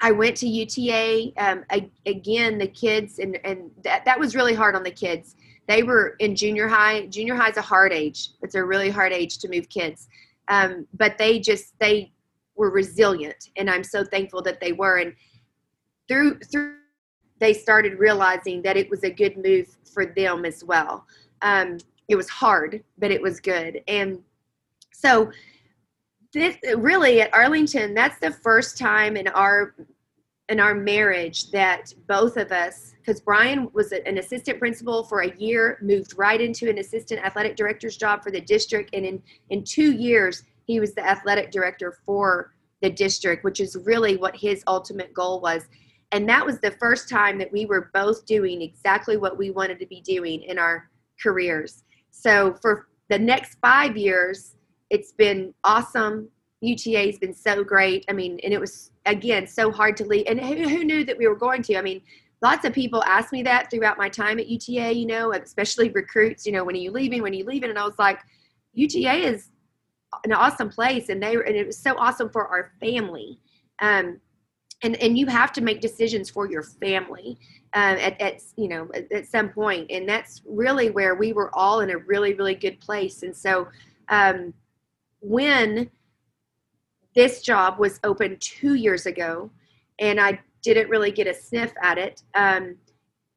I 0.00 0.10
went 0.10 0.36
to 0.38 0.48
UTA 0.48 1.32
um, 1.38 1.64
again. 2.06 2.58
The 2.58 2.66
kids 2.68 3.18
and 3.18 3.38
and 3.44 3.70
that 3.82 4.04
that 4.04 4.20
was 4.20 4.36
really 4.36 4.54
hard 4.54 4.76
on 4.76 4.82
the 4.84 4.90
kids 4.90 5.34
they 5.68 5.82
were 5.82 6.16
in 6.18 6.34
junior 6.34 6.68
high. 6.68 7.06
Junior 7.06 7.34
high 7.34 7.50
is 7.50 7.56
a 7.56 7.62
hard 7.62 7.92
age. 7.92 8.30
It's 8.42 8.54
a 8.54 8.64
really 8.64 8.90
hard 8.90 9.12
age 9.12 9.38
to 9.38 9.48
move 9.48 9.68
kids. 9.68 10.08
Um, 10.48 10.86
but 10.94 11.18
they 11.18 11.38
just 11.38 11.78
they 11.78 12.12
were 12.56 12.70
resilient, 12.70 13.50
and 13.56 13.70
I'm 13.70 13.84
so 13.84 14.04
thankful 14.04 14.42
that 14.42 14.60
they 14.60 14.72
were. 14.72 14.98
And 14.98 15.14
through 16.08 16.38
through 16.40 16.76
they 17.38 17.52
started 17.52 17.98
realizing 17.98 18.62
that 18.62 18.76
it 18.76 18.88
was 18.88 19.02
a 19.02 19.10
good 19.10 19.36
move 19.36 19.66
for 19.92 20.06
them 20.06 20.44
as 20.44 20.62
well. 20.62 21.04
Um, 21.42 21.78
it 22.08 22.14
was 22.14 22.28
hard, 22.28 22.84
but 22.98 23.10
it 23.10 23.20
was 23.20 23.40
good. 23.40 23.82
And 23.88 24.20
so 24.92 25.32
this 26.32 26.56
really 26.76 27.20
at 27.20 27.34
Arlington, 27.34 27.94
that's 27.94 28.18
the 28.20 28.30
first 28.30 28.78
time 28.78 29.16
in 29.16 29.26
our 29.28 29.74
in 30.52 30.60
our 30.60 30.74
marriage 30.74 31.50
that 31.50 31.92
both 32.06 32.36
of 32.36 32.52
us, 32.52 32.94
because 32.98 33.20
Brian 33.20 33.68
was 33.72 33.90
an 33.90 34.18
assistant 34.18 34.58
principal 34.58 35.02
for 35.02 35.22
a 35.22 35.36
year, 35.36 35.78
moved 35.82 36.14
right 36.16 36.40
into 36.40 36.70
an 36.70 36.78
assistant 36.78 37.24
athletic 37.24 37.56
director's 37.56 37.96
job 37.96 38.22
for 38.22 38.30
the 38.30 38.40
district, 38.40 38.90
and 38.92 39.04
in 39.04 39.22
in 39.50 39.64
two 39.64 39.92
years 39.92 40.44
he 40.64 40.78
was 40.78 40.94
the 40.94 41.04
athletic 41.04 41.50
director 41.50 41.98
for 42.06 42.54
the 42.82 42.90
district, 42.90 43.44
which 43.44 43.60
is 43.60 43.76
really 43.84 44.16
what 44.16 44.36
his 44.36 44.62
ultimate 44.66 45.12
goal 45.14 45.40
was. 45.40 45.64
And 46.12 46.28
that 46.28 46.44
was 46.44 46.60
the 46.60 46.72
first 46.72 47.08
time 47.08 47.38
that 47.38 47.50
we 47.50 47.64
were 47.64 47.90
both 47.94 48.26
doing 48.26 48.60
exactly 48.60 49.16
what 49.16 49.38
we 49.38 49.50
wanted 49.50 49.78
to 49.80 49.86
be 49.86 50.00
doing 50.02 50.42
in 50.42 50.58
our 50.58 50.90
careers. 51.20 51.84
So 52.10 52.54
for 52.60 52.88
the 53.08 53.18
next 53.18 53.56
five 53.60 53.96
years, 53.96 54.56
it's 54.90 55.12
been 55.12 55.54
awesome. 55.64 56.28
UTA 56.62 57.06
has 57.06 57.18
been 57.18 57.34
so 57.34 57.62
great. 57.62 58.04
I 58.08 58.12
mean, 58.12 58.40
and 58.42 58.52
it 58.52 58.60
was 58.60 58.90
again 59.04 59.46
so 59.46 59.70
hard 59.70 59.96
to 59.98 60.04
leave. 60.04 60.24
And 60.26 60.40
who, 60.40 60.68
who 60.68 60.84
knew 60.84 61.04
that 61.04 61.18
we 61.18 61.28
were 61.28 61.36
going 61.36 61.62
to? 61.62 61.76
I 61.76 61.82
mean 61.82 62.02
lots 62.40 62.64
of 62.64 62.72
people 62.72 63.04
asked 63.04 63.32
me 63.32 63.40
that 63.40 63.70
throughout 63.70 63.96
my 63.96 64.08
time 64.08 64.40
at 64.40 64.48
uta 64.48 64.92
you 64.92 65.06
know 65.06 65.32
especially 65.32 65.90
recruits 65.90 66.44
you 66.44 66.50
know 66.50 66.64
when 66.64 66.74
are 66.74 66.78
you 66.78 66.90
leaving 66.90 67.22
when 67.22 67.32
are 67.32 67.36
you 67.36 67.44
leaving? 67.44 67.70
And 67.70 67.78
i 67.78 67.84
was 67.84 67.96
like 68.00 68.18
uta 68.72 69.12
is 69.12 69.50
an 70.24 70.32
awesome 70.32 70.68
place 70.68 71.08
and 71.08 71.22
they 71.22 71.34
and 71.34 71.56
it 71.56 71.66
was 71.66 71.78
so 71.78 71.96
awesome 71.96 72.28
for 72.28 72.46
our 72.46 72.72
family. 72.80 73.38
Um, 73.80 74.20
and 74.84 74.96
and 74.96 75.16
you 75.16 75.26
have 75.26 75.52
to 75.52 75.60
make 75.60 75.80
decisions 75.80 76.28
for 76.28 76.50
your 76.50 76.62
family 76.62 77.38
um, 77.74 77.96
at, 77.98 78.20
at 78.20 78.42
you 78.56 78.68
know 78.68 78.88
at, 78.94 79.10
at, 79.12 79.26
some 79.26 79.48
point. 79.48 79.90
And 79.90 80.08
that's 80.08 80.42
really 80.46 80.90
where 80.90 81.14
we 81.14 81.32
were 81.32 81.50
all 81.56 81.80
in 81.80 81.90
a 81.90 81.98
really 81.98 82.34
really 82.34 82.54
good 82.54 82.80
place. 82.80 83.22
And 83.22 83.36
so 83.36 83.68
um, 84.08 84.52
when 85.20 85.90
this 87.14 87.42
job 87.42 87.78
was 87.78 88.00
open 88.04 88.36
two 88.40 88.74
years 88.74 89.06
ago, 89.06 89.50
and 89.98 90.20
I 90.20 90.40
didn't 90.62 90.88
really 90.88 91.10
get 91.10 91.26
a 91.26 91.34
sniff 91.34 91.72
at 91.82 91.98
it. 91.98 92.22
Um, 92.34 92.76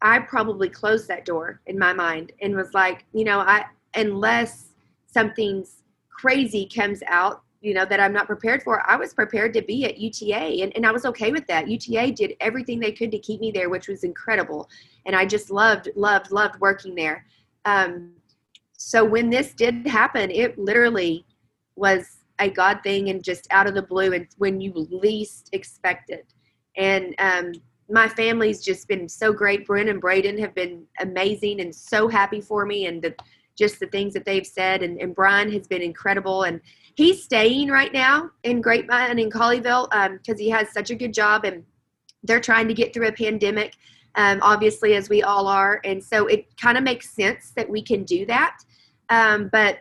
I 0.01 0.19
probably 0.19 0.69
closed 0.69 1.07
that 1.07 1.25
door 1.25 1.61
in 1.65 1.79
my 1.79 1.93
mind 1.93 2.31
and 2.41 2.55
was 2.55 2.73
like, 2.73 3.05
you 3.13 3.23
know, 3.23 3.39
I 3.39 3.65
unless 3.95 4.69
something's 5.07 5.81
crazy 6.09 6.69
comes 6.73 7.01
out, 7.07 7.43
you 7.61 7.73
know, 7.73 7.85
that 7.85 7.99
I'm 7.99 8.13
not 8.13 8.27
prepared 8.27 8.61
for, 8.61 8.87
I 8.89 8.95
was 8.95 9.13
prepared 9.13 9.53
to 9.53 9.61
be 9.61 9.85
at 9.85 9.97
UTA 9.97 10.61
and, 10.61 10.71
and 10.75 10.85
I 10.85 10.91
was 10.91 11.05
okay 11.05 11.31
with 11.31 11.47
that. 11.47 11.67
UTA 11.67 12.11
did 12.11 12.35
everything 12.39 12.79
they 12.79 12.91
could 12.91 13.11
to 13.11 13.19
keep 13.19 13.39
me 13.39 13.51
there, 13.51 13.69
which 13.69 13.87
was 13.87 14.03
incredible. 14.03 14.69
And 15.05 15.15
I 15.15 15.25
just 15.25 15.49
loved, 15.49 15.89
loved, 15.95 16.31
loved 16.31 16.59
working 16.59 16.93
there. 16.93 17.25
Um, 17.63 18.11
so 18.73 19.03
when 19.03 19.29
this 19.29 19.53
did 19.53 19.87
happen, 19.87 20.29
it 20.29 20.59
literally 20.59 21.25
was 21.75 22.14
a 22.39 22.49
God 22.49 22.79
thing 22.83 23.09
and 23.09 23.23
just 23.23 23.47
out 23.51 23.67
of 23.67 23.75
the 23.75 23.81
blue 23.81 24.13
and 24.13 24.27
when 24.37 24.59
you 24.59 24.73
least 24.73 25.49
expect 25.53 26.09
it. 26.09 26.33
And 26.77 27.15
um, 27.19 27.53
my 27.89 28.07
family's 28.07 28.61
just 28.63 28.87
been 28.87 29.07
so 29.07 29.31
great. 29.31 29.65
Bryn 29.65 29.89
and 29.89 30.01
Braden 30.01 30.37
have 30.39 30.55
been 30.55 30.85
amazing 30.99 31.61
and 31.61 31.73
so 31.73 32.07
happy 32.07 32.41
for 32.41 32.65
me 32.65 32.87
and 32.87 33.01
the, 33.01 33.15
just 33.57 33.79
the 33.79 33.87
things 33.87 34.13
that 34.13 34.25
they've 34.25 34.45
said. 34.45 34.83
And, 34.83 34.99
and 34.99 35.15
Brian 35.15 35.51
has 35.51 35.67
been 35.67 35.81
incredible. 35.81 36.43
And 36.43 36.59
he's 36.95 37.23
staying 37.23 37.69
right 37.69 37.93
now 37.93 38.31
in 38.43 38.61
Grapevine 38.61 39.19
in 39.19 39.29
Colleyville 39.29 39.89
because 39.89 40.39
um, 40.39 40.39
he 40.39 40.49
has 40.49 40.71
such 40.73 40.89
a 40.89 40.95
good 40.95 41.13
job 41.13 41.45
and 41.45 41.63
they're 42.23 42.41
trying 42.41 42.67
to 42.67 42.73
get 42.73 42.93
through 42.93 43.07
a 43.07 43.11
pandemic, 43.11 43.75
um, 44.15 44.39
obviously, 44.41 44.95
as 44.95 45.09
we 45.09 45.21
all 45.21 45.47
are. 45.47 45.79
And 45.83 46.03
so 46.03 46.25
it 46.25 46.47
kind 46.57 46.77
of 46.77 46.83
makes 46.83 47.11
sense 47.11 47.51
that 47.55 47.69
we 47.69 47.81
can 47.81 48.03
do 48.03 48.25
that. 48.25 48.57
Um, 49.09 49.49
but 49.51 49.77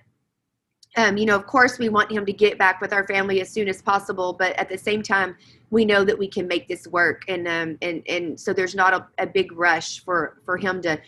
um, 0.97 1.17
you 1.17 1.27
know, 1.27 1.35
of 1.35 1.47
course, 1.47 1.79
we 1.79 1.89
want 1.89 2.11
him 2.13 2.25
to 2.25 2.33
get 2.33 2.59
back 2.59 2.81
with 2.81 2.93
our 2.93 3.07
family 3.07 3.41
as 3.41 3.51
soon 3.51 3.69
as 3.69 3.83
possible, 3.83 4.33
but 4.33 4.57
at 4.57 4.69
the 4.69 4.79
same 4.79 5.03
time, 5.03 5.37
we 5.71 5.85
know 5.85 6.05
that 6.05 6.17
we 6.17 6.29
can 6.29 6.47
make 6.47 6.69
this 6.69 6.87
work, 6.87 7.23
and 7.27 7.49
um, 7.49 7.77
and 7.83 8.03
and 8.09 8.39
so 8.39 8.53
there's 8.53 8.75
not 8.77 8.95
a, 8.95 9.07
a 9.19 9.27
big 9.27 9.53
rush 9.53 10.05
for 10.05 10.39
for 10.45 10.57
him 10.57 10.81
to 10.83 11.01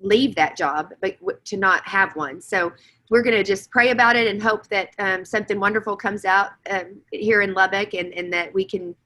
leave 0.00 0.34
that 0.34 0.56
job, 0.56 0.92
but 1.00 1.16
to 1.44 1.56
not 1.56 1.86
have 1.86 2.16
one. 2.16 2.40
So 2.40 2.72
we're 3.10 3.22
going 3.22 3.36
to 3.36 3.44
just 3.44 3.70
pray 3.70 3.90
about 3.90 4.16
it 4.16 4.26
and 4.26 4.42
hope 4.42 4.66
that 4.68 4.90
um, 4.98 5.24
something 5.24 5.60
wonderful 5.60 5.96
comes 5.96 6.24
out 6.24 6.50
um, 6.70 7.00
here 7.12 7.42
in 7.42 7.54
Lubbock, 7.54 7.94
and 7.94 8.12
and 8.14 8.32
that 8.32 8.52
we 8.52 8.64
can 8.64 8.96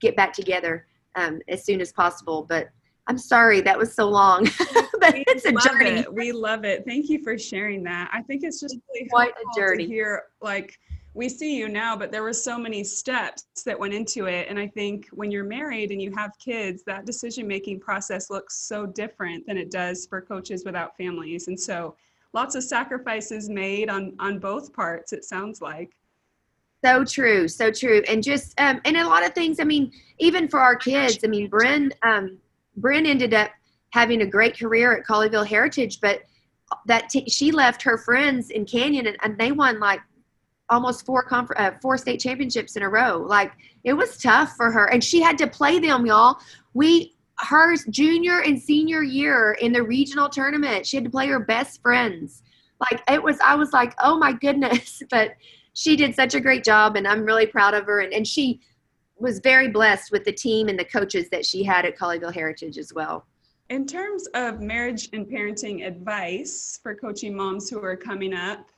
get 0.00 0.14
back 0.14 0.32
together 0.32 0.86
um, 1.16 1.40
as 1.48 1.64
soon 1.64 1.80
as 1.80 1.92
possible. 1.92 2.46
But 2.48 2.68
I'm 3.08 3.18
sorry 3.18 3.60
that 3.60 3.78
was 3.78 3.94
so 3.94 4.08
long, 4.08 4.44
but 5.00 5.14
we 5.14 5.24
it's 5.28 5.44
a 5.44 5.52
journey. 5.52 6.00
It. 6.00 6.12
We 6.12 6.32
love 6.32 6.64
it. 6.64 6.84
Thank 6.86 7.08
you 7.08 7.22
for 7.22 7.38
sharing 7.38 7.82
that. 7.84 8.10
I 8.12 8.22
think 8.22 8.42
it's 8.42 8.60
just 8.60 8.76
really 8.92 9.08
quite 9.08 9.32
a 9.32 9.58
journey. 9.58 9.84
To 9.84 9.88
hear 9.88 10.24
like 10.40 10.78
we 11.14 11.28
see 11.28 11.56
you 11.56 11.68
now, 11.68 11.96
but 11.96 12.12
there 12.12 12.22
were 12.22 12.32
so 12.32 12.58
many 12.58 12.84
steps 12.84 13.44
that 13.64 13.78
went 13.78 13.94
into 13.94 14.26
it. 14.26 14.48
And 14.50 14.58
I 14.58 14.66
think 14.66 15.08
when 15.12 15.30
you're 15.30 15.44
married 15.44 15.90
and 15.90 16.02
you 16.02 16.14
have 16.14 16.32
kids, 16.38 16.82
that 16.86 17.06
decision 17.06 17.46
making 17.46 17.80
process 17.80 18.28
looks 18.28 18.58
so 18.58 18.84
different 18.84 19.46
than 19.46 19.56
it 19.56 19.70
does 19.70 20.06
for 20.06 20.20
coaches 20.20 20.62
without 20.66 20.94
families. 20.98 21.48
And 21.48 21.58
so 21.58 21.96
lots 22.34 22.54
of 22.54 22.64
sacrifices 22.64 23.48
made 23.48 23.88
on 23.88 24.14
on 24.18 24.38
both 24.38 24.72
parts. 24.72 25.12
It 25.12 25.24
sounds 25.24 25.60
like. 25.60 25.90
So 26.84 27.04
true, 27.04 27.48
so 27.48 27.70
true, 27.70 28.02
and 28.08 28.22
just 28.22 28.58
um, 28.60 28.80
and 28.84 28.96
a 28.96 29.06
lot 29.06 29.24
of 29.24 29.32
things. 29.32 29.58
I 29.58 29.64
mean, 29.64 29.90
even 30.18 30.48
for 30.48 30.60
our 30.60 30.76
kids. 30.76 31.18
I 31.24 31.28
mean, 31.28 31.48
Bryn. 31.48 31.92
Um, 32.02 32.38
Bryn 32.76 33.06
ended 33.06 33.34
up 33.34 33.50
having 33.90 34.22
a 34.22 34.26
great 34.26 34.58
career 34.58 34.96
at 34.96 35.06
Colleyville 35.06 35.46
Heritage, 35.46 36.00
but 36.00 36.22
that 36.86 37.08
t- 37.08 37.28
she 37.28 37.50
left 37.50 37.82
her 37.82 37.96
friends 37.96 38.50
in 38.50 38.64
Canyon 38.64 39.06
and, 39.06 39.16
and 39.22 39.38
they 39.38 39.52
won 39.52 39.78
like 39.78 40.00
almost 40.68 41.06
four 41.06 41.22
confer- 41.22 41.54
uh, 41.56 41.72
four 41.80 41.96
state 41.96 42.20
championships 42.20 42.76
in 42.76 42.82
a 42.82 42.88
row. 42.88 43.18
Like 43.18 43.52
it 43.84 43.92
was 43.92 44.18
tough 44.18 44.54
for 44.56 44.70
her, 44.70 44.86
and 44.86 45.02
she 45.02 45.20
had 45.20 45.38
to 45.38 45.46
play 45.46 45.78
them, 45.78 46.06
y'all. 46.06 46.38
We 46.74 47.14
her 47.38 47.76
junior 47.90 48.40
and 48.42 48.60
senior 48.60 49.02
year 49.02 49.56
in 49.60 49.72
the 49.72 49.82
regional 49.82 50.28
tournament, 50.28 50.86
she 50.86 50.96
had 50.96 51.04
to 51.04 51.10
play 51.10 51.26
her 51.28 51.40
best 51.40 51.82
friends. 51.82 52.42
Like 52.80 53.02
it 53.10 53.22
was, 53.22 53.38
I 53.40 53.54
was 53.56 53.72
like, 53.72 53.94
oh 54.02 54.18
my 54.18 54.32
goodness, 54.32 55.02
but 55.10 55.32
she 55.74 55.96
did 55.96 56.14
such 56.14 56.34
a 56.34 56.40
great 56.40 56.64
job, 56.64 56.96
and 56.96 57.06
I'm 57.06 57.24
really 57.24 57.46
proud 57.46 57.74
of 57.74 57.84
her. 57.86 58.00
And 58.00 58.12
and 58.12 58.26
she 58.26 58.60
was 59.18 59.38
very 59.40 59.68
blessed 59.68 60.12
with 60.12 60.24
the 60.24 60.32
team 60.32 60.68
and 60.68 60.78
the 60.78 60.84
coaches 60.84 61.28
that 61.30 61.44
she 61.44 61.62
had 61.62 61.84
at 61.84 61.96
Colleyville 61.96 62.34
Heritage 62.34 62.78
as 62.78 62.92
well. 62.92 63.26
In 63.68 63.86
terms 63.86 64.26
of 64.34 64.60
marriage 64.60 65.08
and 65.12 65.26
parenting 65.26 65.86
advice 65.86 66.78
for 66.82 66.94
coaching 66.94 67.34
moms 67.34 67.68
who 67.68 67.82
are 67.82 67.96
coming 67.96 68.32
up, 68.34 68.68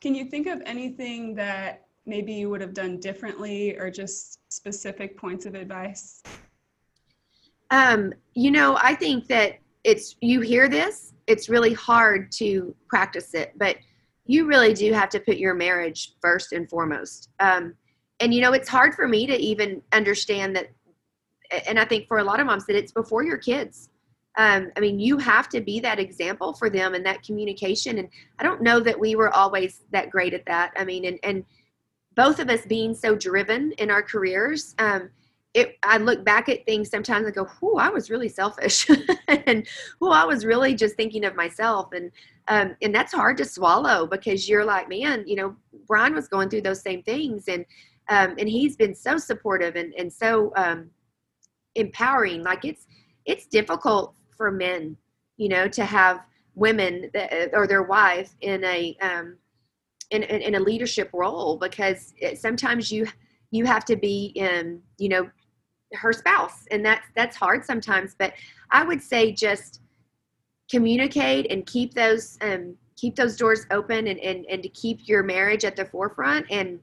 can 0.00 0.14
you 0.14 0.24
think 0.24 0.46
of 0.46 0.60
anything 0.66 1.34
that 1.36 1.86
maybe 2.06 2.32
you 2.32 2.50
would 2.50 2.60
have 2.60 2.74
done 2.74 2.98
differently 2.98 3.76
or 3.78 3.90
just 3.90 4.40
specific 4.48 5.16
points 5.16 5.46
of 5.46 5.54
advice? 5.54 6.22
Um, 7.70 8.12
you 8.34 8.50
know, 8.50 8.76
I 8.82 8.94
think 8.94 9.26
that 9.28 9.58
it's 9.84 10.16
you 10.20 10.40
hear 10.40 10.68
this 10.68 11.12
it's 11.26 11.48
really 11.48 11.74
hard 11.74 12.32
to 12.32 12.74
practice 12.88 13.34
it 13.34 13.52
but 13.56 13.76
you 14.26 14.46
really 14.46 14.72
do 14.72 14.92
have 14.92 15.10
to 15.10 15.20
put 15.20 15.36
your 15.36 15.54
marriage 15.54 16.14
first 16.20 16.52
and 16.52 16.68
foremost 16.68 17.28
um, 17.40 17.74
and 18.20 18.32
you 18.32 18.40
know 18.40 18.52
it's 18.52 18.68
hard 18.68 18.94
for 18.94 19.08
me 19.08 19.26
to 19.26 19.36
even 19.36 19.82
understand 19.92 20.54
that 20.56 20.70
and 21.66 21.78
i 21.78 21.84
think 21.84 22.06
for 22.06 22.18
a 22.18 22.24
lot 22.24 22.40
of 22.40 22.46
moms 22.46 22.66
that 22.66 22.76
it's 22.76 22.92
before 22.92 23.22
your 23.22 23.38
kids. 23.38 23.90
Um, 24.36 24.72
i 24.76 24.80
mean 24.80 24.98
you 24.98 25.18
have 25.18 25.48
to 25.50 25.60
be 25.60 25.80
that 25.80 25.98
example 25.98 26.52
for 26.54 26.68
them 26.68 26.94
and 26.94 27.06
that 27.06 27.22
communication. 27.22 27.98
And 27.98 28.08
i 28.38 28.42
don't 28.42 28.62
know 28.62 28.80
that 28.80 28.98
we 28.98 29.14
were 29.14 29.34
always 29.34 29.82
that 29.92 30.10
great 30.10 30.34
at 30.34 30.46
that. 30.46 30.72
I 30.76 30.84
mean 30.84 31.04
and 31.04 31.18
and 31.22 31.44
both 32.16 32.38
of 32.38 32.48
us 32.48 32.64
being 32.66 32.94
so 32.94 33.16
driven 33.16 33.72
in 33.72 33.90
our 33.90 34.02
careers 34.02 34.74
um, 34.78 35.10
it, 35.54 35.78
I 35.84 35.98
look 35.98 36.24
back 36.24 36.48
at 36.48 36.66
things 36.66 36.90
sometimes 36.90 37.26
and 37.26 37.34
go, 37.34 37.44
"Whoa, 37.44 37.76
I 37.76 37.88
was 37.88 38.10
really 38.10 38.28
selfish," 38.28 38.88
and 39.28 39.66
"Whoo, 40.00 40.10
I 40.10 40.24
was 40.24 40.44
really 40.44 40.74
just 40.74 40.96
thinking 40.96 41.24
of 41.24 41.36
myself." 41.36 41.92
And 41.92 42.10
um, 42.48 42.76
and 42.82 42.92
that's 42.92 43.12
hard 43.12 43.36
to 43.38 43.44
swallow 43.44 44.06
because 44.06 44.48
you're 44.48 44.64
like, 44.64 44.88
man, 44.88 45.24
you 45.26 45.36
know, 45.36 45.56
Brian 45.86 46.12
was 46.12 46.28
going 46.28 46.50
through 46.50 46.62
those 46.62 46.82
same 46.82 47.04
things, 47.04 47.44
and 47.46 47.64
um, 48.08 48.34
and 48.38 48.48
he's 48.48 48.76
been 48.76 48.94
so 48.94 49.16
supportive 49.18 49.76
and 49.76 49.94
and 49.94 50.12
so 50.12 50.52
um, 50.56 50.90
empowering. 51.74 52.42
Like 52.42 52.64
it's 52.64 52.86
it's 53.24 53.46
difficult 53.46 54.14
for 54.36 54.50
men, 54.50 54.96
you 55.36 55.48
know, 55.48 55.68
to 55.68 55.84
have 55.84 56.20
women 56.54 57.10
that, 57.14 57.50
or 57.52 57.66
their 57.66 57.82
wife 57.82 58.34
in 58.40 58.62
a 58.64 58.96
um, 59.00 59.36
in, 60.10 60.22
in, 60.22 60.42
in 60.42 60.54
a 60.54 60.60
leadership 60.60 61.10
role 61.12 61.56
because 61.56 62.14
it, 62.18 62.38
sometimes 62.38 62.90
you 62.92 63.06
you 63.50 63.64
have 63.64 63.84
to 63.84 63.96
be 63.96 64.32
in 64.36 64.80
you 64.98 65.08
know 65.08 65.28
her 65.94 66.12
spouse 66.12 66.64
and 66.70 66.84
that's 66.84 67.06
that's 67.14 67.36
hard 67.36 67.64
sometimes 67.64 68.14
but 68.18 68.32
i 68.70 68.82
would 68.82 69.00
say 69.00 69.32
just 69.32 69.80
communicate 70.70 71.50
and 71.50 71.66
keep 71.66 71.94
those 71.94 72.36
um, 72.40 72.74
keep 72.96 73.14
those 73.14 73.36
doors 73.36 73.66
open 73.70 74.08
and, 74.08 74.18
and 74.20 74.44
and 74.46 74.62
to 74.62 74.68
keep 74.70 75.06
your 75.08 75.22
marriage 75.22 75.64
at 75.64 75.76
the 75.76 75.84
forefront 75.84 76.46
and 76.50 76.80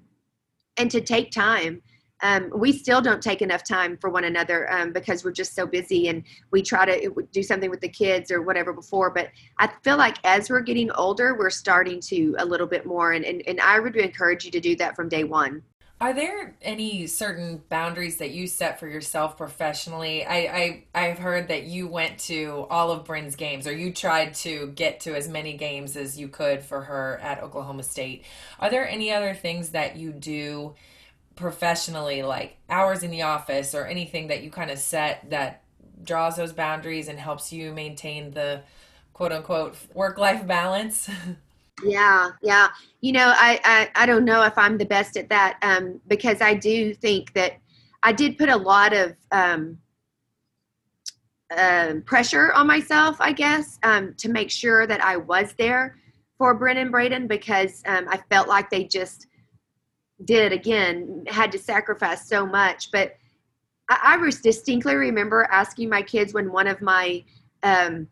and 0.82 0.90
to 0.92 1.00
take 1.00 1.32
time. 1.32 1.82
Um, 2.24 2.52
we 2.56 2.72
still 2.72 3.02
don't 3.02 3.22
take 3.22 3.42
enough 3.42 3.64
time 3.64 3.98
for 3.98 4.10
one 4.12 4.26
another 4.26 4.72
um, 4.72 4.94
because 4.94 5.24
we're 5.24 5.32
just 5.32 5.56
so 5.56 5.66
busy 5.66 6.08
and 6.08 6.24
we 6.52 6.62
try 6.62 6.86
to 6.86 7.26
do 7.32 7.42
something 7.42 7.70
with 7.70 7.82
the 7.82 7.90
kids 7.90 8.30
or 8.30 8.44
whatever 8.44 8.74
before. 8.74 9.10
But 9.10 9.30
i 9.58 9.68
feel 9.84 9.98
like 9.98 10.18
as 10.24 10.50
we're 10.50 10.62
getting 10.62 10.92
older 10.92 11.36
we're 11.36 11.50
starting 11.50 12.00
to 12.02 12.36
a 12.38 12.46
little 12.46 12.68
bit 12.68 12.86
more. 12.86 13.14
And, 13.14 13.26
and, 13.26 13.42
and 13.48 13.60
i 13.62 13.80
would 13.80 13.96
encourage 13.96 14.46
you 14.46 14.52
to 14.52 14.60
do 14.60 14.76
that 14.76 14.96
from 14.96 15.10
day 15.10 15.24
one 15.24 15.64
are 16.02 16.14
there 16.14 16.56
any 16.64 17.06
certain 17.06 17.62
boundaries 17.70 18.18
that 18.18 18.32
you 18.32 18.48
set 18.48 18.80
for 18.80 18.88
yourself 18.88 19.38
professionally? 19.38 20.26
I, 20.26 20.36
I 20.36 20.84
I've 20.96 21.20
heard 21.20 21.50
that 21.50 21.66
you 21.66 21.88
went 21.88 22.18
to 22.22 22.66
all 22.72 22.90
of 22.90 23.06
Bryn's 23.06 23.36
games, 23.36 23.68
or 23.68 23.72
you 23.72 23.94
tried 23.94 24.34
to 24.36 24.72
get 24.76 25.02
to 25.02 25.16
as 25.16 25.30
many 25.30 25.56
games 25.56 25.96
as 25.96 26.20
you 26.20 26.28
could 26.28 26.64
for 26.64 26.82
her 26.82 27.20
at 27.22 27.44
Oklahoma 27.44 27.84
State. 27.84 28.26
Are 28.60 28.72
there 28.72 28.90
any 28.90 29.12
other 29.12 29.36
things 29.36 29.70
that 29.70 29.96
you 29.96 30.12
do 30.12 30.74
professionally, 31.36 32.24
like 32.24 32.58
hours 32.68 33.04
in 33.04 33.12
the 33.12 33.22
office, 33.22 33.76
or 33.76 33.86
anything 33.86 34.28
that 34.28 34.42
you 34.42 34.50
kind 34.50 34.72
of 34.72 34.80
set 34.80 35.30
that 35.30 35.62
draws 36.04 36.36
those 36.36 36.52
boundaries 36.52 37.10
and 37.10 37.20
helps 37.20 37.54
you 37.54 37.74
maintain 37.74 38.32
the 38.32 38.64
quote 39.14 39.32
unquote 39.32 39.78
work 39.94 40.18
life 40.18 40.48
balance? 40.48 41.08
Yeah, 41.84 42.32
yeah. 42.42 42.70
You 43.02 43.14
know, 43.14 43.34
I, 43.36 43.60
I, 43.64 44.04
I 44.04 44.06
don't 44.06 44.26
know 44.26 44.44
if 44.44 44.58
I'm 44.58 44.78
the 44.78 44.86
best 44.86 45.18
at 45.18 45.30
that 45.30 45.58
um, 45.62 46.00
because 46.08 46.42
I 46.42 46.54
do 46.54 46.94
think 46.94 47.34
that 47.34 47.54
I 48.04 48.12
did 48.12 48.38
put 48.38 48.50
a 48.50 48.56
lot 48.56 48.94
of 48.94 49.16
um, 49.32 49.78
uh, 51.56 51.96
pressure 52.06 52.52
on 52.54 52.68
myself, 52.68 53.18
I 53.20 53.32
guess, 53.32 53.78
um, 53.84 54.14
to 54.18 54.30
make 54.30 54.50
sure 54.50 54.88
that 54.88 55.04
I 55.04 55.18
was 55.18 55.54
there 55.58 55.98
for 56.38 56.54
Bryn 56.56 56.78
and 56.78 56.92
Braden 56.92 57.28
because 57.28 57.84
um, 57.86 58.08
I 58.10 58.18
felt 58.30 58.48
like 58.48 58.70
they 58.70 58.86
just 58.86 59.28
did 60.26 60.52
again 60.52 61.24
had 61.28 61.52
to 61.52 61.58
sacrifice 61.58 62.28
so 62.28 62.46
much. 62.46 62.92
But 62.92 63.16
I, 63.90 64.18
I 64.20 64.32
distinctly 64.42 64.96
remember 64.96 65.48
asking 65.52 65.90
my 65.90 66.02
kids 66.02 66.34
when 66.34 66.52
one 66.52 66.68
of 66.68 66.82
my 66.82 67.24
um, 67.64 68.08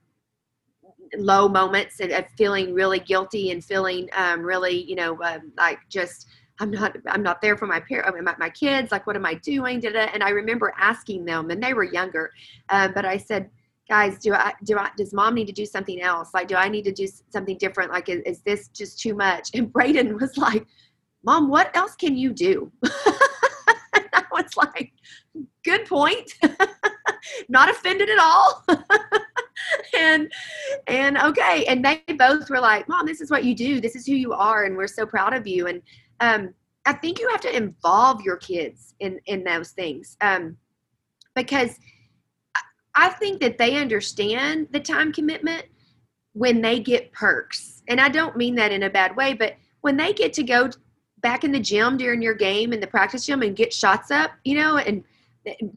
low 1.17 1.47
moments 1.47 1.99
of, 1.99 2.11
of 2.11 2.25
feeling 2.37 2.73
really 2.73 2.99
guilty 2.99 3.51
and 3.51 3.63
feeling 3.63 4.09
um, 4.15 4.41
really, 4.41 4.83
you 4.83 4.95
know, 4.95 5.21
um, 5.23 5.51
like 5.57 5.79
just 5.89 6.27
I'm 6.59 6.71
not 6.71 6.95
I'm 7.07 7.23
not 7.23 7.41
there 7.41 7.57
for 7.57 7.67
my 7.67 7.79
parents, 7.79 8.17
my, 8.23 8.35
my 8.37 8.49
kids. 8.49 8.91
Like, 8.91 9.07
what 9.07 9.15
am 9.15 9.25
I 9.25 9.35
doing? 9.35 9.85
And 9.85 10.23
I 10.23 10.29
remember 10.29 10.73
asking 10.77 11.25
them, 11.25 11.49
and 11.51 11.63
they 11.63 11.73
were 11.73 11.85
younger, 11.85 12.31
uh, 12.69 12.89
but 12.89 13.05
I 13.05 13.17
said, 13.17 13.49
guys, 13.89 14.19
do 14.19 14.33
I 14.33 14.53
do 14.63 14.77
I 14.77 14.89
does 14.97 15.13
mom 15.13 15.35
need 15.35 15.47
to 15.47 15.53
do 15.53 15.65
something 15.65 16.01
else? 16.01 16.31
Like, 16.33 16.47
do 16.47 16.55
I 16.55 16.67
need 16.67 16.83
to 16.83 16.91
do 16.91 17.07
something 17.29 17.57
different? 17.57 17.91
Like, 17.91 18.09
is, 18.09 18.21
is 18.25 18.41
this 18.41 18.67
just 18.69 18.99
too 18.99 19.15
much? 19.15 19.51
And 19.53 19.71
Braden 19.71 20.17
was 20.17 20.37
like, 20.37 20.65
Mom, 21.23 21.49
what 21.49 21.75
else 21.75 21.95
can 21.95 22.15
you 22.17 22.31
do? 22.33 22.71
and 22.83 24.07
I 24.13 24.23
was 24.31 24.55
like, 24.55 24.91
good 25.69 25.85
point. 25.85 26.33
not 27.49 27.69
offended 27.69 28.09
at 28.09 28.19
all. 28.19 28.65
and 29.97 30.31
and 30.87 31.17
okay 31.17 31.65
and 31.65 31.83
they 31.83 32.01
both 32.17 32.49
were 32.49 32.59
like 32.59 32.87
mom 32.87 33.05
this 33.05 33.21
is 33.21 33.29
what 33.29 33.43
you 33.43 33.53
do 33.53 33.81
this 33.81 33.95
is 33.95 34.05
who 34.05 34.13
you 34.13 34.31
are 34.33 34.63
and 34.63 34.75
we're 34.75 34.87
so 34.87 35.05
proud 35.05 35.33
of 35.33 35.45
you 35.45 35.67
and 35.67 35.81
um, 36.21 36.53
i 36.85 36.93
think 36.93 37.19
you 37.19 37.27
have 37.29 37.41
to 37.41 37.55
involve 37.55 38.21
your 38.21 38.37
kids 38.37 38.93
in 38.99 39.19
in 39.25 39.43
those 39.43 39.71
things 39.71 40.17
um, 40.21 40.55
because 41.35 41.77
i 42.95 43.09
think 43.09 43.39
that 43.41 43.57
they 43.57 43.75
understand 43.75 44.67
the 44.71 44.79
time 44.79 45.11
commitment 45.11 45.65
when 46.33 46.61
they 46.61 46.79
get 46.79 47.11
perks 47.11 47.83
and 47.89 47.99
i 47.99 48.07
don't 48.07 48.37
mean 48.37 48.55
that 48.55 48.71
in 48.71 48.83
a 48.83 48.89
bad 48.89 49.15
way 49.15 49.33
but 49.33 49.55
when 49.81 49.97
they 49.97 50.13
get 50.13 50.33
to 50.33 50.43
go 50.43 50.69
back 51.17 51.43
in 51.43 51.51
the 51.51 51.59
gym 51.59 51.97
during 51.97 52.21
your 52.21 52.33
game 52.33 52.71
in 52.71 52.79
the 52.79 52.87
practice 52.87 53.25
gym 53.25 53.41
and 53.41 53.55
get 53.55 53.73
shots 53.73 54.09
up 54.09 54.31
you 54.45 54.55
know 54.55 54.77
and 54.77 55.03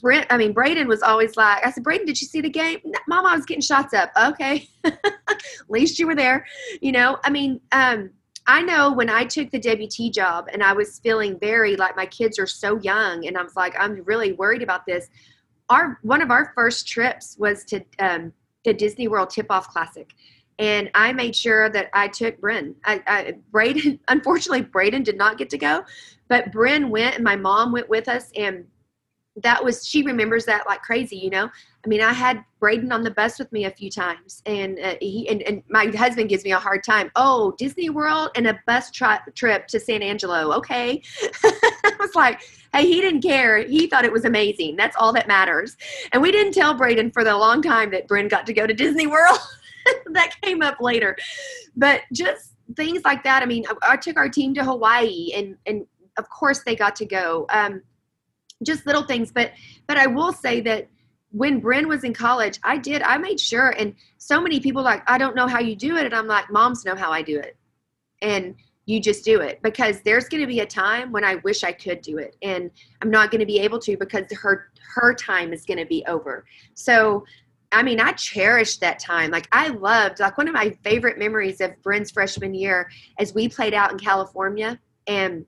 Brent, 0.01 0.27
I 0.31 0.37
mean, 0.37 0.53
Braden 0.53 0.89
was 0.89 1.03
always 1.03 1.37
like, 1.37 1.65
I 1.65 1.71
said, 1.71 1.85
Braden, 1.85 2.07
did 2.07 2.21
you 2.21 2.27
see 2.27 2.41
the 2.41 2.51
game? 2.51 2.81
Mom, 3.09 3.27
I 3.27 3.37
was 3.37 3.47
getting 3.47 3.63
shots 3.63 3.95
up. 3.95 4.11
Okay. 4.17 4.69
At 4.85 5.43
least 5.69 5.99
you 5.99 6.07
were 6.07 6.15
there. 6.15 6.47
You 6.81 6.93
know, 6.93 7.19
I 7.25 7.31
mean, 7.31 7.61
um, 7.71 8.11
I 8.47 8.63
know 8.63 8.93
when 8.93 9.09
I 9.09 9.25
took 9.25 9.51
the 9.51 9.59
WT 9.59 10.13
job 10.13 10.49
and 10.53 10.63
I 10.63 10.73
was 10.73 10.99
feeling 10.99 11.39
very 11.39 11.77
like 11.77 11.97
my 11.97 12.07
kids 12.07 12.39
are 12.39 12.47
so 12.47 12.79
young 12.81 13.27
and 13.27 13.39
I 13.39 13.43
was 13.43 13.55
like, 13.55 13.75
I'm 13.79 14.03
really 14.05 14.33
worried 14.33 14.63
about 14.63 14.85
this. 14.85 15.09
Our, 15.69 15.99
one 16.03 16.23
of 16.23 16.31
our 16.31 16.53
first 16.55 16.89
trips 16.89 17.37
was 17.39 17.65
to, 17.67 17.85
um, 18.01 18.33
the 18.65 18.75
Disney 18.75 19.09
World 19.09 19.31
Tip 19.31 19.47
Off 19.51 19.69
Classic. 19.69 20.13
And 20.59 20.91
I 20.95 21.13
made 21.13 21.35
sure 21.35 21.71
that 21.71 21.89
I 21.93 22.09
took 22.09 22.41
Bryn. 22.41 22.75
I, 22.85 23.03
I, 23.07 23.35
Braden, 23.51 24.01
unfortunately, 24.09 24.63
Braden 24.63 25.03
did 25.03 25.17
not 25.17 25.39
get 25.39 25.51
to 25.51 25.59
go, 25.59 25.85
but 26.29 26.53
Bryn 26.53 26.91
went 26.91 27.15
and 27.15 27.25
my 27.25 27.37
mom 27.37 27.73
went 27.73 27.89
with 27.89 28.09
us. 28.09 28.31
And 28.37 28.67
that 29.37 29.62
was 29.62 29.87
she 29.87 30.03
remembers 30.03 30.45
that 30.45 30.66
like 30.66 30.83
crazy 30.83 31.16
you 31.16 31.30
know? 31.30 31.49
I 31.85 31.89
mean 31.89 32.01
i 32.01 32.12
had 32.12 32.45
braden 32.61 32.93
on 32.93 33.03
the 33.03 33.11
bus 33.11 33.39
with 33.39 33.51
me 33.53 33.64
a 33.64 33.70
few 33.70 33.91
times 33.91 34.43
and 34.47 34.78
uh, 34.78 34.95
he 35.01 35.28
and, 35.28 35.43
and, 35.43 35.62
my 35.68 35.87
husband 35.87 36.28
gives 36.28 36.45
me 36.45 36.53
a 36.53 36.59
hard 36.59 36.85
time. 36.85 37.11
Oh 37.16 37.55
disney 37.59 37.91
world 37.91 38.30
and 38.37 38.47
a 38.47 38.59
bus 38.66 38.91
tri- 38.91 39.20
trip 39.35 39.66
to 39.68 39.80
san 39.80 40.03
angelo 40.03 40.53
okay. 40.53 41.03
I 41.45 41.97
was 41.99 42.14
like 42.14 42.43
hey 42.72 42.87
he 42.87 43.01
didn't 43.01 43.22
care. 43.22 43.59
He 43.59 43.87
thought 43.87 44.05
it 44.05 44.12
was 44.12 44.24
amazing. 44.24 44.76
That's 44.76 44.97
all 44.97 45.12
that 45.14 45.28
matters. 45.28 45.76
And 46.12 46.22
we 46.22 46.30
didn't 46.30 46.53
tell 46.53 46.74
braden 46.74 47.11
for 47.11 47.24
the 47.24 47.37
long 47.37 47.62
time 47.62 47.91
that 47.93 48.07
bryn 48.07 48.28
got 48.28 48.47
to 48.47 48.53
go 48.53 48.66
to 48.66 48.74
disney 48.74 49.07
world. 49.07 49.39
That 50.12 50.41
came 50.43 50.62
up 50.62 50.80
later. 50.80 51.16
But 51.74 52.03
just 52.12 52.53
things 52.76 53.03
like 53.05 53.24
that 53.24 53.43
i 53.43 53.47
mean 53.47 53.64
I, 53.68 53.95
I 53.95 53.97
took 53.97 54.16
our 54.16 54.28
team 54.28 54.55
to 54.55 54.64
hawaii 54.64 55.33
and 55.35 55.57
and 55.66 55.85
of 56.18 56.28
course 56.28 56.62
they 56.64 56.76
got 56.76 56.97
to 56.97 57.07
go. 57.07 57.47
Um, 57.51 57.83
just 58.65 58.87
little 58.87 59.03
things. 59.03 59.33
But 59.33 59.53
but 59.87 59.97
I 59.97 60.07
will 60.07 60.33
say 60.33 60.61
that 60.63 60.89
when 61.31 61.61
Bryn 61.61 61.89
was 61.89 62.05
in 62.05 62.13
college, 62.13 62.59
I 62.63 62.79
did. 62.79 63.03
I 63.03 63.17
made 63.19 63.41
sure, 63.41 63.71
and 63.71 63.95
so 64.19 64.41
many 64.41 64.61
people 64.61 64.83
like, 64.83 65.03
I 65.11 65.19
don't 65.19 65.35
know 65.35 65.47
how 65.47 65.61
you 65.61 65.75
do 65.75 65.97
it, 65.97 66.05
and 66.05 66.15
I'm 66.15 66.27
like, 66.27 66.51
moms 66.51 66.85
know 66.85 66.95
how 66.95 67.11
I 67.11 67.23
do 67.23 67.39
it, 67.39 67.57
and 68.21 68.55
you 68.85 69.01
just 69.01 69.25
do 69.25 69.41
it 69.41 69.61
because 69.63 70.01
there's 70.03 70.29
going 70.29 70.43
to 70.43 70.47
be 70.47 70.61
a 70.61 70.67
time 70.67 71.13
when 71.13 71.25
I 71.25 71.37
wish 71.37 71.65
I 71.65 71.73
could 71.73 72.01
do 72.03 72.19
it, 72.19 72.37
and 72.43 72.71
I'm 73.01 73.11
not 73.11 73.31
going 73.31 73.41
to 73.41 73.47
be 73.47 73.61
able 73.61 73.79
to 73.81 73.97
because 73.97 74.25
her 74.33 74.71
her 74.95 75.15
time 75.15 75.53
is 75.53 75.65
going 75.65 75.79
to 75.79 75.87
be 75.87 76.05
over. 76.07 76.45
So. 76.75 77.25
I 77.75 77.83
mean, 77.83 78.01
I 78.03 78.13
cherished 78.13 78.81
that 78.83 78.99
time. 78.99 79.31
Like, 79.31 79.49
I 79.51 79.69
loved, 79.69 80.21
like, 80.21 80.37
one 80.37 80.47
of 80.47 80.53
my 80.53 80.77
favorite 80.85 81.19
memories 81.19 81.63
of 81.63 81.71
Bryn's 81.83 82.11
freshman 82.11 82.53
year 82.53 82.91
as 83.19 83.33
we 83.33 83.49
played 83.49 83.73
out 83.73 83.91
in 83.91 83.99
California 83.99 84.79
and 85.07 85.47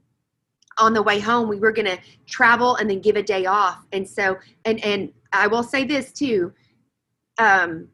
on 0.78 0.92
the 0.92 1.02
way 1.02 1.18
home 1.18 1.48
we 1.48 1.58
were 1.58 1.72
going 1.72 1.86
to 1.86 1.98
travel 2.26 2.76
and 2.76 2.88
then 2.88 3.00
give 3.00 3.16
a 3.16 3.22
day 3.22 3.46
off 3.46 3.84
and 3.92 4.08
so 4.08 4.36
and 4.64 4.82
and 4.84 5.12
i 5.32 5.46
will 5.46 5.62
say 5.62 5.84
this 5.84 6.12
too 6.12 6.52
um 7.38 7.88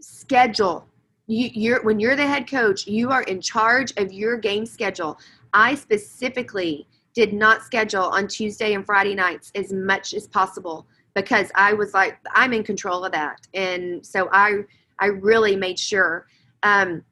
schedule 0.00 0.86
you, 1.26 1.50
you're 1.52 1.82
when 1.82 1.98
you're 1.98 2.16
the 2.16 2.26
head 2.26 2.48
coach 2.48 2.86
you 2.86 3.10
are 3.10 3.22
in 3.22 3.40
charge 3.40 3.92
of 3.96 4.12
your 4.12 4.36
game 4.36 4.66
schedule 4.66 5.18
i 5.52 5.74
specifically 5.74 6.86
did 7.14 7.32
not 7.32 7.62
schedule 7.62 8.04
on 8.04 8.28
tuesday 8.28 8.74
and 8.74 8.84
friday 8.84 9.14
nights 9.14 9.50
as 9.54 9.72
much 9.72 10.14
as 10.14 10.26
possible 10.28 10.86
because 11.16 11.50
I 11.54 11.72
was 11.72 11.94
like, 11.94 12.18
I'm 12.34 12.52
in 12.52 12.62
control 12.62 13.04
of 13.04 13.10
that. 13.12 13.48
And 13.54 14.04
so 14.06 14.28
I, 14.32 14.60
I 15.00 15.06
really 15.06 15.56
made 15.56 15.78
sure. 15.78 16.26
Um, 16.62 17.02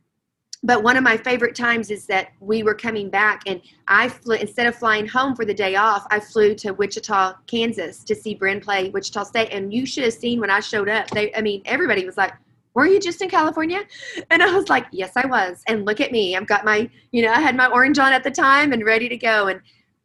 but 0.65 0.83
one 0.83 0.97
of 0.97 1.05
my 1.05 1.19
favorite 1.19 1.55
times 1.55 1.91
is 1.91 2.07
that 2.07 2.33
we 2.41 2.62
were 2.62 2.75
coming 2.75 3.11
back 3.11 3.43
and 3.47 3.61
I 3.87 4.09
flew, 4.09 4.37
instead 4.37 4.67
of 4.67 4.75
flying 4.75 5.07
home 5.07 5.37
for 5.37 5.45
the 5.45 5.53
day 5.53 5.77
off, 5.77 6.07
I 6.11 6.19
flew 6.19 6.55
to 6.57 6.73
Wichita, 6.73 7.35
Kansas 7.47 8.03
to 8.05 8.15
see 8.15 8.35
Bryn 8.35 8.61
play 8.61 8.89
Wichita 8.89 9.25
State. 9.25 9.51
And 9.53 9.75
you 9.75 9.85
should 9.85 10.05
have 10.05 10.15
seen 10.15 10.41
when 10.41 10.49
I 10.49 10.61
showed 10.61 10.89
up. 10.89 11.11
They, 11.11 11.35
I 11.35 11.43
mean, 11.43 11.61
everybody 11.67 12.07
was 12.07 12.17
like, 12.17 12.33
were 12.73 12.87
you 12.87 12.99
just 12.99 13.21
in 13.21 13.29
California? 13.29 13.83
And 14.31 14.43
I 14.43 14.57
was 14.57 14.71
like, 14.71 14.87
yes, 14.91 15.12
I 15.17 15.27
was. 15.27 15.62
And 15.69 15.85
look 15.85 16.01
at 16.01 16.12
me. 16.12 16.35
I've 16.35 16.47
got 16.47 16.65
my, 16.65 16.89
you 17.12 17.23
know, 17.23 17.31
I 17.31 17.41
had 17.41 17.57
my 17.57 17.67
orange 17.67 17.99
on 17.99 18.15
at 18.15 18.25
the 18.25 18.31
time 18.31 18.73
and 18.73 18.87
ready 18.87 19.09
to 19.11 19.19
go. 19.19 19.49
And 19.49 19.61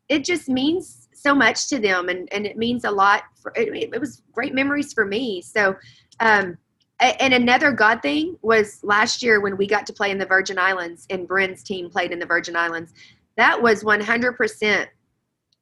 it 0.10 0.26
just 0.26 0.49
means 0.49 1.07
so 1.14 1.34
much 1.34 1.70
to 1.70 1.80
them. 1.80 2.10
And, 2.10 2.28
and 2.34 2.45
it 2.45 2.57
means 2.57 2.84
a 2.84 2.91
lot 2.91 3.24
for, 3.41 3.53
it, 3.55 3.93
it 3.93 3.99
was 3.99 4.24
great 4.34 4.53
memories 4.53 4.91
for 4.91 5.05
me. 5.05 5.41
So, 5.41 5.76
um, 6.20 6.57
and 6.99 7.33
another 7.33 7.71
God 7.71 8.01
thing 8.01 8.37
was 8.41 8.83
last 8.83 9.23
year 9.23 9.39
when 9.39 9.57
we 9.57 9.67
got 9.67 9.85
to 9.87 9.93
play 9.93 10.11
in 10.11 10.17
the 10.17 10.25
Virgin 10.25 10.59
Islands 10.59 11.05
and 11.09 11.27
Bryn's 11.27 11.63
team 11.63 11.89
played 11.89 12.11
in 12.11 12.19
the 12.19 12.25
Virgin 12.25 12.55
Islands. 12.55 12.93
That 13.37 13.61
was 13.61 13.83
100% 13.83 14.87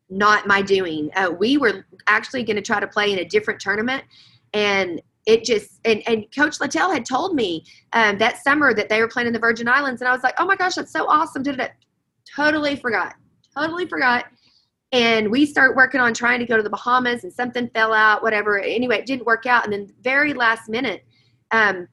not 0.09 0.47
my 0.47 0.61
doing. 0.61 1.11
Uh, 1.15 1.31
we 1.38 1.57
were 1.57 1.85
actually 2.07 2.43
going 2.43 2.55
to 2.55 2.61
try 2.61 2.79
to 2.79 2.88
play 2.88 3.11
in 3.11 3.19
a 3.19 3.25
different 3.25 3.59
tournament. 3.59 4.03
And 4.53 5.01
it 5.27 5.43
just, 5.43 5.79
and, 5.85 6.01
and 6.07 6.25
Coach 6.33 6.59
Littell 6.59 6.91
had 6.91 7.05
told 7.05 7.35
me 7.35 7.65
um, 7.93 8.17
that 8.17 8.41
summer 8.43 8.73
that 8.73 8.89
they 8.89 9.01
were 9.01 9.09
playing 9.09 9.27
in 9.27 9.33
the 9.33 9.39
Virgin 9.39 9.67
Islands. 9.67 10.01
And 10.01 10.07
I 10.07 10.13
was 10.13 10.23
like, 10.23 10.35
oh 10.39 10.45
my 10.45 10.55
gosh, 10.55 10.75
that's 10.75 10.93
so 10.93 11.07
awesome. 11.07 11.43
Totally 12.35 12.75
forgot. 12.77 13.15
Totally 13.55 13.85
forgot 13.85 14.25
and 14.93 15.29
we 15.29 15.45
start 15.45 15.75
working 15.75 15.99
on 15.99 16.13
trying 16.13 16.39
to 16.39 16.45
go 16.45 16.55
to 16.55 16.63
the 16.63 16.69
bahamas 16.69 17.23
and 17.23 17.33
something 17.33 17.69
fell 17.69 17.93
out 17.93 18.23
whatever 18.23 18.59
anyway 18.59 18.97
it 18.97 19.05
didn't 19.05 19.25
work 19.25 19.45
out 19.45 19.65
and 19.65 19.73
then 19.73 19.91
very 20.01 20.33
last 20.33 20.69
minute 20.69 21.03
um, 21.52 21.88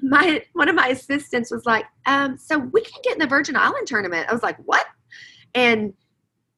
my 0.00 0.42
one 0.52 0.68
of 0.68 0.74
my 0.74 0.88
assistants 0.88 1.50
was 1.50 1.64
like, 1.64 1.86
um, 2.06 2.36
"So 2.36 2.58
we 2.58 2.82
can 2.82 3.00
get 3.02 3.14
in 3.14 3.18
the 3.18 3.26
Virgin 3.26 3.56
Island 3.56 3.86
tournament." 3.86 4.28
I 4.28 4.32
was 4.32 4.42
like, 4.42 4.56
"What?" 4.64 4.86
And 5.54 5.94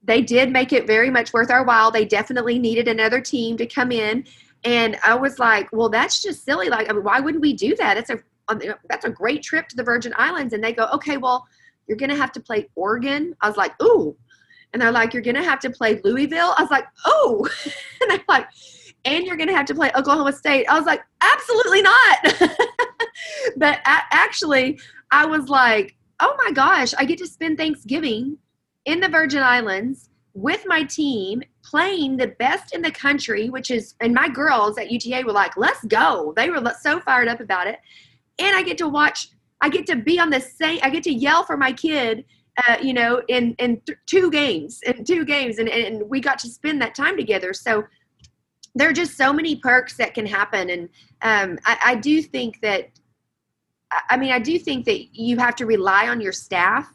they 0.03 0.23
did 0.23 0.51
make 0.51 0.73
it 0.73 0.87
very 0.87 1.11
much 1.11 1.33
worth 1.33 1.51
our 1.51 1.65
while. 1.65 1.91
They 1.91 2.05
definitely 2.05 2.59
needed 2.59 2.89
another 2.89 3.21
team 3.21 3.57
to 3.59 3.67
come 3.67 3.93
in, 3.93 4.25
and 4.65 4.97
I 5.05 5.15
was 5.15 5.39
like, 5.39 5.69
"Well, 5.73 5.89
that's 5.89 6.23
just 6.23 6.45
silly. 6.45 6.69
Like, 6.69 6.89
I 6.89 6.93
mean, 6.93 7.05
why 7.05 7.21
wouldn't 7.21 7.43
we 7.43 7.53
do 7.53 7.75
that? 7.77 7.97
It's 7.97 8.11
a 8.11 8.19
um, 8.49 8.61
that's 8.89 9.05
a 9.05 9.11
great 9.11 9.43
trip 9.43 9.69
to 9.69 9.77
the 9.77 9.85
Virgin 9.85 10.15
Islands." 10.17 10.55
And 10.55 10.63
they 10.63 10.73
go, 10.73 10.89
"Okay, 10.95 11.17
well, 11.17 11.47
you're 11.87 11.99
gonna 11.99 12.17
have 12.17 12.33
to 12.33 12.41
play 12.41 12.69
Oregon." 12.75 13.35
I 13.41 13.49
was 13.49 13.57
like, 13.57 13.81
"Ooh," 13.83 14.17
and 14.73 14.81
they're 14.81 14.93
like, 14.93 15.13
"You're 15.13 15.23
gonna 15.23 15.43
have 15.43 15.61
to 15.61 15.71
play 15.71 16.01
Louisville." 16.03 16.55
I 16.57 16.63
was 16.63 16.71
like, 16.71 16.87
"Oh," 17.05 17.49
and 18.01 18.11
they're 18.11 18.25
like 18.29 18.49
and 19.05 19.25
you're 19.25 19.37
going 19.37 19.49
to 19.49 19.55
have 19.55 19.67
to 19.67 19.75
play 19.75 19.91
Oklahoma 19.95 20.33
State. 20.33 20.67
I 20.67 20.77
was 20.79 20.87
like, 20.87 21.03
absolutely 21.21 21.83
not. 21.83 22.19
but 23.57 23.81
actually, 23.85 24.79
I 25.11 25.27
was 25.27 25.49
like, 25.49 25.97
oh 26.21 26.35
my 26.45 26.53
gosh, 26.53 26.95
I 26.99 27.05
get 27.05 27.19
to 27.19 27.27
spend 27.27 27.59
Thanksgiving 27.59 28.39
in 28.85 29.01
the 29.01 29.09
Virgin 29.09 29.43
Islands 29.43 30.11
with 30.35 30.65
my 30.67 30.83
team 30.83 31.43
playing 31.63 32.17
the 32.17 32.29
best 32.29 32.75
in 32.75 32.83
the 32.83 32.91
country, 32.91 33.51
which 33.51 33.71
is, 33.71 33.95
and 34.01 34.13
my 34.13 34.29
girls 34.29 34.79
at 34.79 34.91
UTA 34.91 35.23
were 35.25 35.33
like, 35.33 35.57
let's 35.57 35.85
go. 35.85 36.33
They 36.37 36.51
were 36.51 36.63
so 36.81 37.01
fired 37.01 37.29
up 37.29 37.41
about 37.41 37.67
it. 37.67 37.79
And 38.39 38.57
I 38.57 38.63
get 38.63 38.79
to 38.79 38.89
watch, 38.89 39.29
I 39.61 39.69
get 39.69 39.87
to 39.87 39.97
be 39.97 40.19
on 40.19 40.31
the 40.31 40.41
same, 40.41 40.81
I 40.83 40.91
get 40.91 41.05
to 41.05 41.13
yell 41.13 41.45
for 41.45 41.57
my 41.57 41.73
kid. 41.73 42.25
Uh, 42.69 42.77
you 42.81 42.95
know, 42.95 43.21
in 43.27 43.53
in 43.59 43.81
th- 43.81 43.99
two 44.07 44.31
games, 44.31 44.81
in 44.87 45.05
two 45.05 45.25
games, 45.25 45.59
and, 45.59 45.69
and 45.69 46.09
we 46.09 46.21
got 46.21 46.39
to 46.39 46.47
spend 46.47 46.81
that 46.81 46.95
time 46.95 47.17
together. 47.17 47.53
So 47.53 47.83
there 48.75 48.89
are 48.89 48.93
just 48.93 49.17
so 49.17 49.33
many 49.33 49.57
perks 49.57 49.97
that 49.97 50.15
can 50.15 50.27
happen. 50.27 50.71
And 50.71 50.89
um, 51.23 51.59
I, 51.65 51.79
I, 51.85 51.95
do 51.95 52.21
think 52.21 52.61
that 52.61 52.91
i 54.11 54.17
mean 54.17 54.33
i 54.33 54.41
do 54.41 54.59
think 54.59 54.85
that 54.85 55.15
you 55.17 55.39
have 55.39 55.55
to 55.57 55.67
rely 55.67 56.09
on 56.09 56.21
your 56.21 56.33
staff. 56.33 56.93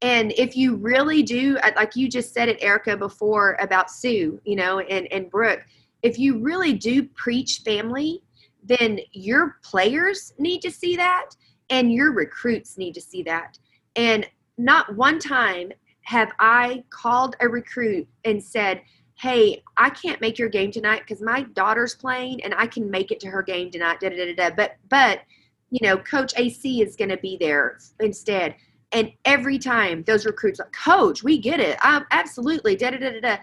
And 0.00 0.32
if 0.32 0.56
you 0.56 0.76
really 0.76 1.22
do 1.22 1.58
uh, 1.58 1.72
like 1.76 1.96
you 1.96 2.08
just 2.08 2.32
said 2.32 2.48
it 2.48 2.62
erica 2.62 2.96
before 2.96 3.56
about 3.60 3.90
sue 3.90 4.40
you 4.44 4.56
know 4.56 4.78
and, 4.78 5.06
and 5.12 5.30
brooke 5.30 5.66
if 6.02 6.18
you 6.18 6.38
really 6.38 6.72
do 6.72 7.04
preach 7.08 7.60
family 7.64 8.22
then 8.64 9.00
your 9.12 9.56
players 9.62 10.32
need 10.38 10.60
to 10.62 10.70
see 10.70 10.96
that 10.96 11.30
and 11.70 11.92
your 11.92 12.12
recruits 12.12 12.78
need 12.78 12.94
to 12.94 13.00
see 13.00 13.22
that. 13.22 13.58
And 13.96 14.28
not 14.56 14.94
one 14.96 15.18
time 15.18 15.72
have 16.02 16.32
i 16.38 16.82
called 16.90 17.36
a 17.40 17.48
recruit 17.48 18.08
and 18.24 18.42
said 18.42 18.80
hey, 19.20 19.62
I 19.76 19.90
can't 19.90 20.20
make 20.20 20.38
your 20.38 20.48
game 20.48 20.70
tonight 20.70 21.00
because 21.00 21.20
my 21.20 21.42
daughter's 21.42 21.94
playing 21.94 22.42
and 22.44 22.54
I 22.54 22.66
can 22.66 22.90
make 22.90 23.10
it 23.10 23.18
to 23.20 23.28
her 23.28 23.42
game 23.42 23.70
tonight. 23.70 23.98
Da, 24.00 24.10
da, 24.10 24.16
da, 24.16 24.34
da. 24.34 24.54
But, 24.54 24.76
but, 24.88 25.22
you 25.70 25.80
know, 25.82 25.98
Coach 25.98 26.32
AC 26.36 26.82
is 26.82 26.94
going 26.94 27.10
to 27.10 27.16
be 27.16 27.36
there 27.38 27.78
instead. 27.98 28.54
And 28.92 29.12
every 29.24 29.58
time 29.58 30.04
those 30.04 30.24
recruits 30.24 30.60
like, 30.60 30.72
Coach, 30.72 31.24
we 31.24 31.38
get 31.38 31.58
it. 31.58 31.84
Um, 31.84 32.06
absolutely. 32.12 32.76
Da, 32.76 32.90
da, 32.90 32.98
da, 32.98 33.10
da, 33.10 33.20
da. 33.20 33.36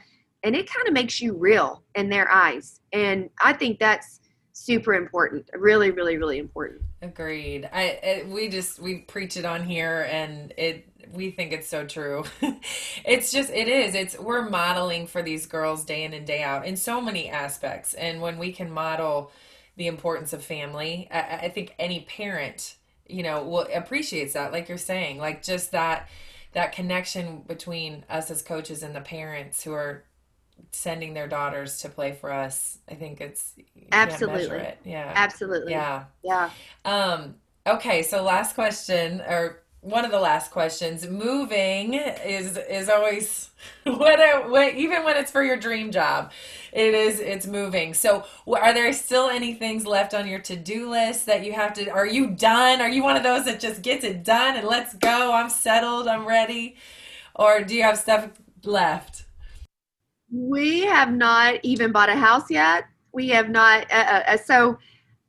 And 0.43 0.55
it 0.55 0.71
kind 0.71 0.88
of 0.88 0.93
makes 0.93 1.21
you 1.21 1.36
real 1.36 1.84
in 1.93 2.09
their 2.09 2.32
eyes. 2.32 2.80
And 2.93 3.30
I 3.41 3.51
think 3.51 3.80
that's 3.80 4.21
super 4.53 4.93
important. 4.93 5.49
Really, 5.53 5.91
really, 5.91 6.17
really 6.17 6.39
important. 6.39 6.82
Agreed. 7.01 7.69
I 7.71 7.82
it, 8.01 8.28
we 8.28 8.47
just 8.47 8.80
we 8.80 8.99
preach 8.99 9.38
it 9.38 9.45
on 9.45 9.63
here, 9.63 10.07
and 10.09 10.53
it 10.57 10.88
we 11.14 11.32
think 11.32 11.51
it's 11.53 11.68
so 11.68 11.86
true. 11.86 12.24
it's 13.06 13.32
just 13.32 13.49
it 13.51 13.68
is. 13.68 13.95
It's 13.95 14.18
we're 14.20 14.49
modeling 14.49 15.08
for 15.08 15.22
these 15.22 15.45
girls 15.45 15.84
day 15.86 16.03
in 16.03 16.14
and 16.14 16.26
day 16.26 16.41
out 16.43 16.66
in 16.66 16.76
so 16.76 17.01
many 17.01 17.30
aspects, 17.30 17.93
and 17.93 18.22
when 18.22 18.38
we 18.38 18.51
can 18.51 18.72
model 18.72 19.32
the 19.78 19.88
importance 19.88 20.34
of 20.34 20.43
family, 20.43 21.08
I, 21.12 21.20
I 21.43 21.49
think 21.49 21.76
any 21.80 22.01
parent 22.01 22.76
you 23.08 23.24
know 23.24 23.43
will 23.43 23.68
appreciates 23.74 24.34
that. 24.34 24.51
Like 24.51 24.70
you're 24.70 24.78
saying, 24.78 25.18
like 25.18 25.43
just 25.43 25.72
that 25.72 26.10
that 26.53 26.72
connection 26.72 27.43
between 27.47 28.06
us 28.10 28.32
as 28.32 28.41
coaches 28.41 28.82
and 28.82 28.95
the 28.95 29.01
parents 29.01 29.64
who 29.64 29.74
are 29.74 30.06
sending 30.72 31.14
their 31.14 31.28
daughters 31.28 31.80
to 31.82 31.89
play 31.89 32.14
for 32.14 32.32
us. 32.32 32.78
I 32.89 32.95
think 32.95 33.22
it's 33.22 33.53
absolutely 33.91 34.58
it. 34.58 34.80
Yeah. 34.84 35.12
Absolutely. 35.16 35.72
Yeah. 35.74 36.06
Yeah. 36.24 36.49
Um 36.84 37.36
okay, 37.68 38.03
so 38.03 38.24
last 38.24 38.56
question 38.56 39.22
or 39.22 39.64
one 39.86 40.03
of 40.03 40.09
the 40.09 40.19
last 40.19 40.49
questions. 40.49 41.07
Moving 41.07 41.93
is 41.93 42.57
is 42.57 42.89
always 42.89 43.51
what, 43.83 44.19
a, 44.19 44.47
what 44.49 44.73
even 44.73 45.03
when 45.03 45.15
it's 45.15 45.31
for 45.31 45.43
your 45.43 45.57
dream 45.57 45.91
job, 45.91 46.31
it 46.73 46.93
is 46.93 47.19
it's 47.19 47.45
moving. 47.45 47.93
So, 47.93 48.25
are 48.47 48.73
there 48.73 48.91
still 48.93 49.29
any 49.29 49.53
things 49.53 49.86
left 49.86 50.13
on 50.13 50.27
your 50.27 50.39
to 50.39 50.55
do 50.55 50.89
list 50.89 51.27
that 51.27 51.45
you 51.45 51.53
have 51.53 51.73
to? 51.73 51.89
Are 51.89 52.07
you 52.07 52.31
done? 52.31 52.81
Are 52.81 52.89
you 52.89 53.03
one 53.03 53.15
of 53.15 53.23
those 53.23 53.45
that 53.45 53.59
just 53.59 53.83
gets 53.83 54.03
it 54.03 54.23
done 54.23 54.57
and 54.57 54.67
let's 54.67 54.95
go? 54.95 55.31
I'm 55.33 55.49
settled. 55.49 56.07
I'm 56.07 56.27
ready. 56.27 56.75
Or 57.36 57.63
do 57.63 57.75
you 57.75 57.83
have 57.83 57.99
stuff 57.99 58.29
left? 58.63 59.25
We 60.31 60.81
have 60.81 61.13
not 61.13 61.59
even 61.63 61.91
bought 61.91 62.09
a 62.09 62.15
house 62.15 62.49
yet. 62.49 62.86
We 63.11 63.29
have 63.29 63.49
not. 63.49 63.86
Uh, 63.91 63.95
uh, 63.95 64.23
uh 64.29 64.38
so 64.38 64.79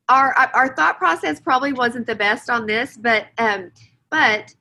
our 0.08 0.34
our 0.54 0.74
thought 0.74 0.96
process 0.96 1.40
probably 1.40 1.74
wasn't 1.74 2.06
the 2.06 2.14
best 2.14 2.48
on 2.48 2.66
this, 2.66 2.96
but 2.96 3.26
um, 3.38 3.70
but 4.10 4.54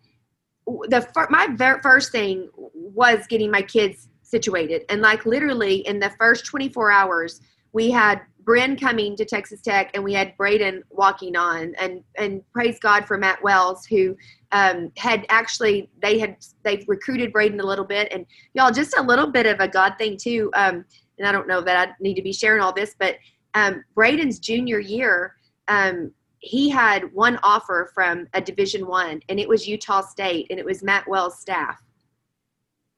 the 0.65 1.27
my 1.29 1.47
very 1.55 1.81
first 1.81 2.11
thing 2.11 2.49
was 2.53 3.25
getting 3.27 3.51
my 3.51 3.61
kids 3.61 4.09
situated, 4.23 4.83
and 4.89 5.01
like 5.01 5.25
literally 5.25 5.85
in 5.87 5.99
the 5.99 6.11
first 6.19 6.45
24 6.45 6.91
hours, 6.91 7.41
we 7.71 7.91
had 7.91 8.21
Bryn 8.45 8.77
coming 8.77 9.15
to 9.17 9.25
Texas 9.25 9.61
Tech, 9.61 9.91
and 9.93 10.03
we 10.03 10.13
had 10.13 10.37
Braden 10.37 10.83
walking 10.89 11.35
on, 11.35 11.73
and 11.79 12.03
and 12.17 12.41
praise 12.51 12.79
God 12.79 13.05
for 13.05 13.17
Matt 13.17 13.43
Wells 13.43 13.85
who 13.85 14.15
um, 14.51 14.91
had 14.97 15.25
actually 15.29 15.89
they 16.01 16.19
had 16.19 16.37
they've 16.63 16.85
recruited 16.87 17.33
Braden 17.33 17.59
a 17.59 17.65
little 17.65 17.85
bit, 17.85 18.07
and 18.11 18.25
y'all 18.53 18.71
just 18.71 18.97
a 18.97 19.01
little 19.01 19.27
bit 19.27 19.45
of 19.45 19.59
a 19.59 19.67
God 19.67 19.93
thing 19.97 20.17
too. 20.17 20.49
Um, 20.55 20.85
and 21.17 21.27
I 21.27 21.31
don't 21.31 21.47
know 21.47 21.61
that 21.61 21.89
I 21.89 21.91
need 21.99 22.15
to 22.15 22.21
be 22.21 22.33
sharing 22.33 22.61
all 22.61 22.73
this, 22.73 22.95
but 22.97 23.17
um, 23.53 23.83
Braden's 23.95 24.37
junior 24.37 24.79
year, 24.79 25.35
um, 25.67 26.11
he 26.45 26.69
had 26.69 27.11
one 27.11 27.39
offer 27.41 27.89
from 27.93 28.27
a 28.33 28.39
Division 28.41 28.85
One, 28.85 29.19
and 29.29 29.39
it 29.39 29.49
was 29.49 29.67
Utah 29.67 30.01
State, 30.01 30.45
and 30.51 30.59
it 30.59 30.65
was 30.65 30.83
Matt 30.83 31.07
Wells' 31.07 31.39
staff. 31.39 31.81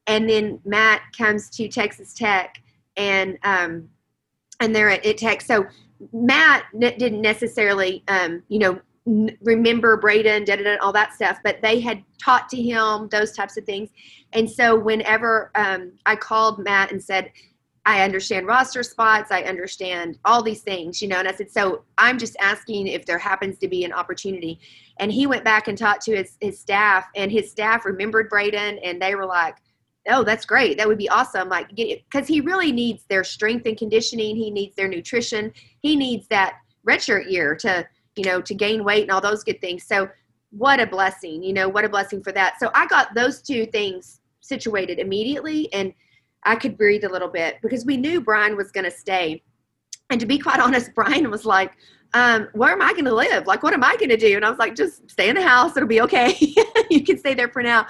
And 0.06 0.30
then 0.30 0.60
Matt 0.66 1.02
comes 1.18 1.50
to 1.52 1.70
Texas 1.70 2.14
Tech, 2.14 2.62
and 2.98 3.38
um, 3.44 3.88
and 4.60 4.76
they're 4.76 4.90
at, 4.90 5.06
at 5.06 5.18
Tech. 5.18 5.42
So 5.42 5.66
Matt 6.12 6.66
didn't 6.78 7.22
necessarily, 7.22 8.04
um, 8.10 8.44
you 8.50 8.60
know, 8.60 8.82
remember 9.42 9.96
Braden, 9.96 10.44
da, 10.44 10.58
da, 10.58 10.64
da, 10.64 10.78
all 10.82 10.92
that 10.92 11.14
stuff, 11.14 11.40
but 11.42 11.62
they 11.62 11.80
had 11.80 12.04
taught 12.22 12.50
to 12.50 12.62
him 12.62 13.08
those 13.10 13.32
types 13.32 13.56
of 13.56 13.64
things. 13.64 13.90
And 14.34 14.50
so 14.50 14.78
whenever 14.78 15.52
um, 15.56 15.94
I 16.06 16.18
called 16.18 16.60
Matt 16.60 16.92
and 16.92 17.02
said, 17.02 17.32
I 17.88 18.02
understand 18.02 18.48
roster 18.48 18.84
spots, 18.84 19.32
I 19.32 19.44
understand 19.44 20.20
all 20.26 20.44
these 20.44 20.60
things, 20.60 21.02
you 21.02 21.08
know, 21.08 21.20
and 21.20 21.28
I 21.28 21.32
said, 21.32 21.50
so 21.50 21.86
I'm 21.98 22.18
just 22.18 22.36
asking 22.38 22.88
if 22.88 23.06
there 23.06 23.18
happens 23.18 23.58
to 23.60 23.70
be 23.70 23.86
an 23.86 23.94
opportunity. 23.94 24.60
And 25.00 25.10
he 25.10 25.26
went 25.26 25.46
back 25.46 25.70
and 25.70 25.78
talked 25.78 26.02
to 26.04 26.18
his, 26.18 26.38
his 26.42 26.60
staff, 26.60 27.06
and 27.16 27.32
his 27.32 27.50
staff 27.50 27.86
remembered 27.86 28.28
Braden, 28.28 28.80
and 28.80 29.02
they 29.02 29.16
were 29.16 29.26
like, 29.26 29.56
oh, 30.10 30.26
that's 30.26 30.46
great. 30.46 30.78
That 30.78 30.86
would 30.86 30.98
be 30.98 31.08
awesome. 31.08 31.48
Like, 31.48 31.74
because 31.78 32.28
he 32.28 32.42
really 32.42 32.74
needs 32.74 33.06
their 33.08 33.24
strength 33.24 33.66
and 33.66 33.78
conditioning. 33.78 34.36
He 34.36 34.52
needs 34.52 34.76
their 34.76 34.90
nutrition. 34.90 35.54
He 35.80 35.96
needs 35.96 36.28
that 36.28 36.58
redshirt 36.86 37.32
year 37.32 37.56
to, 37.56 37.88
you 38.18 38.26
know, 38.26 38.42
to 38.42 38.54
gain 38.54 38.84
weight 38.84 39.04
and 39.04 39.12
all 39.12 39.22
those 39.22 39.46
good 39.46 39.62
things. 39.62 39.86
So, 39.86 40.10
what 40.52 40.82
a 40.82 40.88
blessing, 40.88 41.42
you 41.42 41.54
know, 41.54 41.70
what 41.70 41.86
a 41.86 41.90
blessing 41.90 42.22
for 42.22 42.34
that. 42.34 42.60
So, 42.60 42.70
I 42.74 42.86
got 42.88 43.16
those 43.16 43.42
two 43.42 43.66
things 43.66 44.20
situated 44.42 45.00
immediately 45.00 45.72
and 45.72 45.94
I 46.44 46.56
could 46.56 46.78
breathe 46.78 47.04
a 47.04 47.10
little 47.10 47.28
bit 47.28 47.58
because 47.62 47.86
we 47.86 47.98
knew 47.98 48.22
Brian 48.22 48.56
was 48.56 48.72
going 48.72 48.86
to 48.86 48.92
stay. 48.92 49.44
And 50.10 50.20
to 50.20 50.26
be 50.26 50.38
quite 50.38 50.60
honest, 50.62 50.92
Brian 50.96 51.30
was 51.30 51.46
like, 51.46 51.74
um, 52.14 52.48
where 52.54 52.72
am 52.72 52.82
I 52.82 52.94
going 52.94 53.06
to 53.06 53.14
live? 53.14 53.48
Like, 53.48 53.64
what 53.64 53.74
am 53.74 53.84
I 53.84 53.96
going 53.98 54.10
to 54.10 54.18
do? 54.18 54.36
And 54.36 54.46
I 54.46 54.50
was 54.50 54.60
like, 54.60 54.76
just 54.76 55.10
stay 55.10 55.30
in 55.30 55.36
the 55.36 55.42
house. 55.42 55.76
It'll 55.76 55.90
be 55.90 56.02
okay. 56.02 56.38
you 56.90 57.04
can 57.04 57.18
stay 57.18 57.34
there 57.34 57.50
for 57.50 57.62
now. 57.62 57.86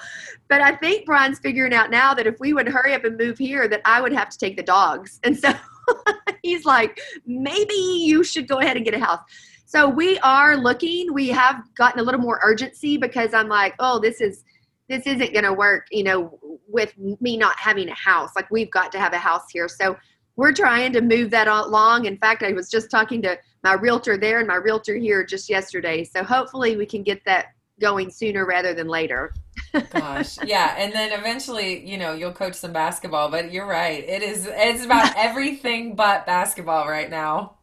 But 0.50 0.62
I 0.62 0.76
think 0.76 1.06
Brian's 1.06 1.40
figuring 1.40 1.74
out 1.74 1.92
now 1.92 2.14
that 2.14 2.26
if 2.26 2.40
we 2.40 2.54
would 2.54 2.68
hurry 2.68 2.94
up 2.94 3.04
and 3.04 3.18
move 3.18 3.38
here, 3.38 3.68
that 3.68 3.82
I 3.86 4.02
would 4.02 4.14
have 4.14 4.30
to 4.30 4.38
take 4.38 4.58
the 4.58 4.64
dogs. 4.64 5.20
And 5.24 5.38
so 5.38 5.54
he's 6.42 6.66
like, 6.66 7.00
maybe 7.26 7.74
you 7.76 8.24
should 8.24 8.48
go 8.48 8.60
ahead 8.60 8.76
and 8.76 8.86
get 8.86 8.96
a 8.96 9.00
house. 9.00 9.22
So 9.66 9.88
we 9.88 10.18
are 10.20 10.56
looking. 10.56 11.14
We 11.14 11.28
have 11.30 11.62
gotten 11.76 12.00
a 12.00 12.04
little 12.04 12.22
more 12.22 12.40
urgency 12.42 12.98
because 12.98 13.34
I'm 13.34 13.50
like, 13.50 13.76
oh, 13.80 14.00
this 14.00 14.22
is 14.22 14.44
this 14.90 15.06
isn't 15.06 15.34
going 15.34 15.46
to 15.46 15.54
work, 15.54 15.88
you 15.92 16.04
know, 16.04 16.40
with 16.68 16.94
me 16.98 17.38
not 17.38 17.58
having 17.60 17.90
a 17.90 17.94
house. 17.94 18.32
Like 18.36 18.50
we've 18.52 18.72
got 18.72 18.92
to 18.94 19.00
have 19.00 19.14
a 19.14 19.18
house 19.18 19.50
here. 19.52 19.68
So 19.68 19.98
we're 20.36 20.54
trying 20.54 20.94
to 20.94 21.02
move 21.02 21.32
that 21.32 21.48
along. 21.48 22.06
In 22.06 22.18
fact, 22.18 22.44
I 22.44 22.54
was 22.54 22.70
just 22.70 22.90
talking 22.90 23.22
to 23.24 23.38
my 23.64 23.74
realtor 23.74 24.18
there 24.18 24.40
and 24.40 24.48
my 24.48 24.56
realtor 24.56 24.96
here 24.96 25.26
just 25.26 25.50
yesterday. 25.50 26.04
So 26.04 26.24
hopefully 26.24 26.78
we 26.78 26.86
can 26.86 27.04
get 27.04 27.24
that 27.26 27.48
going 27.80 28.10
sooner 28.10 28.46
rather 28.46 28.74
than 28.74 28.88
later. 28.88 29.34
Gosh, 29.92 30.38
yeah, 30.46 30.76
and 30.78 30.94
then 30.94 31.12
eventually, 31.12 31.86
you 31.88 31.98
know, 31.98 32.14
you'll 32.14 32.32
coach 32.32 32.56
some 32.56 32.72
basketball. 32.72 33.30
But 33.30 33.52
you're 33.52 33.66
right; 33.66 34.04
it 34.08 34.22
is 34.22 34.48
it's 34.50 34.86
about 34.86 35.14
everything 35.18 35.96
but 35.96 36.26
basketball 36.26 36.88
right 36.88 37.10
now. 37.10 37.58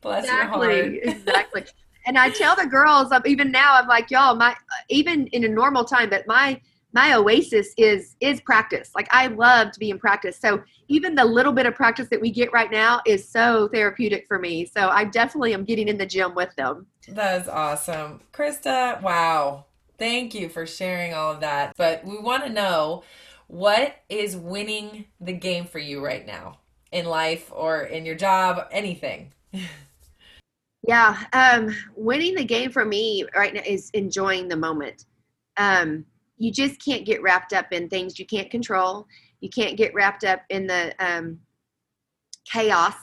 Bless 0.00 0.24
exactly, 0.24 1.00
exactly. 1.02 1.64
And 2.06 2.18
I 2.18 2.30
tell 2.30 2.54
the 2.56 2.66
girls, 2.66 3.12
even 3.24 3.50
now, 3.50 3.74
I'm 3.74 3.88
like, 3.88 4.10
y'all, 4.10 4.34
my 4.34 4.50
uh, 4.50 4.54
even 4.88 5.26
in 5.28 5.44
a 5.44 5.48
normal 5.48 5.84
time, 5.84 6.10
but 6.10 6.26
my 6.26 6.60
my 6.94 7.14
oasis 7.14 7.74
is 7.76 8.16
is 8.20 8.40
practice. 8.40 8.92
Like 8.94 9.08
i 9.10 9.26
love 9.26 9.72
to 9.72 9.80
be 9.80 9.90
in 9.90 9.98
practice. 9.98 10.38
So 10.38 10.62
even 10.88 11.14
the 11.14 11.24
little 11.24 11.52
bit 11.52 11.66
of 11.66 11.74
practice 11.74 12.08
that 12.08 12.20
we 12.20 12.30
get 12.30 12.52
right 12.52 12.70
now 12.70 13.02
is 13.04 13.28
so 13.28 13.68
therapeutic 13.68 14.26
for 14.26 14.38
me. 14.38 14.64
So 14.64 14.88
i 14.88 15.04
definitely 15.04 15.52
am 15.52 15.64
getting 15.64 15.88
in 15.88 15.98
the 15.98 16.06
gym 16.06 16.34
with 16.34 16.54
them. 16.56 16.86
That 17.08 17.42
is 17.42 17.48
awesome. 17.48 18.20
Krista 18.32 19.02
wow. 19.02 19.66
Thank 19.98 20.34
you 20.34 20.48
for 20.48 20.66
sharing 20.66 21.14
all 21.14 21.32
of 21.32 21.40
that. 21.40 21.76
But 21.76 22.04
we 22.04 22.18
want 22.18 22.44
to 22.44 22.50
know 22.50 23.02
what 23.48 23.96
is 24.08 24.36
winning 24.36 25.06
the 25.20 25.32
game 25.32 25.66
for 25.66 25.78
you 25.78 26.04
right 26.04 26.26
now? 26.26 26.58
In 26.92 27.06
life 27.06 27.50
or 27.52 27.82
in 27.82 28.06
your 28.06 28.14
job 28.14 28.68
anything 28.70 29.32
yeah 30.86 31.24
um 31.32 31.74
winning 31.96 32.34
the 32.34 32.44
game 32.44 32.70
for 32.70 32.84
me 32.84 33.24
right 33.34 33.54
now 33.54 33.62
is 33.66 33.90
enjoying 33.94 34.48
the 34.48 34.56
moment 34.56 35.06
um 35.56 36.04
you 36.36 36.50
just 36.50 36.84
can't 36.84 37.06
get 37.06 37.22
wrapped 37.22 37.52
up 37.52 37.72
in 37.72 37.88
things 37.88 38.18
you 38.18 38.26
can't 38.26 38.50
control. 38.50 39.06
You 39.40 39.48
can't 39.50 39.76
get 39.76 39.94
wrapped 39.94 40.24
up 40.24 40.42
in 40.50 40.66
the 40.66 40.94
um, 40.98 41.38
chaos. 42.50 42.94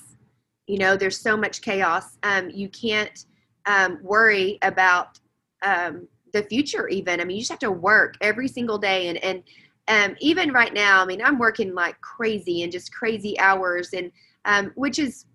You 0.68 0.78
know, 0.80 0.96
there's 0.96 1.20
so 1.20 1.38
much 1.38 1.62
chaos. 1.62 2.18
Um, 2.24 2.50
you 2.50 2.70
can't 2.70 3.26
um, 3.66 4.00
worry 4.02 4.58
about 4.62 5.20
um, 5.64 6.08
the 6.34 6.44
future, 6.44 6.88
even. 6.88 7.22
I 7.22 7.26
mean, 7.26 7.38
you 7.38 7.42
just 7.42 7.52
have 7.52 7.60
to 7.60 7.72
work 7.72 8.16
every 8.22 8.48
single 8.48 8.78
day. 8.78 9.08
And, 9.08 9.18
and 9.24 9.44
um, 9.88 10.16
even 10.20 10.52
right 10.52 10.74
now, 10.74 11.02
I 11.02 11.06
mean, 11.06 11.22
I'm 11.22 11.40
working 11.40 11.74
like 11.74 12.00
crazy 12.02 12.64
and 12.64 12.72
just 12.72 12.94
crazy 12.94 13.40
hours, 13.40 13.90
and 13.94 14.12
um, 14.46 14.72
which 14.76 15.00
is 15.00 15.26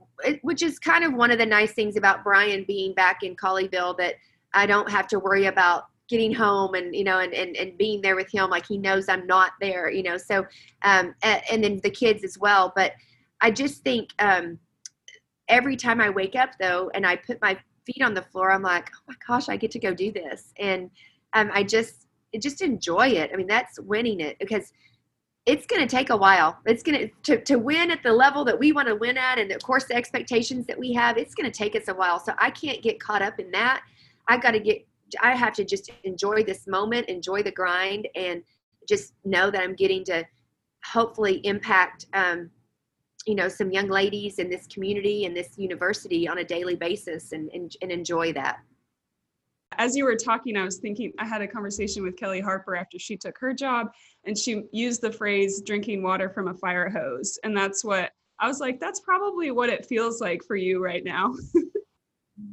which 0.43 0.62
is 0.62 0.79
kind 0.79 1.05
of 1.05 1.14
one 1.14 1.31
of 1.31 1.39
the 1.39 1.47
nice 1.47 1.73
things 1.73 1.97
about 1.97 2.25
Brian 2.25 2.64
being 2.67 2.95
back 2.95 3.23
in 3.23 3.37
Colleyville 3.37 3.97
that 3.99 4.14
I 4.55 4.67
don't 4.67 4.91
have 4.91 5.07
to 5.09 5.19
worry 5.19 5.47
about 5.47 5.85
getting 6.09 6.33
home 6.33 6.75
and 6.75 6.95
you 6.95 7.05
know 7.05 7.19
and, 7.19 7.35
and 7.35 7.57
and 7.57 7.77
being 7.77 8.01
there 8.01 8.17
with 8.17 8.31
him. 8.31 8.49
Like 8.49 8.67
he 8.67 8.79
knows 8.79 9.09
i'm 9.09 9.27
not 9.27 9.53
there 9.61 9.91
you 9.91 10.03
know 10.03 10.17
so 10.17 10.47
um 10.83 11.14
and 11.23 11.62
then 11.62 11.81
the 11.83 11.91
kids 11.91 12.25
as 12.25 12.39
well. 12.39 12.73
But 12.75 12.93
i 13.41 13.51
just 13.51 13.83
think 13.83 14.11
um 14.19 14.59
every 15.49 15.77
time 15.77 16.01
i 16.01 16.09
wake 16.09 16.35
up 16.35 16.51
though 16.59 16.91
and 16.95 17.07
i 17.07 17.14
put 17.17 17.41
my 17.43 17.59
feet 17.85 18.03
on 18.03 18.14
the 18.14 18.23
floor 18.23 18.51
i'm 18.51 18.62
like 18.62 18.91
oh 18.97 19.03
my 19.09 19.14
gosh 19.29 19.49
i 19.49 19.57
get 19.57 19.71
to 19.73 19.79
go 19.79 19.93
do 19.93 20.12
this. 20.12 20.53
And 20.59 20.91
um 21.35 21.51
i 21.53 21.62
just 21.62 22.07
just 22.39 22.61
enjoy 22.61 23.09
it. 23.09 23.31
I 23.33 23.37
mean 23.37 23.47
that's 23.47 23.81
winning 23.81 24.21
it 24.21 24.39
because 24.39 24.73
it's 25.47 25.64
going 25.64 25.80
to 25.80 25.86
take 25.86 26.11
a 26.11 26.16
while. 26.16 26.59
It's 26.66 26.82
going 26.82 27.11
to 27.22 27.38
to 27.38 27.57
win 27.57 27.90
at 27.92 28.03
the 28.03 28.12
level 28.12 28.44
that 28.44 28.59
we 28.59 28.72
want 28.72 28.88
to 28.88 28.97
win 28.97 29.16
at 29.16 29.38
and 29.38 29.51
of 29.53 29.62
course 29.62 29.84
the 29.84 29.94
expectations 29.94 30.66
that 30.66 30.78
we 30.78 30.92
have 30.92 31.16
it's 31.16 31.34
going 31.34 31.51
to 31.51 31.57
take 31.57 31.76
us 31.76 31.88
a 31.88 31.94
while. 31.94 32.18
So 32.18 32.32
i 32.38 32.51
can't 32.51 32.82
get 32.82 33.01
caught 33.01 33.22
up 33.22 33.38
in 33.38 33.51
that. 33.53 33.82
I've 34.28 34.42
got 34.42 34.53
to 34.53 34.61
get 34.61 34.86
I 35.22 35.36
have 35.36 35.55
to 35.55 35.64
just 35.64 35.90
enjoy 36.05 36.42
this 36.42 36.66
moment, 36.66 37.09
enjoy 37.09 37.42
the 37.42 37.53
grind, 37.53 38.09
and 38.14 38.42
just 38.88 39.14
know 39.24 39.51
that 39.51 39.61
I'm 39.61 39.74
getting 39.74 40.05
to 40.07 40.24
hopefully 40.84 41.40
impact, 41.44 42.07
um, 42.12 42.51
you 43.26 43.34
know, 43.34 43.49
some 43.49 43.70
young 43.70 43.88
ladies 43.88 44.38
in 44.38 44.51
this 44.51 44.66
community 44.66 45.24
and 45.24 45.36
this 45.36 45.57
university 45.57 46.28
on 46.28 46.38
a 46.38 46.44
daily 46.44 46.76
basis, 46.76 47.32
and, 47.32 47.51
and 47.53 47.72
and 47.82 47.92
enjoy 47.92 48.32
that. 48.32 48.59
As 49.78 49.97
you 49.97 50.05
were 50.05 50.16
talking, 50.16 50.57
I 50.57 50.64
was 50.64 50.78
thinking 50.78 51.12
I 51.18 51.26
had 51.26 51.42
a 51.42 51.49
conversation 51.49 52.03
with 52.03 52.16
Kellie 52.16 52.40
Harper 52.40 52.76
after 52.76 52.99
she 52.99 53.16
took 53.16 53.36
her 53.38 53.53
job, 53.53 53.88
and 54.27 54.37
she 54.37 54.64
used 54.72 55.01
the 55.01 55.12
phrase 55.12 55.62
"drinking 55.64 56.03
water 56.03 56.29
from 56.29 56.49
a 56.49 56.55
fire 56.55 56.89
hose," 56.89 57.39
and 57.45 57.57
that's 57.57 57.85
what 57.85 58.12
I 58.39 58.49
was 58.49 58.61
like. 58.61 58.81
That's 58.81 59.01
probably 59.01 59.51
what 59.51 59.70
it 59.70 59.87
feels 59.87 60.20
like 60.20 60.43
for 60.45 60.57
you 60.57 60.83
right 60.83 61.05
now. 61.05 61.35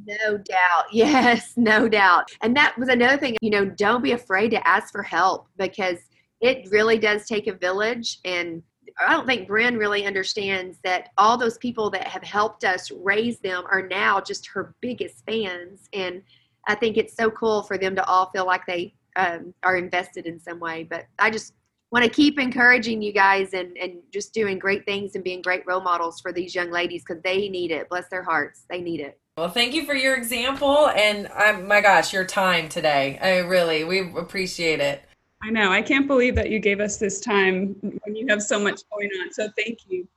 No 0.06 0.38
doubt. 0.38 0.84
Yes, 0.92 1.52
no 1.56 1.88
doubt. 1.88 2.30
And 2.42 2.56
that 2.56 2.76
was 2.78 2.88
another 2.88 3.16
thing, 3.16 3.36
you 3.40 3.50
know, 3.50 3.64
don't 3.64 4.02
be 4.02 4.12
afraid 4.12 4.50
to 4.50 4.66
ask 4.66 4.92
for 4.92 5.02
help 5.02 5.48
because 5.56 5.98
it 6.40 6.68
really 6.70 6.98
does 6.98 7.26
take 7.26 7.46
a 7.46 7.54
village. 7.54 8.18
And 8.24 8.62
I 9.00 9.12
don't 9.12 9.26
think 9.26 9.48
Bryn 9.48 9.76
really 9.76 10.06
understands 10.06 10.78
that 10.84 11.10
all 11.18 11.36
those 11.36 11.58
people 11.58 11.90
that 11.90 12.06
have 12.06 12.22
helped 12.22 12.64
us 12.64 12.90
raise 12.90 13.38
them 13.40 13.64
are 13.70 13.86
now 13.86 14.20
just 14.20 14.46
her 14.48 14.74
biggest 14.80 15.24
fans. 15.26 15.88
And 15.92 16.22
I 16.66 16.74
think 16.74 16.96
it's 16.96 17.16
so 17.16 17.30
cool 17.30 17.62
for 17.62 17.76
them 17.76 17.94
to 17.96 18.04
all 18.04 18.30
feel 18.30 18.46
like 18.46 18.66
they 18.66 18.94
um, 19.16 19.52
are 19.62 19.76
invested 19.76 20.26
in 20.26 20.40
some 20.40 20.60
way. 20.60 20.86
But 20.88 21.06
I 21.18 21.30
just 21.30 21.54
want 21.94 22.04
to 22.04 22.10
keep 22.10 22.40
encouraging 22.40 23.00
you 23.00 23.12
guys 23.12 23.54
and, 23.54 23.76
and 23.78 23.98
just 24.12 24.34
doing 24.34 24.58
great 24.58 24.84
things 24.84 25.14
and 25.14 25.22
being 25.22 25.40
great 25.40 25.64
role 25.64 25.80
models 25.80 26.20
for 26.20 26.32
these 26.32 26.52
young 26.52 26.72
ladies 26.72 27.04
because 27.06 27.22
they 27.22 27.48
need 27.48 27.70
it. 27.70 27.88
Bless 27.88 28.08
their 28.08 28.24
hearts. 28.24 28.64
They 28.68 28.80
need 28.80 28.98
it. 28.98 29.16
Well, 29.36 29.48
thank 29.48 29.74
you 29.74 29.86
for 29.86 29.94
your 29.94 30.16
example 30.16 30.88
and 30.88 31.28
um, 31.28 31.68
my 31.68 31.80
gosh, 31.80 32.12
your 32.12 32.24
time 32.24 32.68
today. 32.68 33.16
I 33.22 33.38
really, 33.46 33.84
we 33.84 34.10
appreciate 34.18 34.80
it. 34.80 35.02
I 35.40 35.50
know. 35.50 35.70
I 35.70 35.82
can't 35.82 36.08
believe 36.08 36.34
that 36.34 36.50
you 36.50 36.58
gave 36.58 36.80
us 36.80 36.96
this 36.96 37.20
time 37.20 37.76
when 37.80 38.16
you 38.16 38.26
have 38.28 38.42
so 38.42 38.58
much 38.58 38.80
going 38.90 39.10
on. 39.22 39.32
So 39.32 39.48
thank 39.56 39.78
you. 39.88 40.08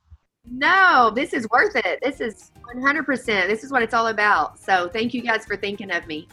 No, 0.50 1.12
this 1.14 1.32
is 1.32 1.46
worth 1.50 1.76
it. 1.76 2.00
This 2.02 2.20
is 2.20 2.50
100%. 2.74 3.24
This 3.46 3.62
is 3.62 3.70
what 3.70 3.82
it's 3.82 3.94
all 3.94 4.08
about. 4.08 4.58
So 4.58 4.88
thank 4.88 5.14
you 5.14 5.22
guys 5.22 5.44
for 5.44 5.56
thinking 5.56 5.92
of 5.92 6.08
me. 6.08 6.26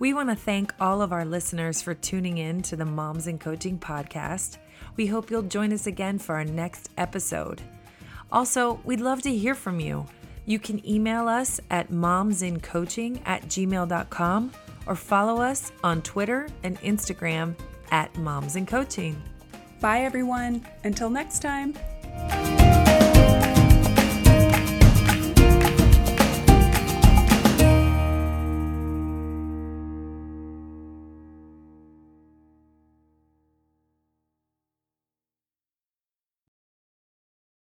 We 0.00 0.14
want 0.14 0.30
to 0.30 0.34
thank 0.34 0.72
all 0.80 1.02
of 1.02 1.12
our 1.12 1.26
listeners 1.26 1.82
for 1.82 1.92
tuning 1.92 2.38
in 2.38 2.62
to 2.62 2.74
the 2.74 2.86
Moms 2.86 3.26
in 3.26 3.38
Coaching 3.38 3.78
podcast. 3.78 4.56
We 4.96 5.06
hope 5.06 5.30
you'll 5.30 5.42
join 5.42 5.74
us 5.74 5.86
again 5.86 6.18
for 6.18 6.36
our 6.36 6.44
next 6.44 6.88
episode. 6.96 7.60
Also, 8.32 8.80
we'd 8.84 9.02
love 9.02 9.20
to 9.20 9.36
hear 9.36 9.54
from 9.54 9.78
you. 9.78 10.06
You 10.46 10.58
can 10.58 10.88
email 10.88 11.28
us 11.28 11.60
at 11.70 11.90
momsincoaching 11.90 13.20
at 13.26 13.42
gmail.com 13.42 14.52
or 14.86 14.96
follow 14.96 15.42
us 15.42 15.70
on 15.84 16.00
Twitter 16.00 16.48
and 16.62 16.80
Instagram 16.80 17.54
at 17.90 18.16
Moms 18.16 18.56
in 18.56 18.64
Coaching. 18.64 19.22
Bye, 19.82 20.00
everyone. 20.00 20.66
Until 20.82 21.10
next 21.10 21.40
time. 21.42 21.74